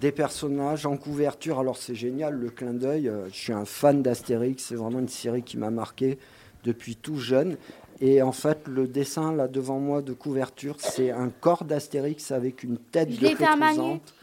des 0.00 0.10
personnages 0.10 0.84
en 0.86 0.96
couverture. 0.96 1.60
Alors, 1.60 1.76
c'est 1.76 1.94
génial, 1.94 2.34
le 2.34 2.50
clin 2.50 2.72
d'œil. 2.72 3.12
Je 3.30 3.36
suis 3.36 3.52
un 3.52 3.64
fan 3.66 4.02
d'Astérix. 4.02 4.64
C'est 4.64 4.74
vraiment 4.74 4.98
une 4.98 5.08
série 5.08 5.42
qui 5.44 5.58
m'a 5.58 5.70
marqué 5.70 6.18
depuis 6.64 6.96
tout 6.96 7.16
jeune. 7.18 7.56
Et 8.00 8.22
en 8.22 8.32
fait, 8.32 8.66
le 8.66 8.86
dessin 8.88 9.34
là 9.34 9.46
devant 9.46 9.78
moi 9.78 10.00
de 10.00 10.12
couverture, 10.12 10.76
c'est 10.78 11.10
un 11.10 11.28
corps 11.28 11.64
d'Astérix 11.64 12.30
avec 12.30 12.62
une 12.62 12.78
tête 12.78 13.10
Je 13.10 13.20
de 13.20 13.44
à 13.44 13.56
main. 13.56 13.70
Pétrousante. 13.70 14.14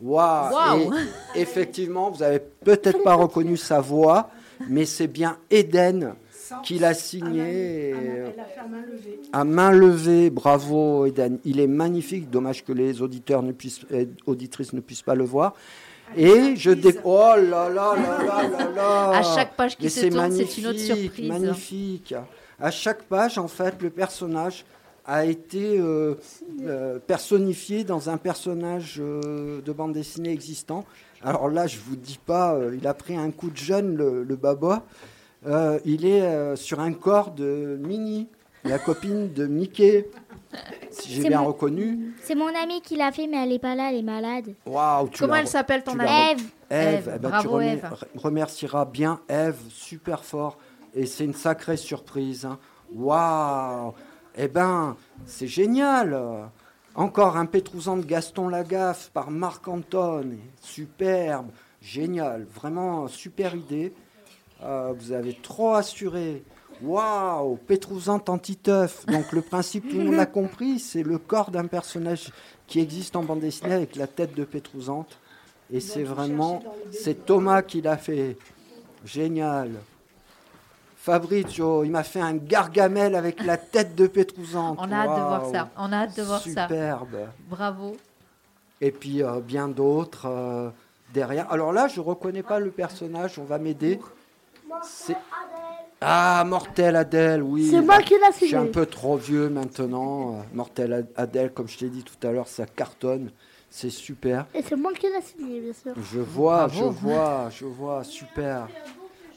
Waouh. 0.00 0.92
Et 1.34 1.40
Effectivement, 1.40 2.10
vous 2.10 2.22
avez 2.22 2.40
peut-être 2.40 3.02
pas 3.02 3.14
reconnu 3.14 3.56
sa 3.56 3.80
voix, 3.80 4.30
mais 4.68 4.84
c'est 4.84 5.06
bien 5.06 5.36
Eden 5.50 6.14
qui 6.64 6.78
l'a 6.78 6.94
signé. 6.94 7.92
a 7.92 8.44
fait 8.44 8.58
à 8.58 8.66
main 8.66 8.82
levée. 8.82 9.20
à 9.32 9.44
main 9.44 9.70
levée, 9.70 10.30
bravo 10.30 11.06
Eden. 11.06 11.38
Il 11.44 11.60
est 11.60 11.66
magnifique. 11.68 12.30
Dommage 12.30 12.64
que 12.64 12.72
les 12.72 13.02
auditeurs 13.02 13.42
ne 13.42 13.52
puissent, 13.52 13.82
et 13.92 14.08
auditrices 14.26 14.72
ne 14.72 14.80
puissent 14.80 15.02
pas 15.02 15.14
le 15.14 15.24
voir. 15.24 15.54
Et 16.16 16.56
je 16.56 16.70
dé... 16.70 16.98
Oh 17.04 17.34
là 17.36 17.68
là 17.68 17.94
là 17.96 18.24
là 18.24 18.48
là 18.48 18.70
là 18.70 19.10
À 19.10 19.22
chaque 19.22 19.56
page 19.56 19.76
qui 19.76 19.84
Mais 19.84 19.88
se 19.88 20.00
c'est 20.00 20.10
tourne, 20.10 20.32
c'est 20.32 20.58
une 20.58 20.66
autre 20.66 20.78
magnifique, 20.78 21.02
surprise. 21.02 21.28
Magnifique. 21.28 22.14
À 22.60 22.70
chaque 22.70 23.02
page, 23.04 23.38
en 23.38 23.48
fait, 23.48 23.80
le 23.80 23.90
personnage 23.90 24.64
a 25.06 25.24
été 25.24 25.78
euh, 25.78 26.14
euh, 26.62 26.98
personnifié 27.04 27.84
dans 27.84 28.10
un 28.10 28.16
personnage 28.16 28.98
euh, 29.00 29.60
de 29.62 29.72
bande 29.72 29.92
dessinée 29.92 30.30
existant. 30.30 30.84
Alors 31.22 31.48
là, 31.48 31.66
je 31.66 31.78
vous 31.78 31.96
dis 31.96 32.18
pas, 32.24 32.58
il 32.72 32.86
a 32.86 32.94
pris 32.94 33.16
un 33.16 33.30
coup 33.30 33.50
de 33.50 33.56
jeune, 33.56 33.96
le, 33.96 34.24
le 34.24 34.36
baba. 34.36 34.84
Il 35.84 36.06
est 36.06 36.56
sur 36.56 36.80
un 36.80 36.92
corps 36.92 37.30
de 37.30 37.78
Minnie, 37.80 38.28
la 38.64 38.78
copine 38.78 39.32
de 39.32 39.46
Mickey. 39.46 40.08
Si 40.90 41.12
j'ai 41.12 41.22
C'est 41.22 41.28
bien 41.28 41.40
mon- 41.42 41.48
reconnu. 41.48 42.14
C'est 42.22 42.34
mon 42.34 42.48
amie 42.54 42.80
qui 42.82 42.96
l'a 42.96 43.12
fait, 43.12 43.26
mais 43.28 43.36
elle 43.44 43.52
est 43.52 43.58
pas 43.60 43.74
là, 43.74 43.90
elle 43.90 43.98
est 43.98 44.02
malade. 44.02 44.54
Waouh, 44.66 45.08
tu 45.08 45.20
Comment 45.20 45.36
elle 45.36 45.46
s'appelle 45.46 45.84
ton 45.84 45.98
amie 45.98 46.32
Eve, 46.32 46.46
Eve, 46.70 47.12
eh 47.14 47.18
ben, 47.18 47.28
bravo, 47.30 47.60
tu 47.60 48.18
remercieras 48.18 48.84
bien 48.84 49.20
Eve, 49.28 49.58
super 49.70 50.24
fort. 50.24 50.58
Et 50.94 51.06
c'est 51.06 51.24
une 51.24 51.34
sacrée 51.34 51.76
surprise. 51.76 52.44
hein. 52.44 52.58
Waouh 52.92 53.94
Eh 54.36 54.48
ben, 54.48 54.96
c'est 55.26 55.46
génial 55.46 56.20
Encore 56.96 57.36
un 57.36 57.46
Pétrousant 57.46 57.96
de 57.96 58.04
Gaston 58.04 58.48
Lagaffe 58.48 59.10
par 59.14 59.30
Marc 59.30 59.68
Anton. 59.68 60.32
Superbe, 60.60 61.50
génial, 61.80 62.46
vraiment 62.52 63.06
super 63.06 63.54
idée. 63.54 63.94
Euh, 64.62 64.92
vous 64.98 65.12
avez 65.12 65.34
trop 65.34 65.74
assuré. 65.74 66.42
Waouh 66.82 67.56
Pétrousante 67.56 68.28
anti-teuf. 68.28 69.06
Donc 69.06 69.32
le 69.32 69.42
principe, 69.42 69.88
tout 69.88 69.98
le 69.98 70.04
monde 70.04 70.14
l'a 70.14 70.26
compris, 70.26 70.78
c'est 70.78 71.02
le 71.02 71.18
corps 71.18 71.50
d'un 71.50 71.66
personnage 71.66 72.32
qui 72.66 72.80
existe 72.80 73.16
en 73.16 73.22
bande 73.22 73.40
dessinée 73.40 73.74
avec 73.74 73.96
la 73.96 74.06
tête 74.06 74.34
de 74.34 74.44
Pétrousante. 74.44 75.18
Et 75.72 75.80
c'est 75.80 76.02
vraiment, 76.02 76.62
c'est 76.90 77.26
Thomas 77.26 77.62
qui 77.62 77.80
l'a 77.80 77.96
fait. 77.96 78.36
Génial. 79.04 79.70
Fabrizio, 80.96 81.84
il 81.84 81.90
m'a 81.90 82.02
fait 82.02 82.20
un 82.20 82.34
gargamel 82.34 83.14
avec 83.14 83.42
la 83.42 83.56
tête 83.56 83.94
de 83.94 84.06
Pétrousante. 84.06 84.78
On 84.80 84.92
a 84.92 84.96
hâte 84.96 85.08
de 85.16 85.22
voir 85.22 85.46
ça. 85.50 85.68
On 85.78 85.92
a 85.92 85.96
hâte 85.96 86.16
de 86.16 86.22
voir 86.22 86.40
ça. 86.40 86.50
Superbe. 86.68 87.28
Bravo. 87.48 87.96
Et 88.82 88.90
puis 88.90 89.22
euh, 89.22 89.40
bien 89.40 89.68
d'autres 89.68 90.26
euh, 90.26 90.68
derrière. 91.14 91.50
Alors 91.50 91.72
là, 91.72 91.88
je 91.88 92.00
reconnais 92.00 92.42
pas 92.42 92.60
le 92.60 92.70
personnage, 92.70 93.38
on 93.38 93.44
va 93.44 93.58
m'aider. 93.58 93.98
C'est- 94.82 95.16
Ah, 96.00 96.44
Mortel 96.46 96.96
Adèle, 96.96 97.42
oui. 97.42 97.68
C'est 97.70 97.82
moi 97.82 98.00
qui 98.00 98.14
l'ai 98.14 98.20
Je 98.40 98.46
suis 98.46 98.56
un 98.56 98.66
peu 98.66 98.86
trop 98.86 99.16
vieux 99.16 99.50
maintenant. 99.50 100.38
Euh, 100.38 100.42
Mortel 100.54 100.92
Ad- 100.94 101.08
Adèle, 101.14 101.52
comme 101.52 101.68
je 101.68 101.76
t'ai 101.76 101.88
dit 101.90 102.02
tout 102.02 102.26
à 102.26 102.32
l'heure, 102.32 102.48
ça 102.48 102.64
cartonne. 102.64 103.30
C'est 103.68 103.90
super. 103.90 104.46
Et 104.54 104.62
c'est 104.62 104.76
moi 104.76 104.92
qui 104.94 105.06
l'ai 105.06 105.20
signé, 105.20 105.60
bien 105.60 105.72
sûr. 105.74 105.92
Je 106.12 106.20
vois, 106.20 106.66
Bravo. 106.68 106.74
je 106.74 106.84
vois, 106.84 107.48
je 107.50 107.64
vois, 107.66 108.04
super. 108.04 108.68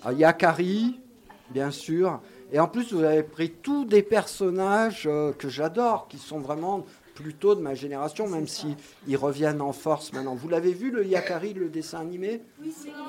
Ah, 0.03 0.13
Il 0.13 0.19
y 0.19 0.23
a 0.23 0.31
Carrie, 0.31 1.01
bien 1.49 1.69
sûr. 1.69 2.21
Et 2.51 2.59
en 2.59 2.67
plus, 2.69 2.93
vous 2.93 3.03
avez 3.03 3.23
pris 3.23 3.51
tous 3.51 3.83
des 3.83 4.01
personnages 4.01 5.03
euh, 5.05 5.33
que 5.33 5.49
j'adore, 5.49 6.07
qui 6.07 6.17
sont 6.17 6.39
vraiment 6.39 6.85
plutôt 7.13 7.55
de 7.55 7.61
ma 7.61 7.75
génération, 7.75 8.27
même 8.27 8.47
si 8.47 8.75
ils 9.05 9.17
reviennent 9.17 9.61
en 9.61 9.73
force 9.73 10.13
maintenant. 10.13 10.33
Vous 10.33 10.47
l'avez 10.49 10.71
vu, 10.73 10.91
le 10.91 11.05
Yakari, 11.05 11.53
le 11.53 11.67
dessin 11.69 11.99
animé? 11.99 12.41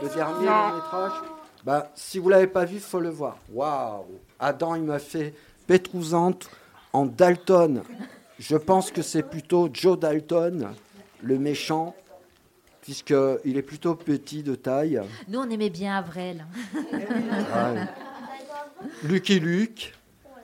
Le 0.02 0.14
dernier 0.14 0.46
long 0.46 0.74
métrage? 0.74 1.12
Bah, 1.65 1.91
Si 1.95 2.19
vous 2.19 2.29
l'avez 2.29 2.47
pas 2.47 2.65
vu, 2.65 2.77
il 2.77 2.81
faut 2.81 3.01
le 3.01 3.11
voir. 3.11 3.39
Waouh 3.53 4.05
Adam, 4.39 4.75
il 4.77 4.83
m'a 4.83 4.99
fait 4.99 5.35
Pétrousante 5.67 6.51
en 6.93 7.07
Dalton. 7.07 7.83
je 8.39 8.57
pense 8.57 8.91
que 8.91 9.03
c'est 9.03 9.23
plutôt 9.23 9.69
Joe 9.73 9.99
Dalton, 9.99 10.69
le 11.23 11.39
méchant, 11.39 11.95
puisqu'il 12.83 13.57
est 13.57 13.62
plutôt 13.62 13.95
petit 13.95 14.43
de 14.43 14.55
taille. 14.55 15.01
Nous, 15.29 15.39
on 15.39 15.49
aimait 15.49 15.71
bien 15.71 15.97
Avril. 15.97 16.45
Ouais. 16.93 17.89
Lucky 19.03 19.41
Luke. 19.41 19.95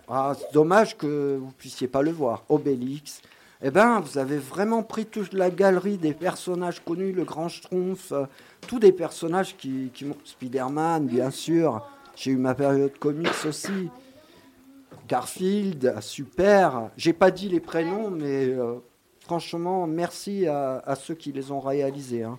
Ah, 0.09 0.33
c'est 0.37 0.53
dommage 0.53 0.97
que 0.97 1.39
vous 1.41 1.53
puissiez 1.53 1.87
pas 1.87 2.03
le 2.03 2.11
voir. 2.11 2.45
Obélix. 2.49 3.23
Eh 3.63 3.71
ben, 3.71 4.01
vous 4.01 4.17
avez 4.17 4.39
vraiment 4.39 4.83
pris 4.83 5.05
toute 5.05 5.35
la 5.35 5.51
galerie 5.51 5.99
des 5.99 6.15
personnages 6.15 6.83
connus, 6.83 7.13
le 7.13 7.25
Grand 7.25 7.49
Schtroumpf, 7.49 8.13
euh, 8.13 8.25
tous 8.67 8.79
des 8.79 8.93
personnages 8.93 9.57
qui, 9.57 9.91
qui 9.93 10.07
m'ont... 10.07 10.17
Spider-Man, 10.25 11.07
bien 11.07 11.31
sûr. 11.31 11.87
J'ai 12.17 12.31
eu 12.31 12.37
ma 12.37 12.55
période 12.55 12.99
comics 12.99 13.29
aussi. 13.47 13.91
Garfield, 15.09 15.97
super. 16.01 16.89
J'ai 16.97 17.13
pas 17.13 17.31
dit 17.31 17.49
les 17.49 17.61
prénoms, 17.61 18.11
mais 18.11 18.47
euh, 18.47 18.77
franchement, 19.21 19.87
merci 19.87 20.47
à, 20.47 20.79
à 20.87 20.95
ceux 20.95 21.15
qui 21.15 21.33
les 21.33 21.51
ont 21.51 21.61
réalisés. 21.61 22.23
hein. 22.25 22.39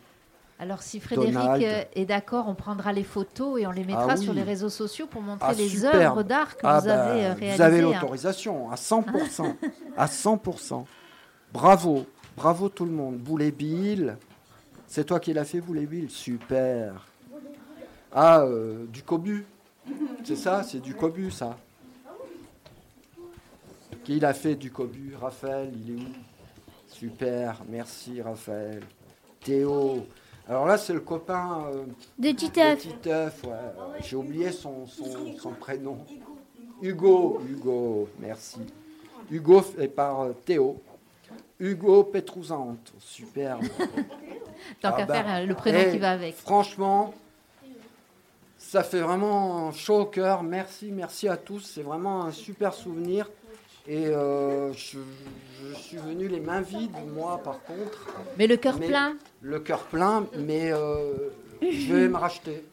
Alors, 0.59 0.83
si 0.83 0.99
Frédéric 0.99 1.33
Donald. 1.33 1.63
euh, 1.63 1.83
est 1.95 2.05
d'accord, 2.05 2.45
on 2.47 2.53
prendra 2.53 2.93
les 2.93 3.03
photos 3.03 3.59
et 3.59 3.65
on 3.65 3.71
les 3.71 3.83
mettra 3.83 4.09
Ah 4.11 4.15
oui. 4.15 4.23
sur 4.23 4.33
les 4.33 4.43
réseaux 4.43 4.69
sociaux 4.69 5.07
pour 5.07 5.21
montrer 5.21 5.47
Ah, 5.49 5.53
les 5.53 5.85
œuvres 5.85 6.21
d'art 6.23 6.55
que 6.55 6.61
Ah 6.63 6.79
vous 6.79 6.85
bah, 6.87 7.03
avez 7.03 7.25
euh, 7.25 7.33
réalisées. 7.33 7.55
Vous 7.55 7.61
avez 7.61 7.79
hein. 7.79 7.81
l'autorisation, 7.81 8.69
à 8.71 8.75
100%. 8.75 9.55
à 9.97 10.05
100%. 10.05 10.83
Bravo, 11.53 12.05
bravo 12.37 12.69
tout 12.69 12.85
le 12.85 12.91
monde. 12.91 13.17
Boulet 13.17 13.51
Bill, 13.51 14.17
c'est 14.87 15.05
toi 15.05 15.19
qui 15.19 15.33
l'as 15.33 15.45
fait, 15.45 15.59
Boulet 15.61 15.85
Bill 15.85 16.09
Super. 16.09 17.07
Ah, 18.11 18.41
euh, 18.41 18.85
du 18.87 19.03
cobu. 19.03 19.45
C'est 20.23 20.35
ça, 20.35 20.63
c'est 20.63 20.79
du 20.79 20.93
cobu, 20.95 21.31
ça. 21.31 21.57
Qui 24.03 24.19
l'a 24.19 24.33
fait 24.33 24.55
du 24.55 24.71
cobu? 24.71 25.15
Raphaël, 25.19 25.71
il 25.75 25.91
est 25.91 26.01
où? 26.01 26.07
Super, 26.87 27.61
merci 27.67 28.21
Raphaël. 28.21 28.83
Théo. 29.43 30.05
Alors 30.47 30.65
là, 30.65 30.77
c'est 30.77 30.93
le 30.93 30.99
copain 30.99 31.65
euh, 31.73 31.85
De 32.17 32.31
Titeuf. 32.31 32.79
Titeuf, 32.79 33.43
ouais. 33.43 33.99
J'ai 34.01 34.15
oublié 34.15 34.51
son, 34.51 34.85
son, 34.87 35.37
son 35.37 35.51
prénom. 35.51 35.97
Hugo, 36.81 37.41
Hugo, 37.47 38.09
merci. 38.19 38.59
Hugo 39.29 39.61
fait 39.61 39.87
par 39.87 40.21
euh, 40.21 40.33
Théo. 40.45 40.81
Hugo 41.61 42.03
Pétrouzante, 42.03 42.91
super. 42.99 43.59
Tant 44.81 44.89
Ah 44.89 44.97
qu'à 44.97 45.05
bah, 45.05 45.13
faire 45.13 45.35
euh, 45.35 45.45
le 45.45 45.53
prénom 45.53 45.79
eh, 45.85 45.91
qui 45.91 45.99
va 45.99 46.11
avec. 46.11 46.35
Franchement, 46.35 47.13
ça 48.57 48.83
fait 48.83 49.01
vraiment 49.01 49.71
chaud 49.71 50.01
au 50.01 50.05
cœur. 50.05 50.41
Merci, 50.41 50.91
merci 50.91 51.27
à 51.27 51.37
tous. 51.37 51.59
C'est 51.59 51.83
vraiment 51.83 52.23
un 52.25 52.31
super 52.31 52.73
souvenir. 52.73 53.29
Et 53.87 54.07
euh, 54.07 54.73
je, 54.73 54.97
je 55.61 55.73
suis 55.75 55.97
venu 55.97 56.27
les 56.27 56.39
mains 56.39 56.61
vides, 56.61 56.95
moi, 57.13 57.39
par 57.43 57.61
contre. 57.63 58.07
Mais 58.37 58.47
le 58.47 58.57
cœur 58.57 58.79
plein. 58.79 59.15
Le 59.41 59.59
cœur 59.59 59.83
plein, 59.83 60.25
mais 60.37 60.71
euh, 60.71 61.13
je 61.61 61.93
vais 61.93 62.07
me 62.07 62.17
racheter. 62.17 62.63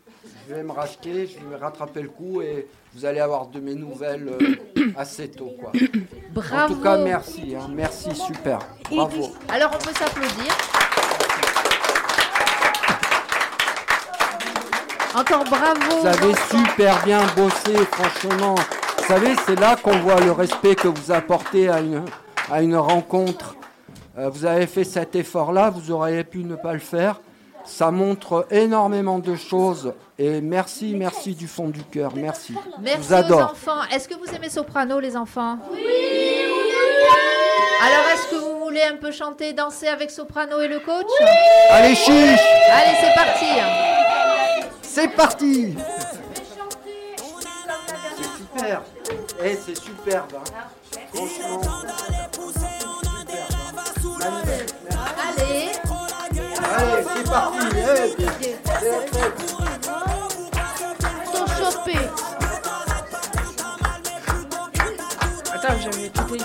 Je 0.48 0.54
vais 0.54 0.62
me 0.62 0.72
racheter, 0.72 1.26
je 1.26 1.46
vais 1.46 1.56
rattraper 1.56 2.00
le 2.00 2.08
coup 2.08 2.40
et 2.40 2.66
vous 2.94 3.04
allez 3.04 3.20
avoir 3.20 3.48
de 3.48 3.60
mes 3.60 3.74
nouvelles 3.74 4.28
euh, 4.40 4.92
assez 4.96 5.28
tôt. 5.30 5.52
Quoi. 5.60 5.72
Bravo. 6.32 6.72
En 6.72 6.76
tout 6.76 6.82
cas, 6.82 6.96
merci. 6.96 7.54
hein. 7.54 7.68
merci, 7.70 8.14
super. 8.14 8.58
Bravo. 8.90 9.32
Alors, 9.50 9.70
on 9.74 9.78
peut 9.84 9.92
s'applaudir. 9.92 10.56
Encore 15.14 15.44
bravo. 15.44 16.00
Vous 16.00 16.06
avez 16.06 16.34
super 16.50 17.04
bien 17.04 17.20
bossé, 17.36 17.76
franchement. 17.92 18.54
Vous 18.54 19.04
savez, 19.06 19.34
c'est 19.46 19.60
là 19.60 19.76
qu'on 19.76 19.98
voit 19.98 20.20
le 20.20 20.32
respect 20.32 20.76
que 20.76 20.88
vous 20.88 21.12
apportez 21.12 21.68
à 21.68 21.80
une, 21.80 22.04
à 22.50 22.62
une 22.62 22.76
rencontre. 22.76 23.54
Euh, 24.16 24.30
vous 24.30 24.46
avez 24.46 24.66
fait 24.66 24.84
cet 24.84 25.14
effort-là, 25.14 25.68
vous 25.68 25.90
auriez 25.90 26.24
pu 26.24 26.38
ne 26.44 26.56
pas 26.56 26.72
le 26.72 26.78
faire. 26.78 27.20
Ça 27.70 27.90
montre 27.90 28.46
énormément 28.50 29.18
de 29.18 29.36
choses. 29.36 29.92
Et 30.18 30.40
merci, 30.40 30.94
merci 30.96 31.34
du 31.34 31.46
fond 31.46 31.68
du 31.68 31.82
cœur. 31.84 32.12
Merci. 32.16 32.54
Je 32.54 32.82
Merci 32.82 32.98
vous 33.00 33.12
aux 33.12 33.16
adore. 33.16 33.50
enfants. 33.52 33.82
Est-ce 33.92 34.08
que 34.08 34.14
vous 34.14 34.34
aimez 34.34 34.48
Soprano, 34.48 34.98
les 35.00 35.16
enfants? 35.16 35.58
Oui. 35.70 35.78
Alors, 37.80 38.04
est-ce 38.12 38.28
que 38.30 38.36
vous 38.36 38.58
voulez 38.64 38.82
un 38.82 38.96
peu 38.96 39.12
chanter, 39.12 39.52
danser 39.52 39.86
avec 39.86 40.10
Soprano 40.10 40.60
et 40.60 40.66
le 40.68 40.80
coach? 40.80 41.06
Allez, 41.70 41.94
chiche 41.94 42.40
Allez, 42.72 42.96
c'est 43.00 43.14
parti. 43.14 43.46
C'est 44.82 45.08
parti 45.08 45.74
C'est 48.16 48.56
super. 48.58 48.82
Eh, 49.44 49.56
c'est 49.64 49.76
superbe. 49.76 50.32
hein. 50.34 50.98
Franchement. 51.14 51.60
Allez, 56.76 57.04
c'est 57.14 57.30
parti. 57.30 57.58
Eh, 57.76 58.96
Sont 61.36 61.46
chopés. 61.46 62.08
Attends, 65.54 65.78
j'avais 65.82 66.08
tout 66.10 66.34
ici. 66.34 66.44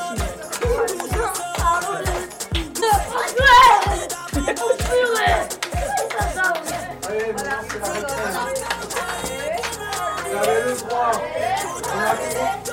Allez, 7.07 7.33
maintenant 7.33 7.61
c'est 7.69 7.79
la 7.79 7.87
récré. 7.87 8.23
Vous 10.25 10.37
avez 10.37 10.61
le 10.63 10.75
droit. 10.77 11.11
On 11.85 11.99
a- 11.99 12.72